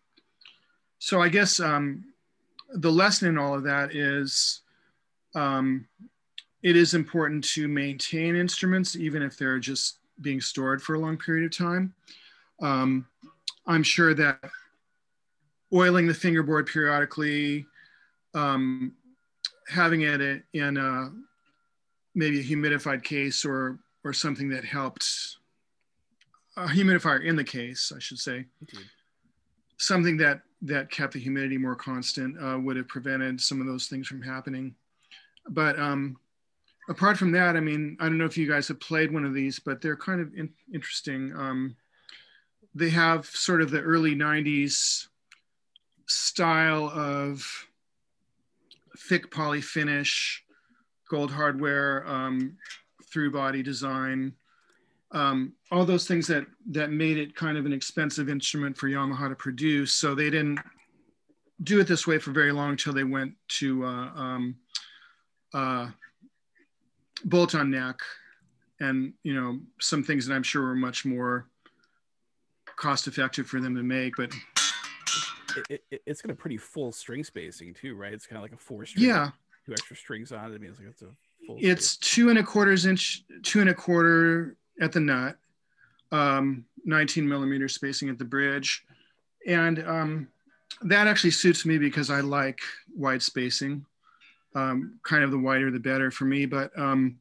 So 0.99 1.21
I 1.21 1.29
guess 1.29 1.59
um, 1.59 2.03
the 2.73 2.91
lesson 2.91 3.29
in 3.29 3.37
all 3.37 3.53
of 3.53 3.63
that 3.63 3.95
is 3.95 4.61
um, 5.35 5.87
it 6.63 6.75
is 6.75 6.93
important 6.93 7.43
to 7.43 7.67
maintain 7.67 8.35
instruments, 8.35 8.95
even 8.95 9.21
if 9.21 9.37
they're 9.37 9.59
just 9.59 9.99
being 10.21 10.41
stored 10.41 10.81
for 10.81 10.95
a 10.95 10.99
long 10.99 11.17
period 11.17 11.45
of 11.45 11.57
time. 11.57 11.93
Um, 12.61 13.05
I'm 13.67 13.83
sure 13.83 14.13
that 14.15 14.39
oiling 15.73 16.07
the 16.07 16.13
fingerboard 16.13 16.67
periodically, 16.67 17.65
um, 18.33 18.93
having 19.67 20.01
it 20.01 20.43
in 20.53 20.77
a, 20.77 21.11
maybe 22.15 22.39
a 22.39 22.43
humidified 22.43 23.03
case 23.03 23.45
or, 23.45 23.77
or 24.07 24.13
something 24.13 24.49
that 24.49 24.63
helped, 24.63 25.37
a 26.55 26.65
humidifier 26.65 27.23
in 27.23 27.35
the 27.35 27.43
case, 27.43 27.91
I 27.95 27.99
should 27.99 28.19
say, 28.19 28.45
something 29.77 30.17
that, 30.17 30.41
that 30.61 30.89
kept 30.89 31.13
the 31.13 31.19
humidity 31.19 31.57
more 31.57 31.75
constant 31.75 32.37
uh, 32.41 32.57
would 32.57 32.77
have 32.77 32.87
prevented 32.87 33.41
some 33.41 33.59
of 33.59 33.67
those 33.67 33.87
things 33.87 34.07
from 34.07 34.21
happening. 34.21 34.73
But 35.49 35.77
um, 35.79 36.17
apart 36.89 37.17
from 37.17 37.31
that, 37.33 37.55
I 37.55 37.59
mean, 37.59 37.97
I 37.99 38.05
don't 38.05 38.17
know 38.17 38.25
if 38.25 38.37
you 38.37 38.47
guys 38.47 38.67
have 38.69 38.79
played 38.79 39.13
one 39.13 39.25
of 39.25 39.33
these, 39.33 39.59
but 39.59 39.81
they're 39.81 39.97
kind 39.97 40.21
of 40.21 40.33
in, 40.33 40.49
interesting. 40.73 41.33
Um, 41.35 41.75
they 42.73 42.89
have 42.89 43.25
sort 43.25 43.61
of 43.61 43.71
the 43.71 43.81
early 43.81 44.15
90s 44.15 45.07
style 46.07 46.89
of 46.89 47.67
thick 48.97 49.29
poly 49.31 49.61
finish, 49.61 50.43
gold 51.09 51.31
hardware, 51.31 52.07
um, 52.07 52.57
through 53.17 53.31
body 53.31 53.63
design, 53.63 54.31
um, 55.11 55.53
all 55.71 55.85
those 55.85 56.07
things 56.07 56.27
that 56.27 56.45
that 56.69 56.91
made 56.91 57.17
it 57.17 57.35
kind 57.35 57.57
of 57.57 57.65
an 57.65 57.73
expensive 57.73 58.29
instrument 58.29 58.77
for 58.77 58.87
Yamaha 58.87 59.27
to 59.27 59.35
produce. 59.35 59.91
So 59.91 60.13
they 60.13 60.29
didn't 60.29 60.59
do 61.63 61.79
it 61.79 61.87
this 61.87 62.05
way 62.05 62.19
for 62.19 62.29
very 62.29 62.51
long 62.51 62.71
until 62.71 62.93
they 62.93 63.03
went 63.03 63.33
to 63.47 63.83
uh, 63.85 63.87
um, 63.87 64.55
uh, 65.51 65.87
bolt 67.25 67.55
on 67.55 67.71
neck 67.71 67.95
and 68.79 69.13
you 69.23 69.33
know 69.33 69.57
some 69.79 70.03
things 70.03 70.27
that 70.27 70.35
i'm 70.35 70.43
sure 70.43 70.61
were 70.61 70.75
much 70.75 71.03
more 71.03 71.47
cost 72.75 73.07
effective 73.07 73.47
for 73.47 73.59
them 73.59 73.75
to 73.75 73.81
make 73.81 74.15
but 74.17 74.31
it, 75.69 75.83
it, 75.89 76.01
it's 76.05 76.21
got 76.21 76.31
a 76.31 76.35
pretty 76.35 76.57
full 76.57 76.91
string 76.91 77.23
spacing 77.23 77.73
too 77.73 77.95
right? 77.95 78.13
It's 78.13 78.27
kind 78.27 78.37
of 78.37 78.43
like 78.43 78.53
a 78.53 78.57
four 78.57 78.85
string. 78.85 79.05
Yeah. 79.05 79.31
Two 79.65 79.73
extra 79.73 79.95
strings 79.95 80.31
on 80.31 80.51
it. 80.51 80.55
I 80.55 80.57
mean 80.59 80.69
it's 80.69 80.79
like 80.79 80.89
it's 80.89 81.01
a 81.01 81.09
it's 81.57 81.97
two 81.97 82.29
and 82.29 82.39
a 82.39 82.43
quarters 82.43 82.85
inch 82.85 83.23
two 83.43 83.61
and 83.61 83.69
a 83.69 83.73
quarter 83.73 84.55
at 84.81 84.91
the 84.91 84.99
nut 84.99 85.37
um 86.11 86.65
19 86.85 87.27
millimeter 87.27 87.67
spacing 87.67 88.09
at 88.09 88.17
the 88.17 88.25
bridge 88.25 88.85
and 89.45 89.85
um 89.87 90.27
that 90.81 91.07
actually 91.07 91.31
suits 91.31 91.65
me 91.65 91.77
because 91.77 92.09
i 92.09 92.19
like 92.19 92.59
wide 92.95 93.21
spacing 93.21 93.85
um, 94.57 94.99
kind 95.03 95.23
of 95.23 95.31
the 95.31 95.37
wider 95.37 95.69
the 95.69 95.79
better 95.79 96.11
for 96.11 96.25
me. 96.25 96.45
But 96.45 96.77
um, 96.77 97.19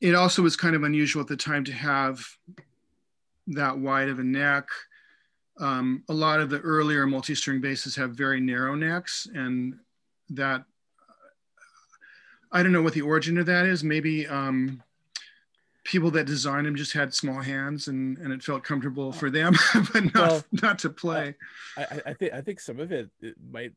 it 0.00 0.14
also 0.14 0.42
was 0.42 0.56
kind 0.56 0.76
of 0.76 0.82
unusual 0.84 1.22
at 1.22 1.28
the 1.28 1.36
time 1.36 1.64
to 1.64 1.72
have 1.72 2.20
that 3.48 3.76
wide 3.76 4.08
of 4.08 4.18
a 4.18 4.24
neck. 4.24 4.68
Um, 5.58 6.04
a 6.08 6.14
lot 6.14 6.40
of 6.40 6.50
the 6.50 6.60
earlier 6.60 7.06
multi-string 7.06 7.60
basses 7.60 7.96
have 7.96 8.10
very 8.10 8.40
narrow 8.40 8.74
necks, 8.74 9.26
and 9.34 9.74
that 10.30 10.64
I 12.52 12.62
don't 12.62 12.72
know 12.72 12.82
what 12.82 12.94
the 12.94 13.02
origin 13.02 13.38
of 13.38 13.46
that 13.46 13.66
is. 13.66 13.84
Maybe 13.84 14.26
um, 14.26 14.82
people 15.84 16.10
that 16.12 16.26
designed 16.26 16.66
them 16.66 16.76
just 16.76 16.92
had 16.92 17.14
small 17.14 17.40
hands, 17.40 17.88
and, 17.88 18.18
and 18.18 18.32
it 18.32 18.42
felt 18.42 18.62
comfortable 18.64 19.12
for 19.12 19.30
them, 19.30 19.54
but 19.92 20.04
not 20.14 20.14
well, 20.14 20.44
not 20.62 20.78
to 20.80 20.90
play. 20.90 21.34
I, 21.76 22.00
I 22.06 22.12
think 22.14 22.32
I 22.32 22.40
think 22.40 22.60
some 22.60 22.80
of 22.80 22.92
it, 22.92 23.10
it 23.20 23.34
might 23.50 23.72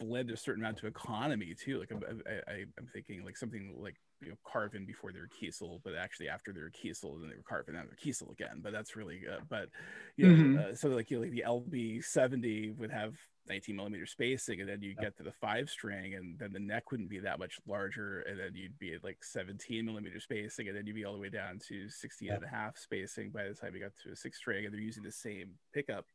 blend 0.00 0.30
a 0.30 0.36
certain 0.36 0.62
amount 0.62 0.78
to 0.78 0.86
economy 0.86 1.54
too. 1.58 1.78
Like 1.78 1.90
I'm, 1.92 2.22
I, 2.48 2.64
am 2.78 2.86
thinking 2.92 3.24
like 3.24 3.36
something 3.36 3.74
like 3.78 3.96
you 4.20 4.30
know 4.30 4.36
Carvin 4.46 4.86
before 4.86 5.12
their 5.12 5.28
Kiesel, 5.28 5.80
but 5.84 5.94
actually 5.94 6.28
after 6.28 6.52
their 6.52 6.70
Kiesel, 6.70 7.20
then 7.20 7.30
they 7.30 7.36
were 7.36 7.42
Carvin 7.48 7.76
out 7.76 7.86
their 7.86 7.96
Kiesel 7.96 8.30
again. 8.32 8.60
But 8.62 8.72
that's 8.72 8.96
really 8.96 9.18
good. 9.18 9.40
But 9.48 9.68
you 10.16 10.28
know, 10.28 10.42
mm-hmm. 10.42 10.72
uh, 10.72 10.74
so 10.74 10.88
like 10.88 11.10
you 11.10 11.18
know, 11.18 11.22
like 11.22 11.32
the 11.32 11.44
LB 11.46 12.04
seventy 12.04 12.70
would 12.70 12.90
have 12.90 13.14
19 13.48 13.76
millimeter 13.76 14.06
spacing, 14.06 14.60
and 14.60 14.68
then 14.68 14.80
you 14.82 14.94
get 14.94 15.16
to 15.16 15.22
the 15.22 15.32
five 15.32 15.68
string, 15.68 16.14
and 16.14 16.38
then 16.38 16.52
the 16.52 16.58
neck 16.58 16.90
wouldn't 16.90 17.10
be 17.10 17.18
that 17.20 17.38
much 17.38 17.58
larger, 17.66 18.20
and 18.22 18.38
then 18.38 18.50
you'd 18.54 18.78
be 18.78 18.94
at 18.94 19.04
like 19.04 19.22
17 19.22 19.84
millimeter 19.84 20.20
spacing, 20.20 20.68
and 20.68 20.76
then 20.76 20.86
you'd 20.86 20.96
be 20.96 21.04
all 21.04 21.12
the 21.12 21.18
way 21.18 21.28
down 21.28 21.58
to 21.68 21.88
16 21.88 22.26
yeah. 22.26 22.34
and 22.34 22.44
a 22.44 22.48
half 22.48 22.78
spacing 22.78 23.30
by 23.30 23.44
the 23.44 23.54
time 23.54 23.74
you 23.74 23.80
got 23.80 23.92
to 24.02 24.12
a 24.12 24.16
six 24.16 24.38
string, 24.38 24.64
and 24.64 24.72
they're 24.72 24.80
using 24.80 25.02
the 25.02 25.12
same 25.12 25.50
pickup 25.72 26.06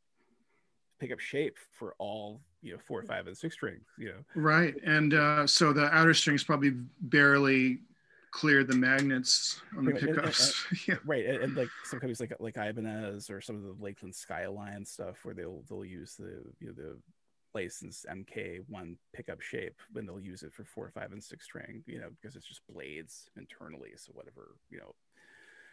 pickup 0.99 1.19
shape 1.19 1.57
for 1.71 1.95
all 1.97 2.41
you 2.61 2.73
know 2.73 2.79
four, 2.85 3.01
five, 3.03 3.27
and 3.27 3.37
six 3.37 3.55
strings. 3.55 3.85
You 3.97 4.09
know, 4.09 4.25
right, 4.35 4.75
and 4.85 5.13
uh, 5.13 5.47
so 5.47 5.73
the 5.73 5.85
outer 5.95 6.13
strings 6.13 6.43
probably 6.43 6.71
barely 7.01 7.79
clear 8.31 8.63
the 8.63 8.75
magnets 8.75 9.61
on 9.77 9.85
the 9.85 9.93
pickups. 9.93 10.65
And, 10.69 10.79
and, 10.79 10.87
yeah. 10.87 10.95
Right, 11.05 11.25
and, 11.25 11.43
and, 11.43 11.55
like 11.55 11.69
some 11.85 11.99
companies 11.99 12.19
like 12.19 12.33
like 12.39 12.57
Ibanez 12.57 13.29
or 13.29 13.41
some 13.41 13.55
of 13.55 13.63
the 13.63 13.73
Lakland 13.73 14.15
Skyline 14.15 14.85
stuff, 14.85 15.17
where 15.23 15.33
they'll 15.33 15.63
they'll 15.69 15.85
use 15.85 16.15
the 16.15 16.43
you 16.59 16.67
know 16.67 16.73
the 16.73 16.97
licensed 17.53 18.05
MK1 18.05 18.95
pickup 19.13 19.41
shape 19.41 19.75
when 19.93 20.05
they'll 20.05 20.19
use 20.19 20.43
it 20.43 20.53
for 20.53 20.63
four, 20.63 20.91
five, 20.93 21.11
and 21.11 21.23
six 21.23 21.45
string. 21.45 21.83
You 21.85 21.99
know, 21.99 22.09
because 22.19 22.35
it's 22.35 22.47
just 22.47 22.61
blades 22.71 23.29
internally, 23.37 23.91
so 23.95 24.11
whatever 24.13 24.55
you 24.69 24.79
know, 24.79 24.93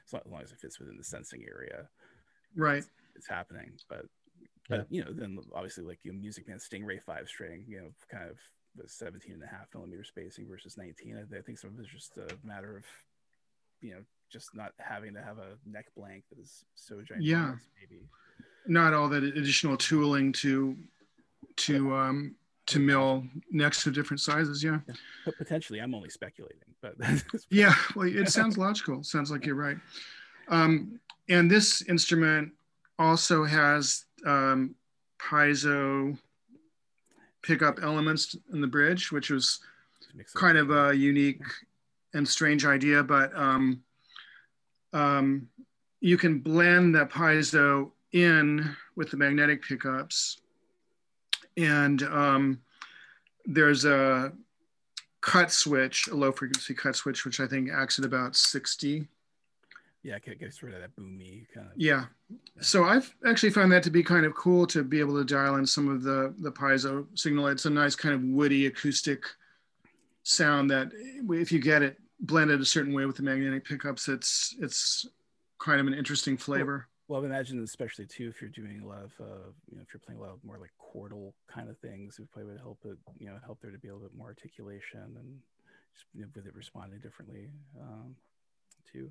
as 0.07 0.15
long 0.31 0.43
as 0.43 0.53
it 0.53 0.59
fits 0.59 0.79
within 0.79 0.97
the 0.97 1.05
sensing 1.05 1.45
area, 1.49 1.89
right, 2.55 2.79
it's, 2.79 2.89
it's 3.15 3.29
happening. 3.29 3.73
But 3.89 4.07
but 4.69 4.87
you 4.91 5.05
know, 5.05 5.13
then 5.13 5.39
obviously 5.55 5.85
like 5.85 5.99
you 6.03 6.13
know, 6.13 6.19
Music 6.19 6.49
Man 6.49 6.59
Stingray 6.59 7.03
five 7.03 7.29
string, 7.29 7.65
you 7.69 7.79
know, 7.79 7.89
kind 8.11 8.29
of 8.31 8.39
the 8.77 8.89
17 8.89 9.33
and 9.33 9.43
a 9.43 9.47
half 9.47 9.67
millimeter 9.75 10.05
spacing 10.05 10.47
versus 10.49 10.77
19. 10.77 11.17
I, 11.17 11.39
I 11.39 11.41
think 11.41 11.59
some 11.59 11.71
of 11.71 11.81
it's 11.81 11.89
just 11.89 12.17
a 12.17 12.29
matter 12.45 12.77
of, 12.77 12.85
you 13.81 13.93
know, 13.93 14.01
just 14.31 14.55
not 14.55 14.73
having 14.79 15.15
to 15.15 15.23
have 15.23 15.39
a 15.39 15.57
neck 15.65 15.87
blank 15.97 16.25
that 16.31 16.39
is 16.39 16.65
so 16.75 17.01
giant. 17.03 17.25
Yeah. 17.25 17.55
Maybe. 17.81 18.03
Not 18.67 18.95
all 18.95 19.09
that 19.09 19.23
additional 19.23 19.77
tooling 19.77 20.33
to, 20.33 20.77
to, 21.57 21.95
um, 21.95 22.35
to 22.67 22.79
mill 22.79 23.25
necks 23.51 23.87
of 23.87 23.95
different 23.95 24.21
sizes. 24.21 24.63
Yeah. 24.63 24.79
But 25.25 25.37
potentially 25.39 25.81
I'm 25.81 25.95
only 25.95 26.11
speculating, 26.11 26.59
but 26.81 26.95
yeah, 27.51 27.75
well, 27.95 28.09
it 28.09 28.29
sounds 28.29 28.59
logical. 28.59 29.03
Sounds 29.03 29.31
like 29.31 29.47
you're 29.47 29.55
right. 29.55 29.77
Um, 30.49 31.01
and 31.29 31.51
this 31.51 31.83
instrument 31.83 32.53
also 32.99 33.45
has 33.45 34.05
um, 34.25 34.75
piezo 35.19 36.17
pickup 37.43 37.79
elements 37.83 38.37
in 38.53 38.61
the 38.61 38.67
bridge, 38.67 39.13
which 39.13 39.31
was 39.31 39.61
kind 40.35 40.59
of 40.59 40.71
a 40.71 40.95
unique 40.95 41.43
and 42.15 42.27
strange 42.27 42.65
idea, 42.65 43.03
but 43.03 43.37
um, 43.37 43.83
um, 44.93 45.49
you 46.01 46.17
can 46.17 46.39
blend 46.39 46.95
that 46.95 47.11
piezo 47.11 47.91
in 48.13 48.75
with 48.97 49.11
the 49.11 49.17
magnetic 49.17 49.63
pickups. 49.63 50.41
And 51.57 52.03
um, 52.03 52.61
there's 53.45 53.85
a 53.85 54.33
cut 55.21 55.51
switch, 55.51 56.09
a 56.09 56.15
low 56.15 56.33
frequency 56.33 56.75
cut 56.75 56.97
switch, 56.97 57.25
which 57.25 57.41
I 57.41 57.47
think 57.47 57.71
acts 57.73 57.99
at 57.99 58.05
about 58.05 58.37
60 58.37 59.09
yeah, 60.07 60.19
it 60.25 60.39
gets 60.39 60.63
rid 60.63 60.73
of 60.73 60.81
that 60.83 60.95
boomy 60.95 61.47
kind 61.53 61.67
of. 61.67 61.73
Yeah. 61.75 62.05
So 62.61 62.85
I've 62.85 63.13
actually 63.27 63.51
found 63.51 63.73
that 63.73 63.83
to 63.83 63.91
be 63.91 64.05
kind 64.05 64.25
of 64.25 64.37
cool 64.37 64.65
to 64.69 64.85
be 64.85 65.01
able 65.01 65.17
to 65.17 65.25
dial 65.25 65.57
in 65.57 65.67
some 65.67 65.89
of 65.89 66.05
the 66.05 66.33
the 66.39 66.53
piezo 66.53 67.07
signal. 67.19 67.49
It's 67.49 67.65
a 67.65 67.71
nice 67.71 67.97
kind 67.97 68.15
of 68.15 68.23
woody 68.23 68.67
acoustic 68.67 69.25
sound 70.23 70.71
that 70.71 70.93
if 70.95 71.51
you 71.51 71.59
get 71.59 71.83
it 71.83 71.99
blended 72.21 72.61
a 72.61 72.65
certain 72.65 72.93
way 72.93 73.05
with 73.05 73.17
the 73.17 73.25
magnetic 73.25 73.65
pickups, 73.65 74.07
it's 74.07 74.55
it's 74.61 75.07
kind 75.59 75.81
of 75.81 75.89
an 75.89 75.95
interesting 75.95 76.37
flavor. 76.37 76.87
Well, 77.09 77.21
well 77.21 77.31
imagine 77.31 77.63
especially 77.63 78.07
too 78.07 78.29
if 78.29 78.41
you're 78.41 78.51
doing 78.51 78.81
a 78.83 78.87
lot 78.87 79.05
of 79.05 79.13
uh, 79.21 79.51
you 79.71 79.77
know 79.77 79.83
if 79.83 79.93
you're 79.93 80.01
playing 80.05 80.21
a 80.21 80.23
lot 80.23 80.33
of 80.33 80.45
more 80.45 80.59
like 80.59 80.73
chordal 80.81 81.33
kind 81.49 81.69
of 81.69 81.79
things, 81.79 82.19
it 82.19 82.31
probably 82.33 82.53
would 82.53 82.61
help 82.61 82.79
it 82.85 82.99
you 83.19 83.27
know 83.27 83.39
help 83.45 83.61
there 83.61 83.71
to 83.71 83.79
be 83.79 83.89
a 83.89 83.93
little 83.95 84.09
bit 84.09 84.17
more 84.17 84.29
articulation 84.29 85.01
and 85.19 85.39
just 85.95 86.07
you 86.15 86.23
know, 86.23 86.29
with 86.35 86.47
it 86.47 86.55
responding 86.55 87.01
differently 87.01 87.49
um, 87.81 88.15
too. 88.93 89.11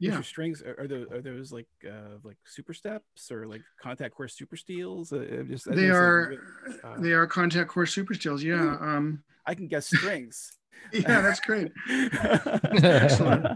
Yeah. 0.00 0.20
strings 0.22 0.60
are, 0.60 0.78
are 0.78 0.88
those 0.88 1.06
are 1.12 1.22
those 1.22 1.52
like 1.52 1.68
uh 1.86 2.18
like 2.24 2.36
super 2.44 2.74
steps 2.74 3.30
or 3.30 3.46
like 3.46 3.62
contact 3.80 4.14
core 4.14 4.28
super 4.28 4.56
steels? 4.56 5.12
Uh, 5.12 5.44
just 5.48 5.70
they 5.70 5.88
are 5.88 6.36
uh, 6.82 7.00
they 7.00 7.12
are 7.12 7.26
contact 7.26 7.70
core 7.70 7.86
super 7.86 8.14
steels 8.14 8.42
yeah 8.42 8.56
ooh, 8.62 8.78
um. 8.80 9.22
I 9.46 9.54
can 9.54 9.66
guess 9.68 9.86
strings. 9.86 10.52
Yeah 10.92 11.22
that's 11.22 11.40
great. 11.40 11.72
Excellent. 11.88 13.46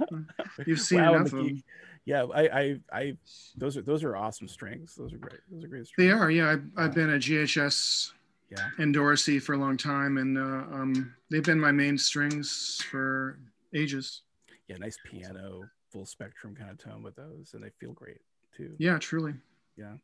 You've 0.64 0.80
seen 0.90 1.00
wow, 1.00 1.16
enough 1.16 1.26
of 1.26 1.32
them 1.32 1.62
yeah 2.08 2.24
I, 2.34 2.42
I 2.42 2.80
i 2.92 3.16
those 3.56 3.76
are 3.76 3.82
those 3.82 4.02
are 4.02 4.16
awesome 4.16 4.48
strings 4.48 4.94
those 4.94 5.12
are 5.12 5.18
great 5.18 5.40
those 5.50 5.64
are 5.64 5.68
great 5.68 5.86
strings. 5.86 6.08
they 6.08 6.12
are 6.12 6.30
yeah 6.30 6.50
i've, 6.50 6.64
I've 6.76 6.94
been 6.94 7.10
a 7.10 7.18
ghs 7.18 8.12
yeah 8.50 8.68
and 8.78 8.94
dorsey 8.94 9.38
for 9.38 9.52
a 9.54 9.58
long 9.58 9.76
time 9.76 10.16
and 10.16 10.38
uh, 10.38 10.40
um 10.74 11.14
they've 11.30 11.44
been 11.44 11.60
my 11.60 11.72
main 11.72 11.98
strings 11.98 12.82
for 12.90 13.38
ages 13.74 14.22
yeah 14.68 14.76
nice 14.78 14.98
piano 15.04 15.68
full 15.90 16.06
spectrum 16.06 16.54
kind 16.54 16.70
of 16.70 16.78
tone 16.78 17.02
with 17.02 17.16
those, 17.16 17.52
and 17.54 17.62
they 17.62 17.70
feel 17.80 17.92
great 17.92 18.20
too. 18.56 18.74
Yeah, 18.78 18.98
truly. 18.98 19.34
Yeah, 19.76 19.94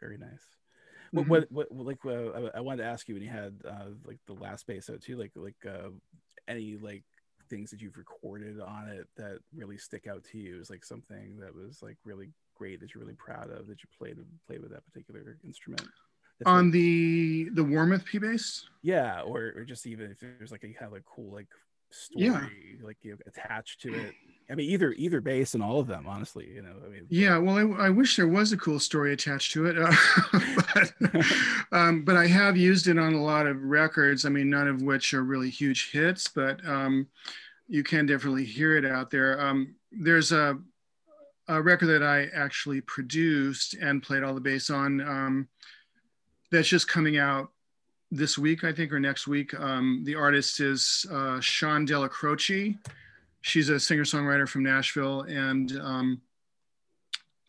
very 0.00 0.18
nice. 0.18 0.30
Mm-hmm. 1.14 1.28
What, 1.28 1.50
what, 1.50 1.72
what, 1.72 1.86
like, 1.86 1.98
uh, 2.04 2.50
I, 2.54 2.60
wanted 2.60 2.82
to 2.82 2.88
ask 2.88 3.08
you 3.08 3.14
when 3.14 3.22
you 3.22 3.30
had 3.30 3.54
uh, 3.68 3.90
like 4.04 4.18
the 4.26 4.32
last 4.34 4.66
bass 4.66 4.90
out 4.90 5.00
too, 5.00 5.16
like, 5.16 5.30
like 5.36 5.54
uh, 5.66 5.90
any 6.48 6.76
like 6.76 7.04
things 7.54 7.70
that 7.70 7.80
you've 7.80 7.96
recorded 7.96 8.60
on 8.60 8.88
it 8.88 9.06
that 9.16 9.38
really 9.54 9.78
stick 9.78 10.08
out 10.08 10.24
to 10.24 10.38
you 10.38 10.60
is 10.60 10.70
like 10.70 10.84
something 10.84 11.38
that 11.38 11.54
was 11.54 11.80
like 11.82 11.96
really 12.04 12.30
great 12.56 12.80
that 12.80 12.92
you're 12.92 13.02
really 13.02 13.14
proud 13.14 13.48
of 13.48 13.68
that 13.68 13.80
you 13.80 13.88
played 13.96 14.16
played 14.48 14.60
with 14.60 14.72
that 14.72 14.84
particular 14.86 15.38
instrument 15.44 15.86
on 16.46 16.64
like, 16.64 16.72
the 16.72 17.48
the 17.50 17.62
Warmoth 17.62 18.04
P 18.04 18.18
bass 18.18 18.66
yeah 18.82 19.20
or, 19.20 19.52
or 19.56 19.64
just 19.64 19.86
even 19.86 20.10
if 20.10 20.18
there's 20.18 20.50
like 20.50 20.64
a 20.64 20.72
kind 20.72 20.86
of 20.86 20.92
like 20.92 21.04
cool 21.04 21.32
like 21.32 21.46
story 21.92 22.24
yeah. 22.24 22.40
like 22.82 22.96
you 23.02 23.12
know, 23.12 23.18
attached 23.28 23.80
to 23.82 23.94
it 23.94 24.14
I 24.50 24.54
mean, 24.54 24.70
either 24.70 24.92
either 24.92 25.20
bass 25.20 25.54
and 25.54 25.62
all 25.62 25.80
of 25.80 25.86
them, 25.86 26.06
honestly. 26.06 26.50
You 26.54 26.62
know, 26.62 26.74
I 26.84 26.88
mean. 26.88 27.06
Yeah, 27.08 27.38
well, 27.38 27.56
I, 27.56 27.86
I 27.86 27.90
wish 27.90 28.16
there 28.16 28.28
was 28.28 28.52
a 28.52 28.56
cool 28.56 28.78
story 28.78 29.12
attached 29.12 29.52
to 29.52 29.66
it, 29.66 29.78
uh, 29.78 29.92
but, 31.10 31.24
um, 31.72 32.04
but 32.04 32.16
I 32.16 32.26
have 32.26 32.56
used 32.56 32.86
it 32.88 32.98
on 32.98 33.14
a 33.14 33.22
lot 33.22 33.46
of 33.46 33.62
records. 33.62 34.26
I 34.26 34.28
mean, 34.28 34.50
none 34.50 34.68
of 34.68 34.82
which 34.82 35.14
are 35.14 35.22
really 35.22 35.50
huge 35.50 35.92
hits, 35.92 36.28
but 36.28 36.66
um, 36.66 37.06
you 37.68 37.82
can 37.82 38.06
definitely 38.06 38.44
hear 38.44 38.76
it 38.76 38.84
out 38.84 39.10
there. 39.10 39.40
Um, 39.40 39.74
there's 39.90 40.32
a 40.32 40.58
a 41.48 41.60
record 41.60 41.88
that 41.88 42.02
I 42.02 42.28
actually 42.34 42.80
produced 42.80 43.74
and 43.74 44.02
played 44.02 44.22
all 44.22 44.34
the 44.34 44.40
bass 44.40 44.70
on. 44.70 45.00
Um, 45.02 45.48
that's 46.50 46.68
just 46.68 46.88
coming 46.88 47.18
out 47.18 47.50
this 48.10 48.38
week, 48.38 48.64
I 48.64 48.72
think, 48.72 48.92
or 48.92 49.00
next 49.00 49.26
week. 49.26 49.52
Um, 49.58 50.02
the 50.04 50.14
artist 50.14 50.60
is 50.60 51.04
uh, 51.12 51.40
Sean 51.40 51.84
Della 51.84 52.08
Croce 52.08 52.78
she's 53.44 53.68
a 53.68 53.78
singer 53.78 54.04
songwriter 54.04 54.48
from 54.48 54.62
Nashville, 54.62 55.20
and 55.22 55.70
um, 55.82 56.22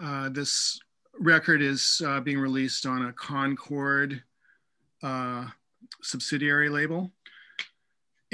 uh, 0.03 0.28
this 0.28 0.78
record 1.20 1.61
is 1.61 2.01
uh, 2.05 2.20
being 2.20 2.38
released 2.38 2.86
on 2.86 3.05
a 3.05 3.13
Concord 3.13 4.22
uh, 5.01 5.45
subsidiary 6.01 6.68
label. 6.68 7.11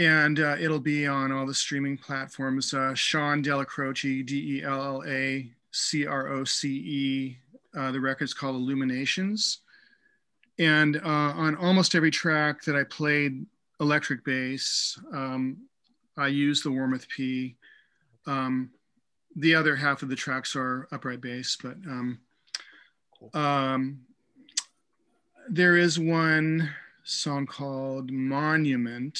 And 0.01 0.39
uh, 0.39 0.55
it'll 0.59 0.79
be 0.79 1.05
on 1.05 1.31
all 1.31 1.45
the 1.45 1.53
streaming 1.53 1.95
platforms. 1.95 2.73
Uh, 2.73 2.95
Sean 2.95 3.43
Della 3.43 3.65
Croce, 3.65 4.23
D 4.23 4.57
E 4.57 4.63
L 4.63 4.81
L 4.81 5.03
A 5.05 5.47
C 5.69 6.07
R 6.07 6.29
O 6.29 6.43
C 6.43 6.69
E. 6.69 7.37
Uh, 7.77 7.91
the 7.91 7.99
record's 7.99 8.33
called 8.33 8.55
Illuminations. 8.55 9.59
And 10.57 10.99
on 11.01 11.55
almost 11.55 11.93
every 11.93 12.09
track 12.09 12.63
that 12.63 12.75
I 12.75 12.83
played 12.83 13.45
electric 13.79 14.25
bass, 14.25 14.99
um, 15.13 15.57
I 16.17 16.27
use 16.27 16.63
the 16.63 16.69
Warmoth 16.69 17.07
P. 17.07 17.55
Um, 18.25 18.71
the 19.35 19.53
other 19.53 19.75
half 19.75 20.01
of 20.01 20.09
the 20.09 20.15
tracks 20.15 20.55
are 20.55 20.87
upright 20.91 21.21
bass, 21.21 21.57
but 21.61 21.75
um, 21.85 22.19
um, 23.35 24.01
there 25.47 25.77
is 25.77 25.99
one 25.99 26.73
song 27.03 27.45
called 27.45 28.09
Monument 28.09 29.19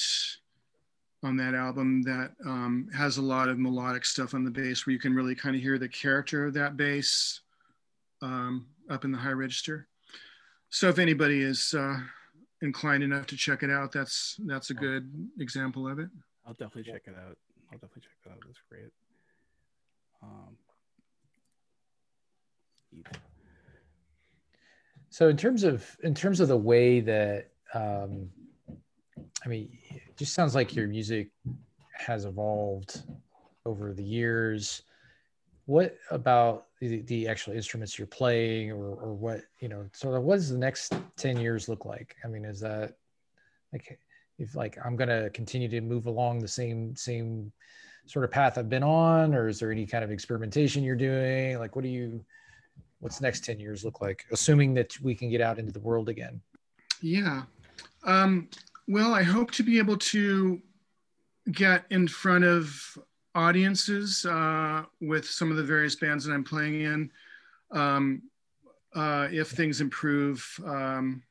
on 1.22 1.36
that 1.36 1.54
album 1.54 2.02
that 2.02 2.32
um, 2.44 2.88
has 2.94 3.16
a 3.16 3.22
lot 3.22 3.48
of 3.48 3.58
melodic 3.58 4.04
stuff 4.04 4.34
on 4.34 4.44
the 4.44 4.50
bass 4.50 4.86
where 4.86 4.92
you 4.92 4.98
can 4.98 5.14
really 5.14 5.34
kind 5.34 5.54
of 5.54 5.62
hear 5.62 5.78
the 5.78 5.88
character 5.88 6.46
of 6.46 6.54
that 6.54 6.76
bass 6.76 7.40
um, 8.22 8.66
up 8.90 9.04
in 9.04 9.12
the 9.12 9.18
high 9.18 9.30
register. 9.30 9.86
So 10.70 10.88
if 10.88 10.98
anybody 10.98 11.42
is 11.42 11.74
uh, 11.74 11.98
inclined 12.60 13.02
enough 13.02 13.26
to 13.26 13.36
check 13.36 13.62
it 13.62 13.70
out, 13.70 13.92
that's 13.92 14.36
that's 14.46 14.70
a 14.70 14.74
good 14.74 15.10
example 15.38 15.86
of 15.86 15.98
it. 15.98 16.08
I'll 16.46 16.54
definitely 16.54 16.90
check 16.90 17.02
it 17.06 17.14
out. 17.14 17.36
I'll 17.70 17.78
definitely 17.78 18.02
check 18.02 18.16
it 18.24 18.30
out. 18.30 18.38
That's 18.44 18.62
great. 18.68 18.90
Um, 20.22 20.56
so 25.10 25.28
in 25.28 25.36
terms 25.36 25.62
of 25.62 25.96
in 26.02 26.14
terms 26.14 26.40
of 26.40 26.48
the 26.48 26.56
way 26.56 27.00
that 27.00 27.50
um, 27.74 28.30
I 29.44 29.48
mean, 29.48 29.70
it 29.72 29.81
just 30.16 30.34
sounds 30.34 30.54
like 30.54 30.74
your 30.74 30.88
music 30.88 31.30
has 31.92 32.24
evolved 32.24 33.02
over 33.64 33.92
the 33.92 34.02
years. 34.02 34.82
What 35.66 35.96
about 36.10 36.66
the, 36.80 37.02
the 37.02 37.28
actual 37.28 37.52
instruments 37.54 37.98
you're 37.98 38.06
playing, 38.06 38.72
or, 38.72 38.94
or 38.94 39.14
what 39.14 39.42
you 39.60 39.68
know? 39.68 39.88
Sort 39.92 40.16
of, 40.16 40.24
what 40.24 40.36
does 40.36 40.50
the 40.50 40.58
next 40.58 40.94
ten 41.16 41.38
years 41.38 41.68
look 41.68 41.84
like? 41.84 42.16
I 42.24 42.28
mean, 42.28 42.44
is 42.44 42.60
that 42.60 42.96
like 43.72 43.98
if 44.38 44.54
like 44.54 44.76
I'm 44.84 44.96
gonna 44.96 45.30
continue 45.30 45.68
to 45.68 45.80
move 45.80 46.06
along 46.06 46.40
the 46.40 46.48
same 46.48 46.96
same 46.96 47.52
sort 48.06 48.24
of 48.24 48.30
path 48.30 48.58
I've 48.58 48.68
been 48.68 48.82
on, 48.82 49.34
or 49.34 49.48
is 49.48 49.58
there 49.58 49.70
any 49.70 49.86
kind 49.86 50.04
of 50.04 50.10
experimentation 50.10 50.82
you're 50.82 50.96
doing? 50.96 51.58
Like, 51.58 51.76
what 51.76 51.82
do 51.82 51.88
you, 51.88 52.24
what's 53.00 53.20
next 53.20 53.44
10 53.44 53.60
years 53.60 53.84
look 53.84 54.00
like, 54.00 54.24
assuming 54.32 54.74
that 54.74 55.00
we 55.00 55.14
can 55.14 55.30
get 55.30 55.40
out 55.40 55.58
into 55.58 55.72
the 55.72 55.80
world 55.80 56.08
again? 56.08 56.40
Yeah. 57.00 57.42
Um, 58.04 58.48
well, 58.92 59.14
I 59.14 59.22
hope 59.22 59.50
to 59.52 59.62
be 59.62 59.78
able 59.78 59.96
to 59.96 60.60
get 61.50 61.84
in 61.90 62.06
front 62.06 62.44
of 62.44 62.98
audiences 63.34 64.24
uh, 64.26 64.84
with 65.00 65.26
some 65.26 65.50
of 65.50 65.56
the 65.56 65.64
various 65.64 65.96
bands 65.96 66.24
that 66.24 66.32
I'm 66.32 66.44
playing 66.44 66.82
in. 66.82 67.10
Um, 67.70 68.22
uh, 68.94 69.28
if 69.32 69.48
things 69.48 69.80
improve 69.80 70.46
um, 70.66 71.22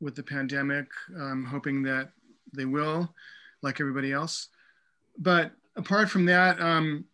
with 0.00 0.16
the 0.16 0.22
pandemic, 0.22 0.88
I'm 1.16 1.44
hoping 1.44 1.82
that 1.84 2.10
they 2.52 2.64
will, 2.64 3.14
like 3.62 3.80
everybody 3.80 4.12
else 4.12 4.48
but 5.18 5.52
apart 5.76 6.08
from 6.08 6.24
that, 6.26 6.60
um, 6.60 7.04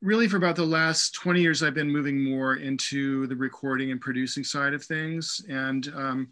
really 0.00 0.28
for 0.28 0.38
about 0.38 0.56
the 0.56 0.64
last 0.64 1.14
20 1.14 1.40
years, 1.40 1.62
I've 1.62 1.74
been 1.74 1.90
moving 1.90 2.22
more 2.22 2.56
into 2.56 3.26
the 3.26 3.36
recording 3.36 3.90
and 3.90 4.00
producing 4.00 4.44
side 4.44 4.74
of 4.74 4.84
things. 4.84 5.44
And 5.48 5.88
um, 5.94 6.28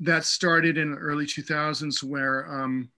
that 0.00 0.24
started 0.24 0.78
in 0.78 0.92
the 0.92 0.98
early 0.98 1.26
2000s 1.26 2.02
where 2.02 2.50
um, 2.50 2.90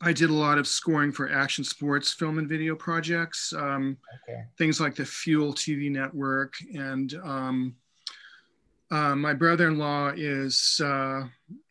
I 0.00 0.12
did 0.12 0.30
a 0.30 0.34
lot 0.34 0.58
of 0.58 0.66
scoring 0.66 1.12
for 1.12 1.30
action 1.30 1.64
sports 1.64 2.12
film 2.12 2.38
and 2.38 2.48
video 2.48 2.74
projects, 2.74 3.52
um, 3.52 3.96
okay. 4.28 4.44
things 4.58 4.80
like 4.80 4.94
the 4.94 5.04
Fuel 5.04 5.52
TV 5.52 5.90
network. 5.90 6.54
And 6.74 7.14
um, 7.22 7.76
uh, 8.90 9.14
my 9.16 9.34
brother-in-law 9.34 10.12
is 10.16 10.80
uh, 10.82 11.24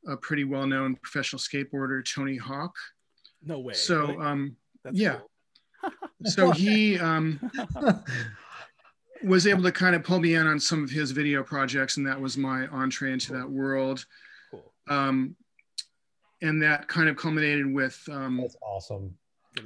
a 0.07 0.17
pretty 0.21 0.43
well-known 0.43 0.95
professional 0.97 1.39
skateboarder, 1.39 2.03
Tony 2.03 2.37
Hawk. 2.37 2.75
No 3.43 3.59
way. 3.59 3.73
So, 3.73 4.07
really? 4.07 4.17
um, 4.17 4.55
That's 4.83 4.97
yeah. 4.97 5.19
Cool. 5.81 5.91
so 6.25 6.51
he 6.51 6.99
um, 6.99 7.39
was 9.23 9.47
able 9.47 9.63
to 9.63 9.71
kind 9.71 9.95
of 9.95 10.03
pull 10.03 10.19
me 10.19 10.35
in 10.35 10.47
on 10.47 10.59
some 10.59 10.83
of 10.83 10.89
his 10.89 11.11
video 11.11 11.43
projects, 11.43 11.97
and 11.97 12.07
that 12.07 12.19
was 12.19 12.37
my 12.37 12.67
entree 12.67 13.13
into 13.13 13.33
that 13.33 13.49
world. 13.49 14.05
Cool. 14.49 14.63
Um, 14.87 15.35
and 16.41 16.61
that 16.61 16.87
kind 16.87 17.07
of 17.07 17.15
culminated 17.15 17.71
with 17.71 18.01
um, 18.11 18.37
that's 18.37 18.57
awesome 18.61 19.15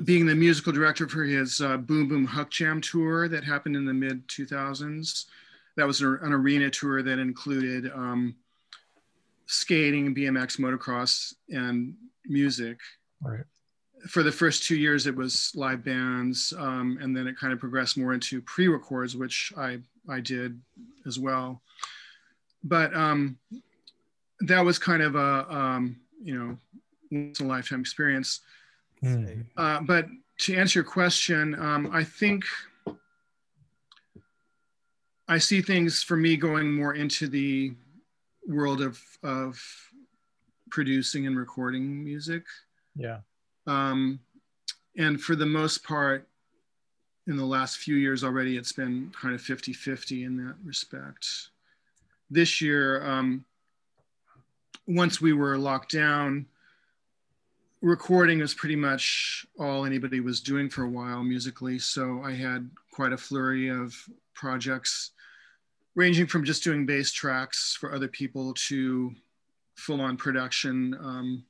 being 0.04 0.26
the 0.26 0.36
musical 0.36 0.74
director 0.74 1.08
for 1.08 1.24
his 1.24 1.62
uh, 1.62 1.78
Boom 1.78 2.08
Boom 2.08 2.26
Huck 2.26 2.50
Jam 2.50 2.82
tour 2.82 3.28
that 3.28 3.44
happened 3.44 3.76
in 3.76 3.86
the 3.86 3.94
mid 3.94 4.28
2000s. 4.28 5.26
That 5.78 5.86
was 5.86 6.02
an 6.02 6.34
arena 6.34 6.70
tour 6.70 7.04
that 7.04 7.20
included 7.20 7.92
um, 7.94 8.36
skating, 9.46 10.16
BMX, 10.16 10.58
motocross, 10.58 11.34
and 11.50 11.94
music. 12.26 12.80
Right 13.22 13.44
for 14.08 14.24
the 14.24 14.32
first 14.32 14.64
two 14.64 14.76
years, 14.76 15.08
it 15.08 15.16
was 15.16 15.52
live 15.56 15.84
bands, 15.84 16.54
um, 16.58 16.98
and 17.02 17.16
then 17.16 17.28
it 17.28 17.38
kind 17.38 17.54
of 17.54 17.60
progressed 17.60 17.98
more 17.98 18.14
into 18.14 18.42
pre-records, 18.42 19.16
which 19.16 19.52
I 19.58 19.80
I 20.08 20.20
did 20.20 20.60
as 21.06 21.20
well. 21.20 21.62
But 22.64 22.96
um, 22.96 23.38
that 24.42 24.64
was 24.64 24.78
kind 24.80 25.02
of 25.02 25.16
a 25.16 25.54
um, 25.54 26.00
you 26.22 26.38
know 26.38 26.58
once 27.12 27.40
in 27.40 27.46
a 27.46 27.50
lifetime 27.50 27.80
experience. 27.80 28.42
Mm. 29.04 29.46
Uh, 29.58 29.82
but 29.82 30.08
to 30.40 30.56
answer 30.56 30.80
your 30.80 30.84
question, 30.84 31.56
um, 31.60 31.90
I 31.92 32.04
think 32.04 32.44
I 35.28 35.38
see 35.38 35.62
things 35.62 36.04
for 36.04 36.18
me 36.18 36.38
going 36.38 36.72
more 36.72 36.94
into 36.94 37.28
the 37.28 37.74
world 38.48 38.82
of 38.82 39.02
of 39.24 39.60
producing 40.70 41.26
and 41.26 41.38
recording 41.38 42.04
music. 42.04 42.44
Yeah. 42.96 43.20
Um, 43.68 44.20
and 44.98 45.20
for 45.20 45.36
the 45.36 45.46
most 45.46 45.84
part, 45.84 46.28
in 47.28 47.38
the 47.38 47.46
last 47.46 47.78
few 47.78 47.96
years 47.96 48.24
already, 48.24 48.58
it's 48.58 48.72
been 48.72 49.12
kind 49.20 49.34
of 49.34 49.42
50 49.42 49.74
50 49.74 50.24
in 50.24 50.38
that 50.38 50.56
respect. 50.64 51.28
This 52.30 52.62
year, 52.62 53.04
um, 53.06 53.46
once 54.88 55.20
we 55.20 55.34
were 55.34 55.58
locked 55.58 55.92
down, 55.92 56.46
recording 57.82 58.40
was 58.40 58.54
pretty 58.54 58.76
much 58.76 59.46
all 59.60 59.86
anybody 59.86 60.20
was 60.20 60.42
doing 60.42 60.70
for 60.70 60.84
a 60.84 60.90
while 60.90 61.24
musically. 61.24 61.80
So 61.80 62.22
I 62.24 62.34
had 62.34 62.70
quite 62.92 63.14
a 63.14 63.18
flurry 63.18 63.70
of 63.70 63.96
projects 64.34 65.12
ranging 65.96 66.28
from 66.28 66.44
just 66.44 66.64
doing 66.64 66.86
bass 66.86 67.12
tracks 67.12 67.78
for 67.80 67.94
other 67.94 68.08
people 68.08 68.54
to 68.68 69.14
full 69.76 70.02
on 70.02 70.18
production. 70.18 70.96
Um, 71.00 71.44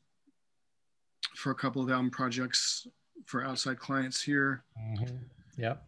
for 1.35 1.51
a 1.51 1.55
couple 1.55 1.81
of 1.81 1.89
album 1.89 2.09
projects 2.09 2.87
for 3.25 3.43
outside 3.43 3.79
clients 3.79 4.21
here. 4.21 4.63
Mm-hmm. 4.79 5.15
Yep. 5.57 5.83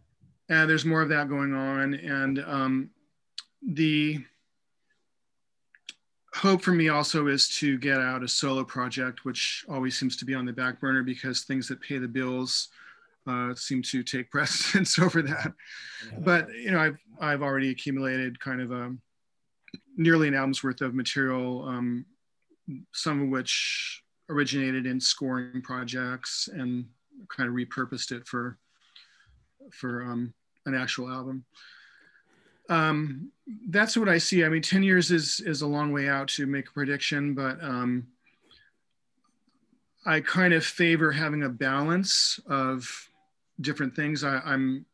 And 0.48 0.68
there's 0.68 0.84
more 0.84 1.02
of 1.02 1.08
that 1.10 1.28
going 1.28 1.54
on. 1.54 1.94
And 1.94 2.38
um, 2.40 2.90
the 3.62 4.18
hope 6.34 6.62
for 6.62 6.72
me 6.72 6.88
also 6.88 7.26
is 7.26 7.48
to 7.48 7.78
get 7.78 8.00
out 8.00 8.22
a 8.22 8.28
solo 8.28 8.64
project, 8.64 9.24
which 9.24 9.64
always 9.68 9.98
seems 9.98 10.16
to 10.16 10.24
be 10.24 10.34
on 10.34 10.46
the 10.46 10.52
back 10.52 10.80
burner 10.80 11.02
because 11.02 11.42
things 11.42 11.68
that 11.68 11.80
pay 11.80 11.98
the 11.98 12.08
bills 12.08 12.68
uh, 13.26 13.54
seem 13.54 13.82
to 13.82 14.02
take 14.02 14.30
precedence 14.30 14.98
over 14.98 15.22
that. 15.22 15.52
Yeah. 16.12 16.18
But 16.20 16.48
you 16.54 16.70
know, 16.70 16.80
I've 16.80 16.98
I've 17.20 17.42
already 17.42 17.70
accumulated 17.70 18.40
kind 18.40 18.60
of 18.60 18.72
a 18.72 18.94
nearly 19.96 20.28
an 20.28 20.34
album's 20.34 20.62
worth 20.62 20.80
of 20.80 20.94
material, 20.94 21.64
um, 21.68 22.06
some 22.92 23.22
of 23.22 23.28
which 23.28 24.02
originated 24.28 24.86
in 24.86 25.00
scoring 25.00 25.62
projects 25.62 26.48
and 26.52 26.86
kind 27.28 27.48
of 27.48 27.54
repurposed 27.54 28.12
it 28.12 28.26
for 28.26 28.58
for 29.72 30.02
um, 30.02 30.32
an 30.66 30.74
actual 30.74 31.08
album. 31.10 31.44
Um, 32.68 33.32
that's 33.70 33.96
what 33.96 34.08
I 34.08 34.18
see. 34.18 34.44
I 34.44 34.48
mean, 34.48 34.62
10 34.62 34.82
years 34.82 35.10
is 35.10 35.40
is 35.40 35.62
a 35.62 35.66
long 35.66 35.92
way 35.92 36.08
out 36.08 36.28
to 36.28 36.46
make 36.46 36.68
a 36.68 36.72
prediction, 36.72 37.34
but 37.34 37.62
um, 37.62 38.06
I 40.04 40.20
kind 40.20 40.54
of 40.54 40.64
favor 40.64 41.10
having 41.10 41.44
a 41.44 41.48
balance 41.48 42.38
of 42.46 43.08
different 43.60 43.96
things. 43.96 44.22
I, 44.22 44.40
I'm 44.44 44.84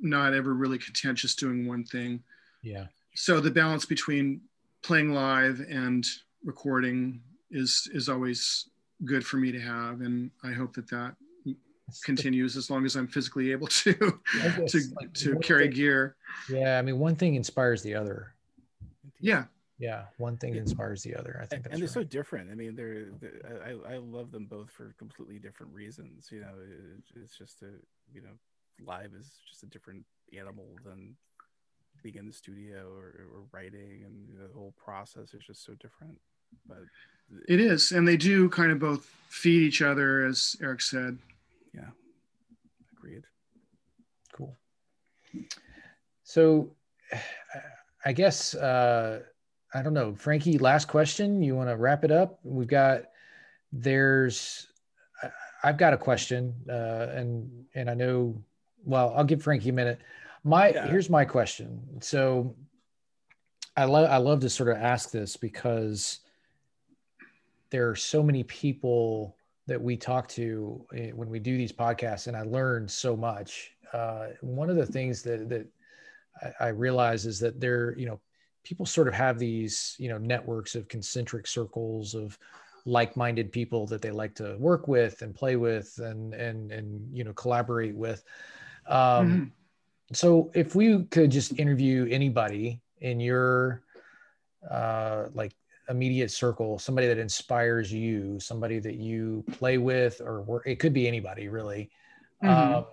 not 0.00 0.34
ever 0.34 0.54
really 0.54 0.78
content 0.78 1.18
just 1.18 1.38
doing 1.38 1.66
one 1.66 1.84
thing. 1.84 2.22
Yeah. 2.62 2.86
So 3.14 3.40
the 3.40 3.50
balance 3.50 3.84
between 3.84 4.40
playing 4.82 5.12
live 5.12 5.60
and 5.68 6.06
recording 6.44 7.20
is 7.50 7.88
is 7.92 8.08
always 8.08 8.68
good 9.04 9.26
for 9.26 9.36
me 9.36 9.52
to 9.52 9.60
have, 9.60 10.00
and 10.00 10.30
I 10.42 10.52
hope 10.52 10.74
that 10.74 10.88
that 10.90 11.14
continues 12.02 12.56
as 12.56 12.70
long 12.70 12.84
as 12.86 12.96
I'm 12.96 13.06
physically 13.06 13.52
able 13.52 13.66
to 13.66 13.92
to 14.66 14.80
like 15.00 15.12
to 15.14 15.36
carry 15.40 15.64
thing, 15.64 15.76
gear. 15.76 16.16
Yeah, 16.48 16.78
I 16.78 16.82
mean, 16.82 16.98
one 16.98 17.16
thing 17.16 17.34
inspires 17.34 17.82
the 17.82 17.94
other. 17.94 18.34
Yeah. 19.20 19.44
Yeah, 19.76 20.04
one 20.18 20.36
thing 20.36 20.54
inspires 20.54 21.02
the 21.02 21.16
other. 21.16 21.40
I 21.42 21.46
think, 21.46 21.66
and 21.66 21.74
they're 21.74 21.80
right. 21.80 21.90
so 21.90 22.04
different. 22.04 22.48
I 22.48 22.54
mean, 22.54 22.76
they're, 22.76 23.06
they're, 23.20 23.60
I, 23.66 23.94
I 23.94 23.96
love 23.96 24.30
them 24.30 24.46
both 24.46 24.70
for 24.70 24.94
completely 24.98 25.40
different 25.40 25.74
reasons. 25.74 26.28
You 26.30 26.42
know, 26.42 26.54
it, 26.62 27.02
it's 27.20 27.36
just 27.36 27.60
a 27.62 27.70
you 28.12 28.22
know, 28.22 28.30
live 28.86 29.10
is 29.18 29.32
just 29.48 29.64
a 29.64 29.66
different 29.66 30.04
animal 30.36 30.66
than 30.84 31.16
being 32.02 32.16
in 32.16 32.26
the 32.26 32.32
studio 32.32 32.86
or, 32.96 33.26
or 33.34 33.42
writing, 33.52 34.04
and 34.04 34.38
the 34.38 34.52
whole 34.54 34.74
process 34.76 35.34
is 35.34 35.42
just 35.44 35.64
so 35.64 35.74
different. 35.74 36.18
But 36.68 36.84
it 37.48 37.60
is, 37.60 37.92
and 37.92 38.06
they 38.06 38.16
do 38.16 38.48
kind 38.48 38.70
of 38.70 38.78
both 38.78 39.04
feed 39.28 39.62
each 39.62 39.82
other, 39.82 40.26
as 40.26 40.56
Eric 40.62 40.80
said. 40.80 41.18
Yeah, 41.74 41.90
agreed. 42.96 43.24
Cool. 44.32 44.56
So, 46.22 46.70
I 48.04 48.12
guess 48.12 48.54
uh, 48.54 49.20
I 49.74 49.82
don't 49.82 49.94
know, 49.94 50.14
Frankie. 50.14 50.58
Last 50.58 50.88
question. 50.88 51.42
You 51.42 51.56
want 51.56 51.68
to 51.68 51.76
wrap 51.76 52.04
it 52.04 52.12
up? 52.12 52.38
We've 52.44 52.68
got 52.68 53.04
there's 53.72 54.68
I've 55.64 55.78
got 55.78 55.94
a 55.94 55.96
question, 55.96 56.54
uh, 56.68 57.08
and 57.14 57.64
and 57.74 57.88
I 57.90 57.94
know. 57.94 58.36
Well, 58.84 59.14
I'll 59.16 59.24
give 59.24 59.42
Frankie 59.42 59.70
a 59.70 59.72
minute. 59.72 59.98
My 60.44 60.68
yeah. 60.68 60.86
here's 60.86 61.08
my 61.08 61.24
question. 61.24 61.80
So, 62.00 62.54
I 63.76 63.86
love 63.86 64.10
I 64.10 64.18
love 64.18 64.40
to 64.40 64.50
sort 64.50 64.68
of 64.68 64.76
ask 64.76 65.10
this 65.10 65.36
because 65.36 66.20
there 67.74 67.90
are 67.90 67.96
so 67.96 68.22
many 68.22 68.44
people 68.44 69.36
that 69.66 69.82
we 69.82 69.96
talk 69.96 70.28
to 70.28 70.86
eh, 70.94 71.10
when 71.10 71.28
we 71.28 71.40
do 71.40 71.58
these 71.58 71.72
podcasts, 71.72 72.28
and 72.28 72.36
I 72.36 72.42
learn 72.42 72.86
so 72.86 73.16
much. 73.16 73.72
Uh, 73.92 74.28
one 74.42 74.70
of 74.70 74.76
the 74.76 74.86
things 74.86 75.22
that 75.22 75.48
that 75.48 75.66
I, 76.40 76.66
I 76.66 76.68
realize 76.68 77.26
is 77.26 77.40
that 77.40 77.58
there, 77.58 77.98
you 77.98 78.06
know, 78.06 78.20
people 78.62 78.86
sort 78.86 79.08
of 79.08 79.14
have 79.14 79.40
these, 79.40 79.96
you 79.98 80.08
know, 80.08 80.18
networks 80.18 80.76
of 80.76 80.86
concentric 80.86 81.48
circles 81.48 82.14
of 82.14 82.38
like-minded 82.86 83.50
people 83.50 83.88
that 83.88 84.00
they 84.00 84.12
like 84.12 84.36
to 84.36 84.56
work 84.60 84.86
with 84.86 85.22
and 85.22 85.34
play 85.34 85.56
with 85.56 85.98
and 85.98 86.32
and 86.32 86.70
and 86.70 87.08
you 87.16 87.24
know 87.24 87.32
collaborate 87.32 87.96
with 87.96 88.22
um 88.86 89.26
mm-hmm. 89.26 89.44
so 90.12 90.50
if 90.54 90.74
we 90.74 91.02
could 91.04 91.30
just 91.30 91.58
interview 91.58 92.06
anybody 92.10 92.82
in 93.00 93.20
your 93.20 93.80
uh 94.70 95.24
like 95.32 95.54
immediate 95.88 96.30
circle 96.30 96.78
somebody 96.78 97.06
that 97.06 97.18
inspires 97.18 97.92
you 97.92 98.38
somebody 98.40 98.78
that 98.78 98.94
you 98.94 99.44
play 99.52 99.78
with 99.78 100.20
or 100.20 100.42
work 100.42 100.66
it 100.66 100.78
could 100.78 100.92
be 100.92 101.06
anybody 101.06 101.48
really 101.48 101.90
mm-hmm. 102.42 102.74
um 102.74 102.86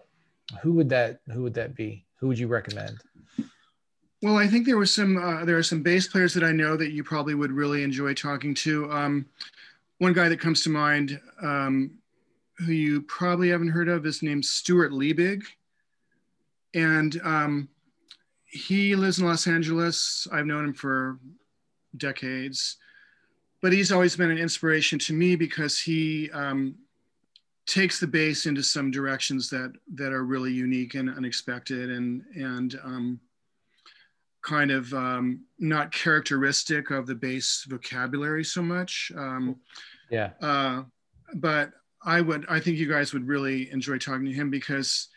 who 0.62 0.74
would 0.74 0.90
that 0.90 1.22
who 1.32 1.44
would 1.44 1.54
that 1.54 1.76
be 1.76 2.06
who 2.16 2.28
would 2.28 2.38
you 2.38 2.48
recommend 2.48 2.98
well, 4.22 4.38
I 4.38 4.48
think 4.48 4.68
there 4.68 4.78
was 4.78 4.94
some 4.94 5.18
uh, 5.18 5.46
there 5.46 5.58
are 5.58 5.64
some 5.64 5.82
bass 5.82 6.08
players 6.08 6.34
that 6.36 6.44
I 6.44 6.52
know 6.52 6.78
that 6.78 6.92
you 6.92 7.04
probably 7.04 7.34
would 7.34 7.52
really 7.52 7.84
enjoy 7.84 8.14
talking 8.14 8.54
to. 8.56 8.92
Um, 8.92 9.26
one 9.98 10.14
guy 10.14 10.30
that 10.30 10.40
comes 10.40 10.62
to 10.64 10.70
mind, 10.70 11.20
um, 11.42 11.98
who 12.60 12.72
you 12.72 13.02
probably 13.04 13.50
haven't 13.50 13.70
heard 13.70 13.90
of, 13.90 14.06
is 14.06 14.22
named 14.22 14.46
Stuart 14.46 14.92
Liebig, 14.92 15.44
and 16.76 17.20
um, 17.24 17.70
he 18.46 18.96
lives 18.96 19.18
in 19.18 19.26
Los 19.26 19.48
Angeles. 19.48 20.28
I've 20.32 20.46
known 20.46 20.66
him 20.66 20.74
for 20.74 21.18
decades, 21.98 22.78
but 23.62 23.74
he's 23.74 23.92
always 23.92 24.16
been 24.16 24.32
an 24.32 24.38
inspiration 24.38 24.98
to 25.00 25.14
me 25.14 25.36
because 25.36 25.80
he 25.80 26.30
um, 26.32 26.76
takes 27.68 28.00
the 28.00 28.08
bass 28.08 28.46
into 28.46 28.64
some 28.64 28.92
directions 28.92 29.50
that 29.50 29.74
that 29.96 30.12
are 30.12 30.24
really 30.26 30.52
unique 30.52 30.96
and 30.96 31.10
unexpected, 31.10 31.90
and 31.90 32.24
and 32.36 32.80
um, 32.84 33.20
kind 34.42 34.72
of 34.72 34.92
um, 34.94 35.42
not 35.60 35.92
characteristic 35.92 36.92
of 36.92 37.06
the 37.06 37.16
bass 37.16 37.66
vocabulary 37.70 38.44
so 38.44 38.62
much. 38.62 39.12
Um, 39.16 39.58
yeah. 40.10 40.32
Uh, 40.42 40.84
but 41.36 41.72
I 42.04 42.22
would, 42.22 42.46
I 42.50 42.60
think 42.60 42.78
you 42.78 42.90
guys 42.90 43.14
would 43.14 43.28
really 43.28 43.72
enjoy 43.72 43.98
talking 43.98 44.26
to 44.26 44.34
him 44.34 44.50
because 44.50 45.10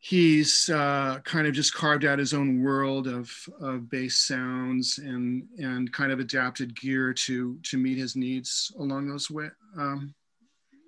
he's 0.00 0.68
uh, 0.70 1.18
kind 1.24 1.46
of 1.46 1.54
just 1.54 1.74
carved 1.74 2.04
out 2.04 2.18
his 2.18 2.32
own 2.32 2.62
world 2.62 3.06
of, 3.06 3.30
of 3.60 3.90
bass 3.90 4.16
sounds 4.16 4.98
and 4.98 5.44
and 5.58 5.92
kind 5.92 6.12
of 6.12 6.20
adapted 6.20 6.78
gear 6.78 7.12
to 7.12 7.58
to 7.64 7.76
meet 7.76 7.98
his 7.98 8.16
needs 8.16 8.72
along 8.78 9.08
those 9.08 9.30
way, 9.30 9.48
um, 9.76 10.14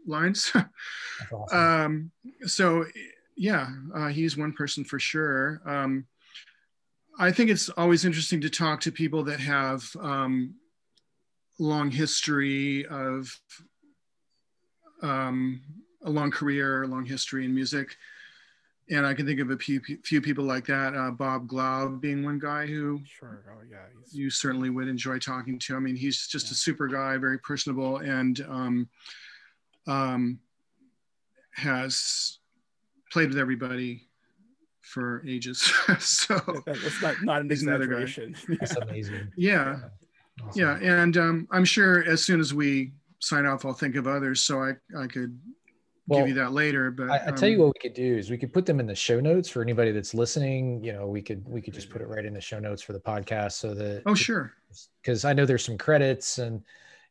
lines. 0.07 0.53
awesome. 1.33 1.59
um, 1.59 2.11
so 2.47 2.85
yeah, 3.37 3.69
uh, 3.95 4.09
he's 4.09 4.37
one 4.37 4.53
person 4.53 4.85
for 4.85 4.99
sure. 4.99 5.61
Um, 5.65 6.07
I 7.19 7.33
think 7.33 7.51
it's 7.51 7.69
always 7.71 8.05
interesting 8.05 8.41
to 8.43 8.51
talk 8.51 8.81
to 8.83 8.93
people 8.93 9.25
that 9.25 9.41
have 9.41 9.85
um, 10.01 10.55
long 11.59 11.91
history 11.91 12.87
of 12.87 13.29
um, 15.03 15.61
a 16.03 16.11
long 16.11 16.31
career, 16.31 16.85
a 16.85 16.87
long 16.87 17.05
history 17.05 17.45
in 17.45 17.55
music. 17.55 17.97
And 18.91 19.07
I 19.07 19.15
can 19.15 19.25
think 19.25 19.39
of 19.39 19.51
a 19.51 19.57
few, 19.57 19.81
few 20.03 20.21
people 20.21 20.45
like 20.45 20.67
that. 20.67 20.97
Uh, 20.97 21.13
Bob 21.13 21.47
Glaub 21.47 22.01
being 22.01 22.25
one 22.25 22.41
guy 22.41 22.67
who 22.67 23.01
sure. 23.05 23.45
oh, 23.49 23.63
yeah, 23.71 23.79
you 24.11 24.31
certainly 24.31 24.69
would 24.69 24.89
enjoy 24.89 25.19
talking 25.19 25.59
to. 25.61 25.77
I 25.77 25.79
mean, 25.79 25.95
he's 25.95 26.27
just 26.27 26.47
yeah. 26.47 26.53
a 26.53 26.55
super 26.55 26.89
guy, 26.89 27.17
very 27.17 27.39
personable, 27.39 27.99
and 27.99 28.41
um, 28.49 28.89
um, 29.87 30.41
has 31.55 32.39
played 33.13 33.29
with 33.29 33.39
everybody 33.39 34.09
for 34.81 35.23
ages. 35.27 35.73
so 35.99 36.39
that's 36.67 37.03
not, 37.03 37.23
not 37.23 37.41
an 37.43 37.51
exaggeration. 37.51 38.35
That's 38.49 38.77
amazing. 38.77 39.31
Yeah. 39.37 39.81
Awesome. 40.43 40.61
Yeah. 40.61 40.79
And 40.81 41.17
um, 41.19 41.49
I'm 41.51 41.67
sure 41.67 42.03
as 42.05 42.25
soon 42.25 42.41
as 42.41 42.55
we 42.55 42.93
sign 43.19 43.45
off, 43.45 43.67
I'll 43.67 43.75
think 43.75 43.95
of 43.97 44.07
others. 44.07 44.43
So 44.43 44.63
I, 44.63 44.73
I 44.99 45.07
could 45.07 45.39
well, 46.11 46.21
give 46.21 46.29
you 46.29 46.35
that 46.35 46.53
later. 46.53 46.91
But 46.91 47.11
I, 47.11 47.17
I 47.29 47.31
tell 47.31 47.47
um, 47.47 47.53
you 47.53 47.59
what 47.61 47.75
we 47.75 47.81
could 47.81 47.95
do 47.95 48.17
is 48.17 48.31
we 48.31 48.37
could 48.39 48.53
put 48.53 48.67
them 48.67 48.81
in 48.81 48.87
the 48.87 48.95
show 48.95 49.21
notes 49.21 49.49
for 49.49 49.63
anybody 49.63 49.93
that's 49.93 50.13
listening. 50.15 50.83
You 50.85 50.93
know, 50.93 51.07
we 51.07 51.23
could 51.23 51.47
we 51.49 51.61
could 51.61 51.75
just 51.75 51.91
put 51.91 52.03
it 52.03 52.09
right 52.09 52.25
in 52.25 52.35
the 52.35 52.41
show 52.41 52.59
notes 52.59 52.83
for 52.83 52.93
the 52.93 53.01
podcast 53.01 53.53
so 53.53 53.75
that 53.75 54.03
oh 54.07 54.15
sure 54.15 54.53
because 55.03 55.25
I 55.25 55.33
know 55.33 55.47
there's 55.47 55.65
some 55.65 55.79
credits 55.79 56.39
and 56.39 56.63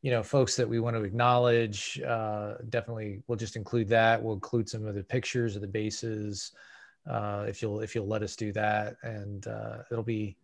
you 0.02 0.12
know 0.12 0.24
folks 0.24 0.56
that 0.56 0.68
we 0.68 0.80
want 0.80 0.95
to 0.95 1.04
acknowledge. 1.04 2.00
Uh, 2.02 2.56
definitely, 2.70 3.22
we'll 3.28 3.38
just 3.38 3.56
include 3.56 3.89
that. 3.89 4.22
We'll 4.22 4.36
include 4.36 4.70
some 4.70 4.86
of 4.86 4.95
the 4.95 5.04
pictures 5.04 5.56
of 5.56 5.62
the 5.62 5.68
basses 5.68 6.52
uh, 7.08 7.45
if 7.47 7.62
you'll 7.62 7.82
if 7.82 7.95
you'll 7.95 8.08
let 8.08 8.24
us 8.24 8.36
do 8.36 8.52
that, 8.54 8.97
and 9.04 9.47
uh, 9.47 9.78
it'll 9.91 10.04
be 10.04 10.38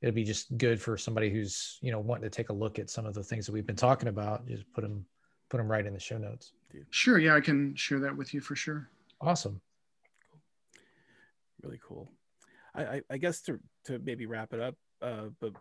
it'll 0.00 0.14
be 0.14 0.24
just 0.24 0.56
good 0.56 0.80
for 0.80 0.96
somebody 0.96 1.30
who's 1.30 1.78
you 1.82 1.92
know 1.92 2.00
wanting 2.00 2.22
to 2.22 2.30
take 2.30 2.48
a 2.48 2.52
look 2.52 2.78
at 2.78 2.88
some 2.88 3.06
of 3.06 3.14
the 3.14 3.22
things 3.22 3.46
that 3.46 3.52
we've 3.52 3.66
been 3.66 3.76
talking 3.76 4.08
about. 4.08 4.46
Just 4.46 4.70
put 4.72 4.82
them 4.82 5.04
put 5.48 5.58
them 5.58 5.70
right 5.70 5.84
in 5.84 5.92
the 5.92 6.00
show 6.00 6.18
notes. 6.18 6.52
Sure, 6.90 7.18
yeah, 7.18 7.34
I 7.34 7.40
can 7.40 7.74
share 7.74 8.00
that 8.00 8.16
with 8.16 8.34
you 8.34 8.40
for 8.40 8.56
sure. 8.56 8.88
Awesome. 9.20 9.60
Really 11.62 11.80
cool. 11.86 12.10
I, 12.74 12.82
I, 12.82 13.02
I 13.10 13.16
guess 13.18 13.40
to 13.42 13.58
to 13.84 13.98
maybe 13.98 14.26
wrap 14.26 14.52
it 14.52 14.60
up, 14.60 14.74
uh, 15.02 15.26
but 15.40 15.52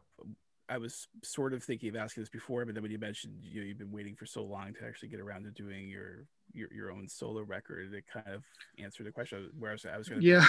I 0.69 0.77
was 0.77 1.07
sort 1.23 1.53
of 1.53 1.63
thinking 1.63 1.89
of 1.89 1.95
asking 1.95 2.21
this 2.21 2.29
before, 2.29 2.63
but 2.63 2.75
then 2.75 2.83
when 2.83 2.91
you 2.91 2.99
mentioned 2.99 3.33
you 3.41 3.61
know, 3.61 3.67
you've 3.67 3.79
been 3.79 3.91
waiting 3.91 4.15
for 4.15 4.25
so 4.25 4.43
long 4.43 4.73
to 4.75 4.85
actually 4.85 5.09
get 5.09 5.19
around 5.19 5.43
to 5.43 5.51
doing 5.51 5.89
your 5.89 6.25
your, 6.53 6.71
your 6.73 6.91
own 6.91 7.07
solo 7.07 7.41
record, 7.41 7.93
it 7.93 8.05
kind 8.11 8.27
of 8.33 8.43
answered 8.79 9.05
the 9.05 9.11
question. 9.11 9.49
Whereas 9.57 9.85
I 9.85 9.97
was 9.97 10.07
going 10.07 10.21
to 10.21 10.27
yeah, 10.27 10.45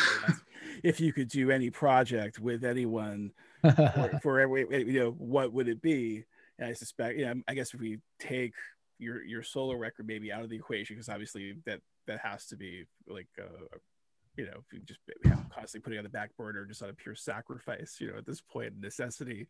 if 0.85 1.01
you 1.01 1.13
could 1.13 1.29
do 1.29 1.51
any 1.51 1.71
project 1.71 2.39
with 2.39 2.65
anyone 2.65 3.33
for, 3.63 4.21
for 4.23 4.41
every 4.41 4.67
you 4.87 5.01
know 5.01 5.11
what 5.13 5.53
would 5.53 5.69
it 5.69 5.83
be? 5.83 6.25
And 6.59 6.69
I 6.69 6.75
suspect, 6.75 7.19
you 7.19 7.25
know, 7.25 7.35
I 7.49 7.55
guess 7.55 7.73
if 7.73 7.81
we 7.81 7.99
take 8.19 8.53
your 9.01 9.25
your 9.25 9.43
solo 9.43 9.75
record 9.75 10.07
maybe 10.07 10.33
out 10.33 10.43
of 10.43 10.51
the 10.51 10.57
equation, 10.57 10.97
because 10.97 11.09
obviously 11.09 11.57
that 11.67 11.81
that 12.07 12.21
has 12.21 12.47
to 12.47 12.57
be 12.57 12.85
like 13.09 13.29
uh, 13.39 13.77
you 14.37 14.47
know, 14.47 14.63
if 14.65 14.73
you 14.73 14.81
just 14.81 15.01
constantly 15.53 15.81
putting 15.81 15.99
on 15.99 16.05
the 16.05 16.11
back 16.11 16.31
burner 16.37 16.65
just 16.65 16.83
out 16.83 16.89
of 16.89 16.97
pure 16.97 17.17
sacrifice, 17.17 17.97
you 17.99 18.11
know, 18.11 18.19
at 18.19 18.27
this 18.27 18.41
point, 18.41 18.81
necessity 18.81 19.49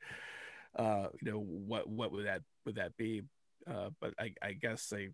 uh, 0.77 1.07
you 1.21 1.31
know, 1.31 1.39
what 1.39 1.89
what 1.89 2.13
would 2.13 2.27
that 2.27 2.43
would 2.65 2.77
that 2.77 2.97
be? 2.97 3.23
Uh, 3.67 3.91
but 4.01 4.15
I, 4.19 4.35
I 4.43 4.53
guess 4.53 4.93
I 4.95 5.09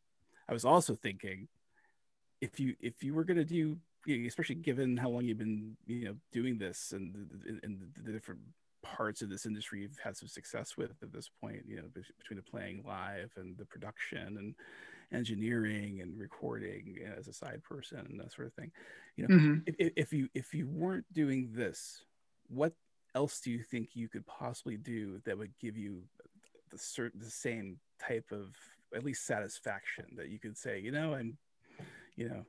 I 0.49 0.53
was 0.53 0.65
also 0.65 0.95
thinking 0.95 1.49
if 2.41 2.61
you 2.61 2.75
if 2.81 3.03
you 3.03 3.15
were 3.15 3.25
going 3.25 3.39
to 3.39 3.45
do 3.45 3.79
especially 4.27 4.55
given 4.55 4.97
how 4.97 5.09
long 5.09 5.25
you've 5.25 5.39
been 5.39 5.77
you 5.87 6.05
know 6.05 6.15
doing 6.33 6.59
this 6.59 6.93
and, 6.93 7.29
and 7.65 7.81
the 8.05 8.13
different 8.13 8.41
parts 8.97 9.23
of 9.23 9.31
this 9.31 9.47
industry 9.47 9.81
you've 9.81 9.99
had 10.03 10.17
some 10.17 10.29
success 10.29 10.77
with 10.77 10.93
at 11.03 11.13
this 11.13 11.31
point 11.41 11.63
you 11.67 11.77
know 11.77 11.89
between 12.19 12.37
the 12.37 12.43
playing 12.43 12.83
live 12.87 13.31
and 13.37 13.57
the 13.59 13.65
production 13.65 14.37
and 14.39 14.55
engineering 15.13 16.01
and 16.01 16.19
recording 16.19 16.97
as 17.17 17.29
a 17.29 17.33
side 17.33 17.63
person 17.63 17.99
and 18.11 18.19
that 18.19 18.33
sort 18.33 18.47
of 18.47 18.55
thing 18.55 18.71
you 19.17 19.27
know 19.27 19.35
mm-hmm. 19.35 19.59
if, 19.67 19.93
if 19.97 20.13
you 20.13 20.29
if 20.35 20.53
you 20.53 20.67
weren't 20.69 21.07
doing 21.13 21.49
this 21.53 22.03
what 22.49 22.73
else 23.15 23.41
do 23.41 23.51
you 23.51 23.63
think 23.63 23.91
you 23.95 24.09
could 24.09 24.27
possibly 24.27 24.77
do 24.77 25.21
that 25.25 25.39
would 25.39 25.53
give 25.61 25.77
you 25.77 26.03
the 26.71 26.79
certain 26.79 27.21
the 27.21 27.31
same 27.31 27.79
type 28.01 28.27
of 28.33 28.55
at 28.95 29.05
least 29.05 29.27
satisfaction 29.27 30.07
that 30.17 30.29
you 30.29 30.39
could 30.39 30.57
say, 30.57 30.79
you 30.79 30.91
know, 30.91 31.15
I'm, 31.15 31.37
you 32.17 32.29
know, 32.29 32.45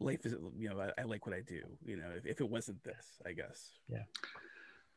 life 0.00 0.24
is, 0.24 0.34
you 0.58 0.68
know, 0.68 0.80
I, 0.80 1.00
I, 1.00 1.04
like 1.04 1.26
what 1.26 1.34
I 1.34 1.40
do. 1.40 1.60
You 1.84 1.96
know, 1.96 2.06
if, 2.16 2.26
if, 2.26 2.40
it 2.40 2.48
wasn't 2.48 2.82
this, 2.82 3.20
I 3.26 3.32
guess. 3.32 3.70
Yeah. 3.88 4.04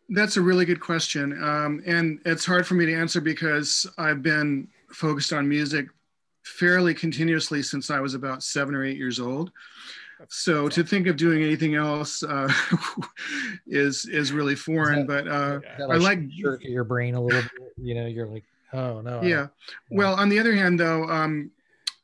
That's 0.10 0.38
a 0.38 0.42
really 0.42 0.66
good 0.66 0.82
question, 0.82 1.42
um, 1.44 1.82
and 1.86 2.20
it's 2.26 2.46
hard 2.46 2.68
for 2.68 2.74
me 2.74 2.86
to 2.86 2.94
answer 2.94 3.22
because 3.22 3.88
I've 3.98 4.22
been 4.22 4.68
focused 4.90 5.32
on 5.32 5.48
music 5.48 5.88
fairly 6.44 6.94
continuously 6.94 7.64
since 7.64 7.90
I 7.90 8.02
was 8.02 8.14
about 8.14 8.44
seven 8.44 8.76
or 8.76 8.84
eight 8.84 8.98
years 8.98 9.20
old 9.20 9.52
so 10.30 10.70
to 10.70 10.84
think 10.84 11.08
of 11.08 11.18
doing 11.18 11.44
anything 11.44 11.76
else 11.76 12.24
uh, 12.24 12.52
is 13.68 14.06
is 14.06 14.32
really 14.32 14.56
foreign. 14.56 15.06
That, 15.08 15.26
but 15.26 15.32
uh, 15.32 15.88
like 15.88 16.00
I 16.00 16.04
like 16.04 16.28
jerk 16.30 16.64
your 16.64 16.84
brain 16.84 17.16
a 17.16 17.22
little 17.22 17.42
bit. 17.42 17.74
You 17.78 17.96
know, 17.96 18.08
you're 18.08 18.28
like, 18.28 18.44
oh 18.74 19.02
no. 19.02 19.22
Yeah. 19.22 19.30
yeah. 19.30 19.48
Well, 19.92 20.16
on 20.16 20.30
the 20.30 20.40
other 20.40 20.54
hand, 20.54 20.80
though, 20.80 21.04
um, 21.06 21.52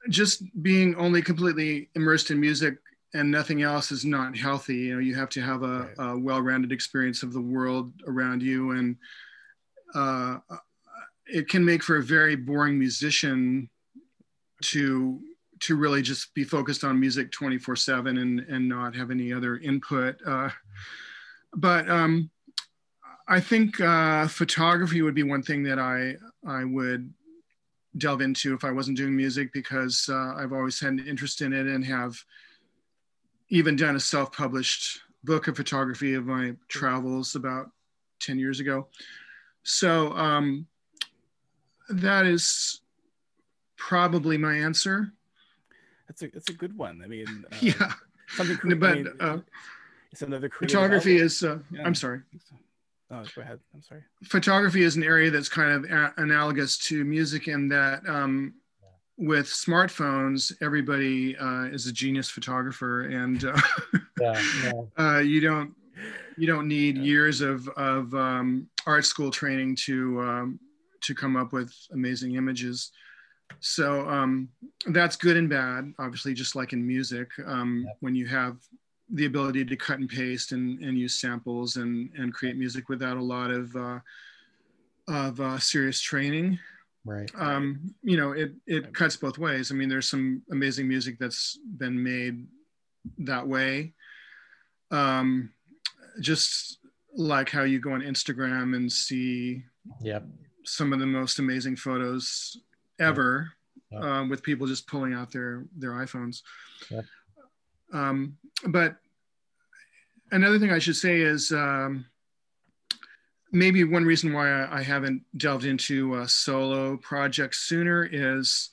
just 0.09 0.43
being 0.61 0.95
only 0.95 1.21
completely 1.21 1.89
immersed 1.95 2.31
in 2.31 2.39
music 2.39 2.77
and 3.13 3.31
nothing 3.31 3.61
else 3.61 3.91
is 3.91 4.05
not 4.05 4.37
healthy. 4.37 4.75
You 4.75 4.95
know, 4.95 4.99
you 4.99 5.15
have 5.15 5.29
to 5.29 5.41
have 5.41 5.63
a, 5.63 5.79
right. 5.79 5.95
a 5.97 6.17
well-rounded 6.17 6.71
experience 6.71 7.23
of 7.23 7.33
the 7.33 7.41
world 7.41 7.91
around 8.07 8.41
you, 8.41 8.71
and 8.71 8.95
uh, 9.95 10.37
it 11.25 11.49
can 11.49 11.63
make 11.63 11.83
for 11.83 11.97
a 11.97 12.03
very 12.03 12.35
boring 12.35 12.77
musician 12.77 13.69
to 14.61 15.21
to 15.61 15.75
really 15.75 16.01
just 16.01 16.33
be 16.33 16.43
focused 16.43 16.85
on 16.85 16.99
music 16.99 17.31
24 17.31 17.75
7 17.75 18.17
and, 18.17 18.39
and 18.41 18.67
not 18.67 18.95
have 18.95 19.11
any 19.11 19.33
other 19.33 19.57
input. 19.57 20.15
Uh, 20.25 20.49
but 21.53 21.89
um, 21.89 22.29
I 23.27 23.39
think 23.39 23.79
uh, 23.81 24.27
photography 24.27 25.01
would 25.01 25.15
be 25.15 25.23
one 25.23 25.43
thing 25.43 25.63
that 25.63 25.77
I, 25.77 26.15
I 26.47 26.63
would 26.63 27.13
delve 27.97 28.21
into 28.21 28.53
if 28.53 28.63
I 28.63 28.71
wasn't 28.71 28.97
doing 28.97 29.15
music 29.15 29.51
because 29.51 30.07
uh, 30.09 30.33
I've 30.37 30.53
always 30.53 30.79
had 30.79 30.93
an 30.93 31.07
interest 31.07 31.41
in 31.41 31.53
it 31.53 31.67
and 31.67 31.83
have 31.85 32.15
even 33.49 33.75
done 33.75 33.95
a 33.95 33.99
self 33.99 34.31
published 34.31 35.01
book 35.23 35.47
of 35.47 35.57
photography 35.57 36.13
of 36.13 36.25
my 36.25 36.55
travels 36.67 37.35
about 37.35 37.71
10 38.21 38.39
years 38.39 38.59
ago. 38.59 38.87
So, 39.63 40.13
um, 40.13 40.67
that 41.89 42.25
is 42.25 42.81
probably 43.75 44.37
my 44.37 44.55
answer. 44.55 45.11
That's 46.07 46.21
a 46.21 46.27
that's 46.27 46.49
a 46.49 46.53
good 46.53 46.77
one. 46.77 47.01
I 47.03 47.07
mean, 47.07 47.45
uh, 47.51 47.55
yeah, 47.61 47.93
something. 48.27 48.57
but 48.79 48.89
I 48.89 48.95
mean, 48.95 49.07
uh, 49.19 49.37
it's 50.11 50.21
another 50.21 50.49
photography 50.49 51.15
outlet. 51.15 51.25
is. 51.25 51.43
Uh, 51.43 51.59
yeah. 51.71 51.83
I'm 51.83 51.95
sorry. 51.95 52.21
Oh, 53.11 53.23
go 53.35 53.41
ahead. 53.41 53.59
I'm 53.73 53.81
sorry. 53.81 54.03
Photography 54.23 54.83
is 54.83 54.95
an 54.95 55.03
area 55.03 55.31
that's 55.31 55.49
kind 55.49 55.71
of 55.71 55.91
a- 55.91 56.13
analogous 56.17 56.77
to 56.89 57.03
music 57.03 57.47
in 57.47 57.67
that 57.69 58.07
um, 58.07 58.53
with 59.19 59.47
smartphones, 59.47 60.53
everybody 60.61 61.37
uh, 61.37 61.65
is 61.65 61.87
a 61.87 61.91
genius 61.91 62.29
photographer, 62.29 63.01
and 63.01 63.43
uh, 63.43 63.61
yeah, 64.19 64.41
yeah. 64.63 64.71
Uh, 64.97 65.19
you 65.19 65.41
don't 65.41 65.75
you 66.37 66.47
don't 66.47 66.67
need 66.67 66.97
yeah. 66.97 67.03
years 67.03 67.41
of 67.41 67.67
of 67.69 68.13
um, 68.15 68.67
art 68.87 69.05
school 69.05 69.29
training 69.29 69.75
to 69.75 70.21
um, 70.21 70.59
to 71.01 71.13
come 71.13 71.35
up 71.35 71.51
with 71.51 71.73
amazing 71.91 72.35
images. 72.35 72.91
So 73.59 74.07
um, 74.07 74.47
that's 74.87 75.15
good 75.15 75.35
and 75.35 75.49
bad, 75.49 75.93
obviously, 75.99 76.33
just 76.33 76.55
like 76.55 76.71
in 76.71 76.85
music, 76.85 77.29
um, 77.45 77.85
when 77.99 78.15
you 78.15 78.25
have 78.27 78.57
the 79.11 79.25
ability 79.25 79.65
to 79.65 79.75
cut 79.75 79.99
and 79.99 80.07
paste 80.07 80.51
and, 80.51 80.79
and 80.81 80.97
use 80.97 81.19
samples 81.19 81.77
and, 81.77 82.11
and 82.15 82.33
create 82.33 82.57
music 82.57 82.89
without 82.89 83.17
a 83.17 83.23
lot 83.23 83.49
of 83.49 83.75
uh, 83.75 83.99
of 85.07 85.41
uh, 85.41 85.57
serious 85.57 85.99
training. 85.99 86.59
Right. 87.05 87.31
Um, 87.37 87.95
you 88.03 88.17
know, 88.17 88.33
it 88.33 88.53
it 88.67 88.93
cuts 88.93 89.15
both 89.15 89.37
ways. 89.37 89.71
I 89.71 89.75
mean, 89.75 89.89
there's 89.89 90.09
some 90.09 90.41
amazing 90.51 90.87
music 90.87 91.17
that's 91.19 91.57
been 91.77 92.01
made 92.01 92.45
that 93.19 93.47
way. 93.47 93.93
Um, 94.91 95.51
just 96.19 96.79
like 97.15 97.49
how 97.49 97.63
you 97.63 97.79
go 97.79 97.93
on 97.93 98.01
Instagram 98.01 98.75
and 98.75 98.91
see 98.91 99.63
yep. 100.01 100.25
some 100.65 100.93
of 100.93 100.99
the 100.99 101.05
most 101.05 101.39
amazing 101.39 101.75
photos 101.75 102.57
ever 102.99 103.51
yep. 103.91 104.01
um, 104.01 104.29
with 104.29 104.43
people 104.43 104.67
just 104.67 104.87
pulling 104.87 105.13
out 105.13 105.31
their 105.31 105.65
their 105.77 105.91
iPhones. 105.91 106.41
Yep. 106.89 107.05
Um, 107.93 108.37
but 108.67 108.97
another 110.31 110.59
thing 110.59 110.71
I 110.71 110.79
should 110.79 110.95
say 110.95 111.21
is 111.21 111.51
um, 111.51 112.05
maybe 113.51 113.83
one 113.83 114.05
reason 114.05 114.33
why 114.33 114.65
I, 114.65 114.81
haven't 114.81 115.23
delved 115.37 115.65
into 115.65 116.15
a 116.15 116.27
solo 116.27 116.97
projects 116.97 117.59
sooner 117.59 118.07
is 118.11 118.69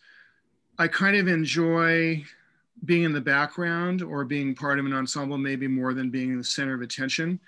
I 0.79 0.89
kind 0.89 1.17
of 1.17 1.29
enjoy 1.29 2.25
being 2.85 3.05
in 3.05 3.13
the 3.13 3.21
background 3.21 4.03
or 4.03 4.25
being 4.25 4.55
part 4.55 4.79
of 4.79 4.85
an 4.85 4.93
ensemble 4.93 5.39
maybe 5.39 5.67
more 5.67 5.95
than 5.95 6.11
being 6.11 6.31
in 6.31 6.39
the 6.39 6.45
center 6.45 6.75
of 6.75 6.83
attention. 6.83 7.41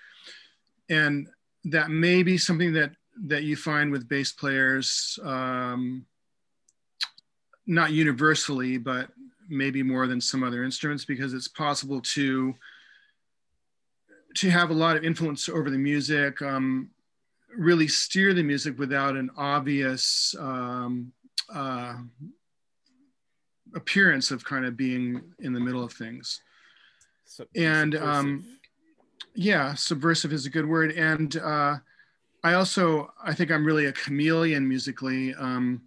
And 0.89 1.27
that 1.65 1.89
may 1.89 2.23
be 2.23 2.37
something 2.37 2.73
that 2.73 2.91
that 3.25 3.43
you 3.43 3.55
find 3.55 3.91
with 3.91 4.07
bass 4.07 4.31
players 4.31 5.19
um, 5.23 6.05
not 7.67 7.91
universally 7.91 8.77
but 8.77 9.09
maybe 9.49 9.83
more 9.83 10.07
than 10.07 10.21
some 10.21 10.41
other 10.41 10.63
instruments 10.63 11.03
because 11.03 11.33
it's 11.33 11.47
possible 11.47 11.99
to 11.99 12.55
to 14.35 14.49
have 14.49 14.69
a 14.69 14.73
lot 14.73 14.95
of 14.95 15.03
influence 15.03 15.49
over 15.49 15.69
the 15.69 15.77
music. 15.77 16.41
Um, 16.41 16.91
really 17.55 17.87
steer 17.87 18.33
the 18.33 18.43
music 18.43 18.77
without 18.77 19.15
an 19.15 19.29
obvious 19.37 20.35
um, 20.39 21.11
uh, 21.53 21.95
appearance 23.75 24.31
of 24.31 24.43
kind 24.43 24.65
of 24.65 24.77
being 24.77 25.21
in 25.39 25.53
the 25.53 25.59
middle 25.59 25.83
of 25.83 25.93
things. 25.93 26.41
So, 27.25 27.45
and 27.55 27.95
um, 27.95 28.43
yeah, 29.35 29.73
subversive 29.75 30.33
is 30.33 30.45
a 30.45 30.49
good 30.49 30.65
word. 30.65 30.91
And 30.91 31.35
uh, 31.37 31.77
I 32.43 32.53
also, 32.53 33.11
I 33.23 33.33
think 33.33 33.51
I'm 33.51 33.65
really 33.65 33.85
a 33.85 33.93
chameleon 33.93 34.67
musically 34.67 35.33
um, 35.35 35.81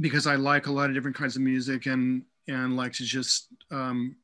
because 0.00 0.26
I 0.26 0.36
like 0.36 0.66
a 0.66 0.72
lot 0.72 0.88
of 0.88 0.94
different 0.94 1.16
kinds 1.16 1.36
of 1.36 1.42
music 1.42 1.86
and 1.86 2.22
and 2.48 2.76
like 2.76 2.92
to 2.92 3.04
just 3.04 3.48
um, 3.70 4.16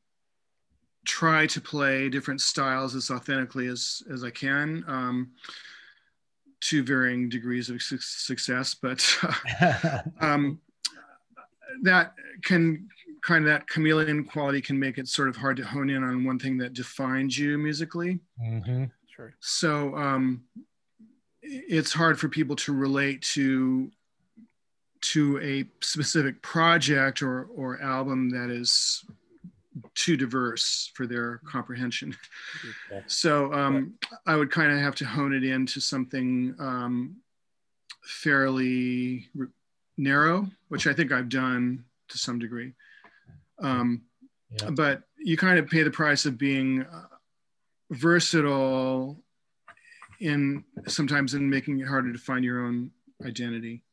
try 1.05 1.45
to 1.47 1.59
play 1.59 2.07
different 2.07 2.39
styles 2.39 2.95
as 2.95 3.11
authentically 3.11 3.67
as 3.67 4.03
as 4.11 4.23
I 4.23 4.29
can. 4.29 4.83
Um, 4.87 5.31
to 6.63 6.83
varying 6.83 7.29
degrees 7.29 7.69
of 7.69 7.81
su- 7.81 7.97
success, 7.99 8.73
but 8.73 9.05
um, 10.19 10.59
that 11.81 12.13
can 12.43 12.87
kind 13.21 13.45
of 13.45 13.49
that 13.51 13.67
chameleon 13.67 14.23
quality 14.23 14.61
can 14.61 14.77
make 14.77 14.97
it 14.97 15.07
sort 15.07 15.29
of 15.29 15.35
hard 15.35 15.57
to 15.57 15.65
hone 15.65 15.89
in 15.89 16.03
on 16.03 16.25
one 16.25 16.37
thing 16.37 16.57
that 16.57 16.73
defines 16.73 17.37
you 17.37 17.57
musically. 17.57 18.19
Mm-hmm. 18.41 18.85
Sure. 19.07 19.33
So 19.39 19.95
um, 19.95 20.43
it's 21.41 21.93
hard 21.93 22.19
for 22.19 22.27
people 22.27 22.55
to 22.57 22.73
relate 22.73 23.21
to 23.33 23.91
to 25.01 25.39
a 25.41 25.65
specific 25.85 26.41
project 26.41 27.21
or 27.21 27.45
or 27.55 27.81
album 27.81 28.29
that 28.29 28.49
is 28.49 29.03
too 29.95 30.17
diverse 30.17 30.91
for 30.93 31.07
their 31.07 31.39
comprehension. 31.45 32.15
So 33.07 33.53
um, 33.53 33.93
I 34.25 34.35
would 34.35 34.51
kind 34.51 34.71
of 34.71 34.79
have 34.79 34.95
to 34.95 35.05
hone 35.05 35.33
it 35.33 35.43
into 35.43 35.79
something 35.79 36.55
um, 36.59 37.17
fairly 38.03 39.29
narrow, 39.97 40.47
which 40.69 40.87
I 40.87 40.93
think 40.93 41.11
I've 41.11 41.29
done 41.29 41.83
to 42.09 42.17
some 42.17 42.39
degree. 42.39 42.73
Um, 43.59 44.03
yeah. 44.61 44.69
But 44.71 45.03
you 45.17 45.37
kind 45.37 45.57
of 45.57 45.67
pay 45.67 45.83
the 45.83 45.91
price 45.91 46.25
of 46.25 46.37
being 46.37 46.83
uh, 46.83 47.07
versatile 47.91 49.17
in 50.19 50.63
sometimes 50.87 51.33
in 51.33 51.49
making 51.49 51.79
it 51.79 51.87
harder 51.87 52.11
to 52.11 52.19
find 52.19 52.43
your 52.45 52.65
own 52.65 52.91
identity. 53.25 53.83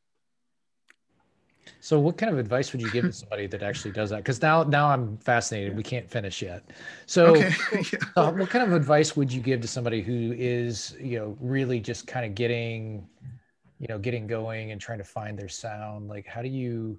So, 1.81 1.99
what 2.01 2.16
kind 2.16 2.33
of 2.33 2.39
advice 2.39 2.73
would 2.73 2.81
you 2.81 2.91
give 2.91 3.05
to 3.05 3.12
somebody 3.23 3.47
that 3.47 3.62
actually 3.62 3.93
does 3.93 4.11
that? 4.11 4.18
Because 4.18 4.43
now, 4.43 4.62
now 4.62 4.89
I'm 4.89 5.16
fascinated. 5.18 5.77
We 5.77 5.83
can't 5.83 6.09
finish 6.09 6.43
yet. 6.43 6.64
So, 7.07 7.37
okay. 7.37 7.55
yeah. 7.93 7.99
uh, 8.16 8.33
what 8.33 8.51
kind 8.51 8.64
of 8.64 8.73
advice 8.73 9.16
would 9.16 9.33
you 9.33 9.41
give 9.41 9.61
to 9.61 9.68
somebody 9.68 10.03
who 10.03 10.35
is, 10.37 10.97
you 11.01 11.18
know, 11.18 11.37
really 11.41 11.81
just 11.81 12.07
kind 12.07 12.27
of 12.27 12.35
getting, 12.35 13.07
you 13.79 13.87
know, 13.89 13.99
getting 13.99 14.27
going 14.27 14.73
and 14.73 14.81
trying 14.81 14.99
to 14.99 15.05
find 15.05 15.39
their 15.39 15.49
sound? 15.49 16.09
Like, 16.09 16.27
how 16.27 16.43
do 16.43 16.49
you, 16.49 16.99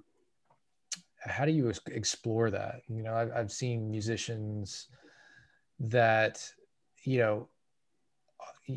how 1.20 1.44
do 1.44 1.52
you 1.52 1.72
explore 1.86 2.50
that? 2.50 2.82
You 2.88 3.02
know, 3.02 3.14
I've, 3.14 3.32
I've 3.32 3.52
seen 3.52 3.90
musicians 3.90 4.88
that, 5.78 6.44
you 7.04 7.18
know, 7.18 7.48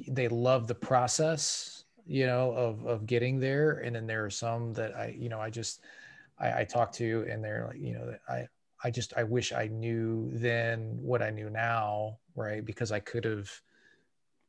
they 0.07 0.27
love 0.27 0.67
the 0.67 0.75
process 0.75 1.84
you 2.05 2.25
know, 2.25 2.51
of 2.51 2.85
of 2.85 3.05
getting 3.05 3.39
there. 3.39 3.79
And 3.79 3.95
then 3.95 4.07
there 4.07 4.25
are 4.25 4.29
some 4.29 4.73
that 4.73 4.95
I, 4.95 5.15
you 5.17 5.29
know, 5.29 5.39
I 5.39 5.49
just 5.49 5.81
I, 6.39 6.61
I 6.61 6.63
talk 6.63 6.91
to 6.93 7.25
and 7.29 7.43
they're 7.43 7.65
like, 7.67 7.79
you 7.79 7.93
know, 7.93 8.15
I 8.29 8.47
I 8.83 8.91
just 8.91 9.13
I 9.17 9.23
wish 9.23 9.51
I 9.51 9.67
knew 9.67 10.29
then 10.33 10.97
what 11.01 11.21
I 11.21 11.29
knew 11.31 11.49
now, 11.49 12.17
right? 12.35 12.63
Because 12.63 12.91
I 12.91 12.99
could 12.99 13.23
have, 13.25 13.49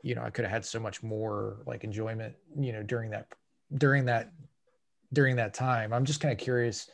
you 0.03 0.15
know, 0.15 0.23
I 0.23 0.31
could 0.31 0.45
have 0.45 0.53
had 0.53 0.65
so 0.65 0.79
much 0.79 1.03
more 1.03 1.63
like 1.67 1.85
enjoyment, 1.85 2.35
you 2.59 2.73
know, 2.73 2.83
during 2.83 3.11
that 3.11 3.29
during 3.75 4.05
that 4.07 4.33
during 5.13 5.37
that 5.37 5.55
time. 5.55 5.93
I'm 5.93 6.05
just 6.05 6.21
kind 6.21 6.33
of 6.33 6.39
curious, 6.39 6.91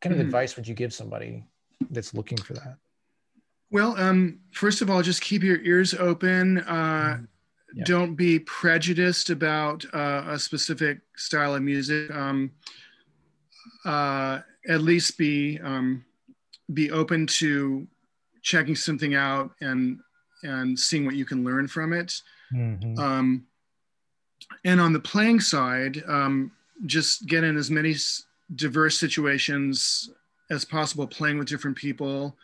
kind 0.00 0.12
of 0.12 0.18
mm-hmm. 0.20 0.28
advice 0.28 0.56
would 0.56 0.68
you 0.68 0.74
give 0.74 0.92
somebody 0.94 1.44
that's 1.90 2.14
looking 2.14 2.38
for 2.38 2.54
that? 2.54 2.76
Well, 3.72 3.98
um, 3.98 4.38
first 4.52 4.80
of 4.80 4.88
all, 4.88 5.02
just 5.02 5.20
keep 5.20 5.42
your 5.42 5.60
ears 5.62 5.94
open. 5.94 6.58
Uh, 6.58 6.72
mm-hmm 6.72 7.24
yeah. 7.76 7.84
don't 7.84 8.14
be 8.14 8.38
prejudiced 8.38 9.28
about 9.30 9.84
uh, 9.92 10.24
a 10.28 10.38
specific 10.38 10.98
style 11.14 11.54
of 11.54 11.62
music. 11.62 12.10
Um, 12.10 12.50
uh, 13.84 14.40
at 14.68 14.80
least 14.80 15.18
be 15.18 15.60
um, 15.62 16.04
be 16.72 16.90
open 16.90 17.26
to 17.26 17.86
checking 18.42 18.74
something 18.74 19.14
out 19.14 19.50
and 19.60 20.00
and 20.42 20.78
seeing 20.78 21.04
what 21.04 21.16
you 21.16 21.24
can 21.24 21.44
learn 21.44 21.68
from 21.68 21.92
it. 21.92 22.20
Mm-hmm. 22.52 22.98
Um, 22.98 23.46
and 24.64 24.80
on 24.80 24.92
the 24.92 25.00
playing 25.00 25.40
side, 25.40 26.02
um, 26.08 26.52
just 26.86 27.26
get 27.26 27.44
in 27.44 27.56
as 27.56 27.70
many 27.70 27.94
diverse 28.54 28.98
situations 28.98 30.10
as 30.50 30.64
possible, 30.64 31.06
playing 31.06 31.38
with 31.38 31.48
different 31.48 31.76
people 31.76 32.36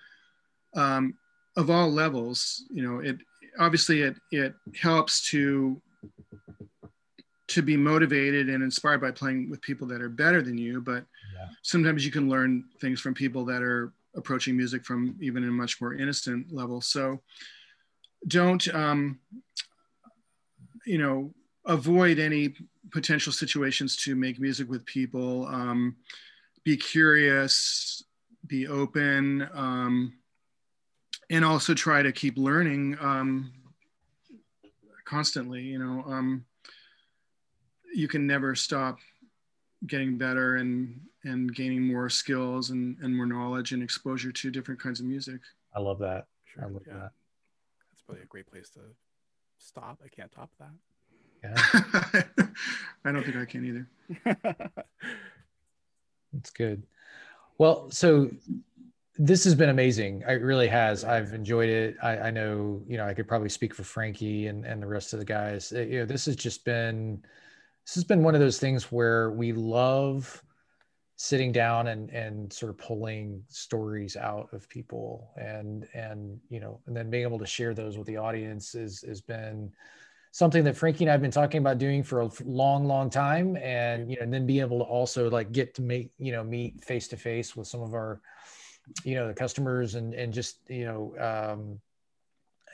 um, 0.75 1.15
of 1.57 1.71
all 1.71 1.91
levels. 1.91 2.65
You 2.71 2.83
know, 2.83 2.99
it 2.99 3.19
obviously 3.59 4.03
it 4.03 4.17
it 4.31 4.55
helps 4.81 5.29
to 5.31 5.81
to 7.49 7.63
be 7.63 7.77
motivated 7.77 8.49
and 8.49 8.63
inspired 8.63 9.01
by 9.01 9.11
playing 9.11 9.51
with 9.51 9.61
people 9.61 9.87
that 9.87 10.01
are 10.01 10.09
better 10.09 10.43
than 10.43 10.57
you 10.57 10.81
but 10.81 11.05
yeah. 11.35 11.49
sometimes 11.63 12.05
you 12.05 12.11
can 12.11 12.29
learn 12.29 12.65
things 12.81 13.01
from 13.01 13.15
people 13.15 13.45
that 13.45 13.63
are 13.63 13.93
approaching 14.15 14.57
music 14.57 14.85
from 14.85 15.17
even 15.21 15.45
a 15.45 15.51
much 15.51 15.81
more 15.81 15.95
innocent 15.95 16.53
level 16.53 16.81
so 16.81 17.21
don't 18.29 18.73
um, 18.75 19.19
you 20.87 20.99
know 20.99 21.33
avoid 21.67 22.19
any 22.19 22.55
potential 22.91 23.33
situations 23.33 23.97
to 23.97 24.15
make 24.15 24.41
music 24.41 24.69
with 24.69 24.85
people 24.85 25.47
um, 25.47 25.97
be 26.65 26.77
curious 26.77 28.03
be 28.47 28.67
open 28.67 29.49
um, 29.55 30.13
and 31.33 31.45
also 31.47 31.73
try 31.75 32.03
to 32.03 32.13
keep 32.13 32.37
learning 32.37 32.97
um, 33.01 33.51
constantly. 35.05 35.63
You 35.63 35.79
know, 35.79 36.05
um, 36.07 36.45
you 37.93 38.07
can 38.07 38.27
never 38.27 38.55
stop 38.55 38.99
getting 39.87 40.17
better 40.17 40.57
and 40.57 41.01
and 41.25 41.55
gaining 41.55 41.83
more 41.83 42.09
skills 42.09 42.71
and, 42.71 42.97
and 43.01 43.17
more 43.17 43.27
knowledge 43.27 43.73
and 43.73 43.83
exposure 43.83 44.33
to 44.33 44.51
different 44.51 44.81
kinds 44.81 45.01
of 45.01 45.07
music. 45.07 45.41
I 45.75 45.81
love 45.81 45.99
that. 46.01 46.27
Sure, 46.45 46.65
I 46.65 46.67
love 46.67 46.83
yeah. 46.87 46.95
that. 46.95 47.13
That's 47.91 48.03
probably 48.05 48.23
a 48.25 48.27
great 48.27 48.47
place 48.47 48.69
to 48.71 48.81
stop. 49.59 50.01
I 50.05 50.09
can't 50.09 50.31
top 50.33 50.51
that. 50.59 50.73
Yeah. 51.45 52.47
I 53.05 53.13
don't 53.13 53.25
think 53.25 53.37
I 53.37 53.45
can 53.45 53.65
either. 53.65 53.89
That's 56.33 56.51
good. 56.51 56.83
Well, 57.59 57.91
so 57.91 58.31
this 59.19 59.45
has 59.45 59.55
been 59.55 59.69
amazing. 59.69 60.23
It 60.27 60.43
really 60.43 60.69
has. 60.69 61.05
I've 61.05 61.35
enjoyed 61.35 61.69
it. 61.69 61.97
I, 62.03 62.17
I, 62.19 62.31
know, 62.31 62.83
you 62.87 62.97
know, 62.97 63.07
I 63.07 63.13
could 63.13 63.29
probably 63.29 63.51
speak 63.51 63.75
for 63.75 63.85
Frankie 63.85 64.47
and, 64.47 64.65
and 64.65 64.83
the 64.83 64.87
rest 64.87 65.13
of 65.13 65.19
the 65.19 65.25
guys. 65.25 65.71
It, 65.73 65.89
you 65.89 65.99
know, 66.01 66.07
this 66.07 66.25
has 66.27 66.37
just 66.37 66.65
been, 66.65 67.23
this 67.85 67.95
has 67.95 68.05
been 68.05 68.23
one 68.23 68.35
of 68.35 68.41
those 68.41 68.59
things 68.59 68.91
where 68.91 69.31
we 69.33 69.53
love 69.53 70.43
sitting 71.17 71.53
down 71.53 71.89
and, 71.89 72.09
and 72.11 72.51
sort 72.51 72.71
of 72.71 72.79
pulling 72.79 73.43
stories 73.49 74.17
out 74.17 74.49
of 74.53 74.67
people 74.69 75.31
and, 75.37 75.87
and, 75.95 76.41
you 76.49 76.59
know, 76.59 76.81
and 76.87 76.97
then 76.97 77.11
being 77.11 77.23
able 77.23 77.39
to 77.39 77.47
share 77.47 77.75
those 77.75 77.99
with 77.99 78.07
the 78.07 78.17
audience 78.17 78.75
is, 78.75 79.03
has 79.03 79.21
been 79.21 79.71
something 80.31 80.65
that 80.65 80.75
Frankie 80.75 81.05
and 81.05 81.13
I've 81.13 81.21
been 81.21 81.31
talking 81.31 81.59
about 81.59 81.77
doing 81.77 82.03
for 82.03 82.23
a 82.23 82.31
long, 82.47 82.87
long 82.87 83.11
time. 83.11 83.59
And, 83.59 84.11
you 84.11 84.17
know, 84.17 84.23
and 84.23 84.33
then 84.33 84.47
be 84.47 84.61
able 84.61 84.79
to 84.79 84.85
also 84.85 85.29
like 85.29 85.53
get 85.53 85.75
to 85.75 85.83
make, 85.83 86.13
you 86.19 86.33
know, 86.33 86.43
meet 86.43 86.83
face 86.83 87.09
to 87.09 87.19
face 87.19 87.55
with 87.55 87.69
some 87.69 87.83
of 87.83 87.93
our, 87.93 88.23
you 89.05 89.15
know 89.15 89.29
the 89.29 89.35
customers 89.35 89.95
and 89.95 90.15
and 90.15 90.33
just 90.33 90.59
you 90.69 90.85
know 90.85 91.15
um, 91.19 91.81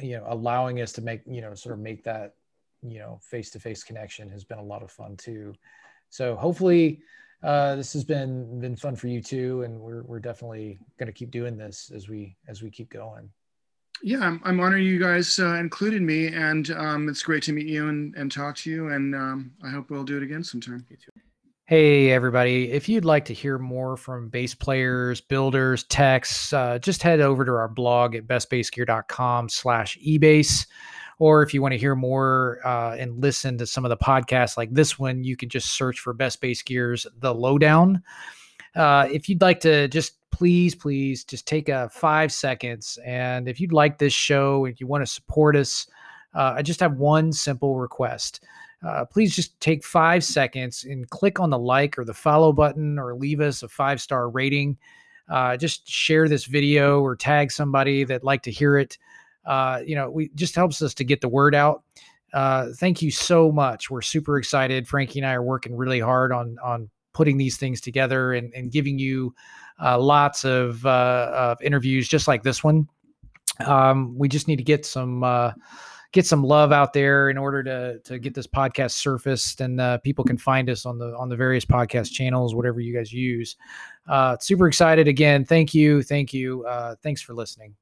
you 0.00 0.16
know 0.16 0.24
allowing 0.28 0.80
us 0.80 0.92
to 0.92 1.02
make 1.02 1.22
you 1.26 1.40
know 1.40 1.54
sort 1.54 1.74
of 1.74 1.80
make 1.80 2.04
that 2.04 2.34
you 2.82 2.98
know 2.98 3.18
face 3.22 3.50
to 3.50 3.58
face 3.58 3.82
connection 3.82 4.28
has 4.28 4.44
been 4.44 4.58
a 4.58 4.62
lot 4.62 4.82
of 4.82 4.90
fun 4.90 5.16
too. 5.16 5.54
So 6.10 6.36
hopefully 6.36 7.00
uh, 7.42 7.76
this 7.76 7.92
has 7.92 8.04
been 8.04 8.60
been 8.60 8.76
fun 8.76 8.96
for 8.96 9.08
you 9.08 9.20
too, 9.20 9.62
and 9.62 9.78
we're 9.78 10.02
we're 10.02 10.20
definitely 10.20 10.78
going 10.98 11.06
to 11.06 11.12
keep 11.12 11.30
doing 11.30 11.56
this 11.56 11.90
as 11.94 12.08
we 12.08 12.36
as 12.48 12.62
we 12.62 12.70
keep 12.70 12.90
going. 12.90 13.30
Yeah, 14.02 14.20
I'm, 14.20 14.40
I'm 14.44 14.60
honored 14.60 14.82
you 14.82 14.98
guys 14.98 15.38
uh, 15.38 15.54
included 15.54 16.02
me, 16.02 16.28
and 16.28 16.70
um, 16.70 17.08
it's 17.08 17.22
great 17.22 17.42
to 17.44 17.52
meet 17.52 17.66
you 17.66 17.88
and, 17.88 18.14
and 18.14 18.30
talk 18.30 18.54
to 18.58 18.70
you. 18.70 18.88
And 18.90 19.14
um, 19.14 19.50
I 19.64 19.70
hope 19.70 19.90
we'll 19.90 20.04
do 20.04 20.16
it 20.16 20.22
again 20.22 20.44
sometime. 20.44 20.86
Hey, 21.68 22.12
everybody. 22.12 22.72
If 22.72 22.88
you'd 22.88 23.04
like 23.04 23.26
to 23.26 23.34
hear 23.34 23.58
more 23.58 23.98
from 23.98 24.30
bass 24.30 24.54
players, 24.54 25.20
builders, 25.20 25.84
techs, 25.84 26.50
uh, 26.54 26.78
just 26.78 27.02
head 27.02 27.20
over 27.20 27.44
to 27.44 27.52
our 27.52 27.68
blog 27.68 28.14
at 28.14 28.26
bestbassgear.com 28.26 29.50
slash 29.50 29.98
ebass. 29.98 30.66
Or 31.18 31.42
if 31.42 31.52
you 31.52 31.60
want 31.60 31.72
to 31.72 31.78
hear 31.78 31.94
more 31.94 32.60
uh, 32.64 32.96
and 32.98 33.20
listen 33.20 33.58
to 33.58 33.66
some 33.66 33.84
of 33.84 33.90
the 33.90 33.98
podcasts 33.98 34.56
like 34.56 34.72
this 34.72 34.98
one, 34.98 35.22
you 35.22 35.36
can 35.36 35.50
just 35.50 35.76
search 35.76 36.00
for 36.00 36.14
Best 36.14 36.40
Bass 36.40 36.62
Gears 36.62 37.06
The 37.18 37.34
Lowdown. 37.34 38.02
Uh, 38.74 39.06
if 39.12 39.28
you'd 39.28 39.42
like 39.42 39.60
to 39.60 39.88
just 39.88 40.14
please, 40.30 40.74
please 40.74 41.22
just 41.22 41.46
take 41.46 41.68
a 41.68 41.90
five 41.90 42.32
seconds. 42.32 42.98
And 43.04 43.46
if 43.46 43.60
you'd 43.60 43.74
like 43.74 43.98
this 43.98 44.14
show, 44.14 44.64
if 44.64 44.80
you 44.80 44.86
want 44.86 45.02
to 45.02 45.12
support 45.12 45.54
us, 45.54 45.86
uh, 46.34 46.54
I 46.56 46.62
just 46.62 46.80
have 46.80 46.94
one 46.94 47.30
simple 47.30 47.76
request 47.76 48.40
uh, 48.86 49.04
please 49.04 49.34
just 49.34 49.58
take 49.60 49.84
five 49.84 50.22
seconds 50.22 50.84
and 50.84 51.08
click 51.10 51.40
on 51.40 51.50
the 51.50 51.58
like 51.58 51.98
or 51.98 52.04
the 52.04 52.14
follow 52.14 52.52
button 52.52 52.98
or 52.98 53.14
leave 53.14 53.40
us 53.40 53.62
a 53.62 53.68
five 53.68 54.00
star 54.00 54.28
rating. 54.28 54.76
Uh, 55.28 55.56
just 55.56 55.86
share 55.88 56.28
this 56.28 56.44
video 56.44 57.00
or 57.00 57.16
tag 57.16 57.50
somebody 57.50 58.04
that 58.04 58.24
like 58.24 58.42
to 58.42 58.50
hear 58.50 58.78
it. 58.78 58.96
Uh, 59.44 59.80
you 59.84 59.94
know, 59.94 60.10
we 60.10 60.30
just 60.34 60.54
helps 60.54 60.80
us 60.80 60.94
to 60.94 61.04
get 61.04 61.20
the 61.20 61.28
word 61.28 61.54
out. 61.54 61.82
Uh, 62.32 62.68
thank 62.76 63.02
you 63.02 63.10
so 63.10 63.50
much. 63.50 63.90
We're 63.90 64.02
super 64.02 64.38
excited. 64.38 64.86
Frankie 64.86 65.18
and 65.18 65.26
I 65.26 65.32
are 65.32 65.42
working 65.42 65.74
really 65.74 66.00
hard 66.00 66.32
on 66.32 66.56
on 66.62 66.90
putting 67.18 67.36
these 67.36 67.56
things 67.56 67.80
together 67.80 68.32
and, 68.32 68.54
and 68.54 68.70
giving 68.70 68.96
you 68.96 69.34
uh, 69.82 69.98
lots 69.98 70.44
of, 70.44 70.86
uh, 70.86 71.30
of 71.34 71.60
interviews 71.62 72.06
just 72.06 72.28
like 72.28 72.44
this 72.44 72.62
one. 72.62 72.88
Um, 73.66 74.16
we 74.16 74.28
just 74.28 74.46
need 74.46 74.56
to 74.56 74.62
get 74.62 74.86
some 74.86 75.24
get 76.12 76.26
some 76.26 76.42
love 76.42 76.72
out 76.72 76.92
there 76.92 77.30
in 77.30 77.36
order 77.36 77.62
to 77.62 77.98
to 78.00 78.18
get 78.18 78.34
this 78.34 78.46
podcast 78.46 78.92
surfaced 78.92 79.60
and 79.60 79.80
uh, 79.80 79.98
people 79.98 80.24
can 80.24 80.38
find 80.38 80.70
us 80.70 80.86
on 80.86 80.98
the 80.98 81.14
on 81.16 81.28
the 81.28 81.36
various 81.36 81.64
podcast 81.64 82.12
channels 82.12 82.54
whatever 82.54 82.80
you 82.80 82.94
guys 82.94 83.12
use. 83.12 83.56
Uh, 84.08 84.36
super 84.40 84.66
excited 84.66 85.06
again. 85.06 85.44
Thank 85.44 85.74
you. 85.74 86.02
Thank 86.02 86.32
you. 86.32 86.64
Uh, 86.64 86.94
thanks 87.02 87.20
for 87.20 87.34
listening 87.34 87.74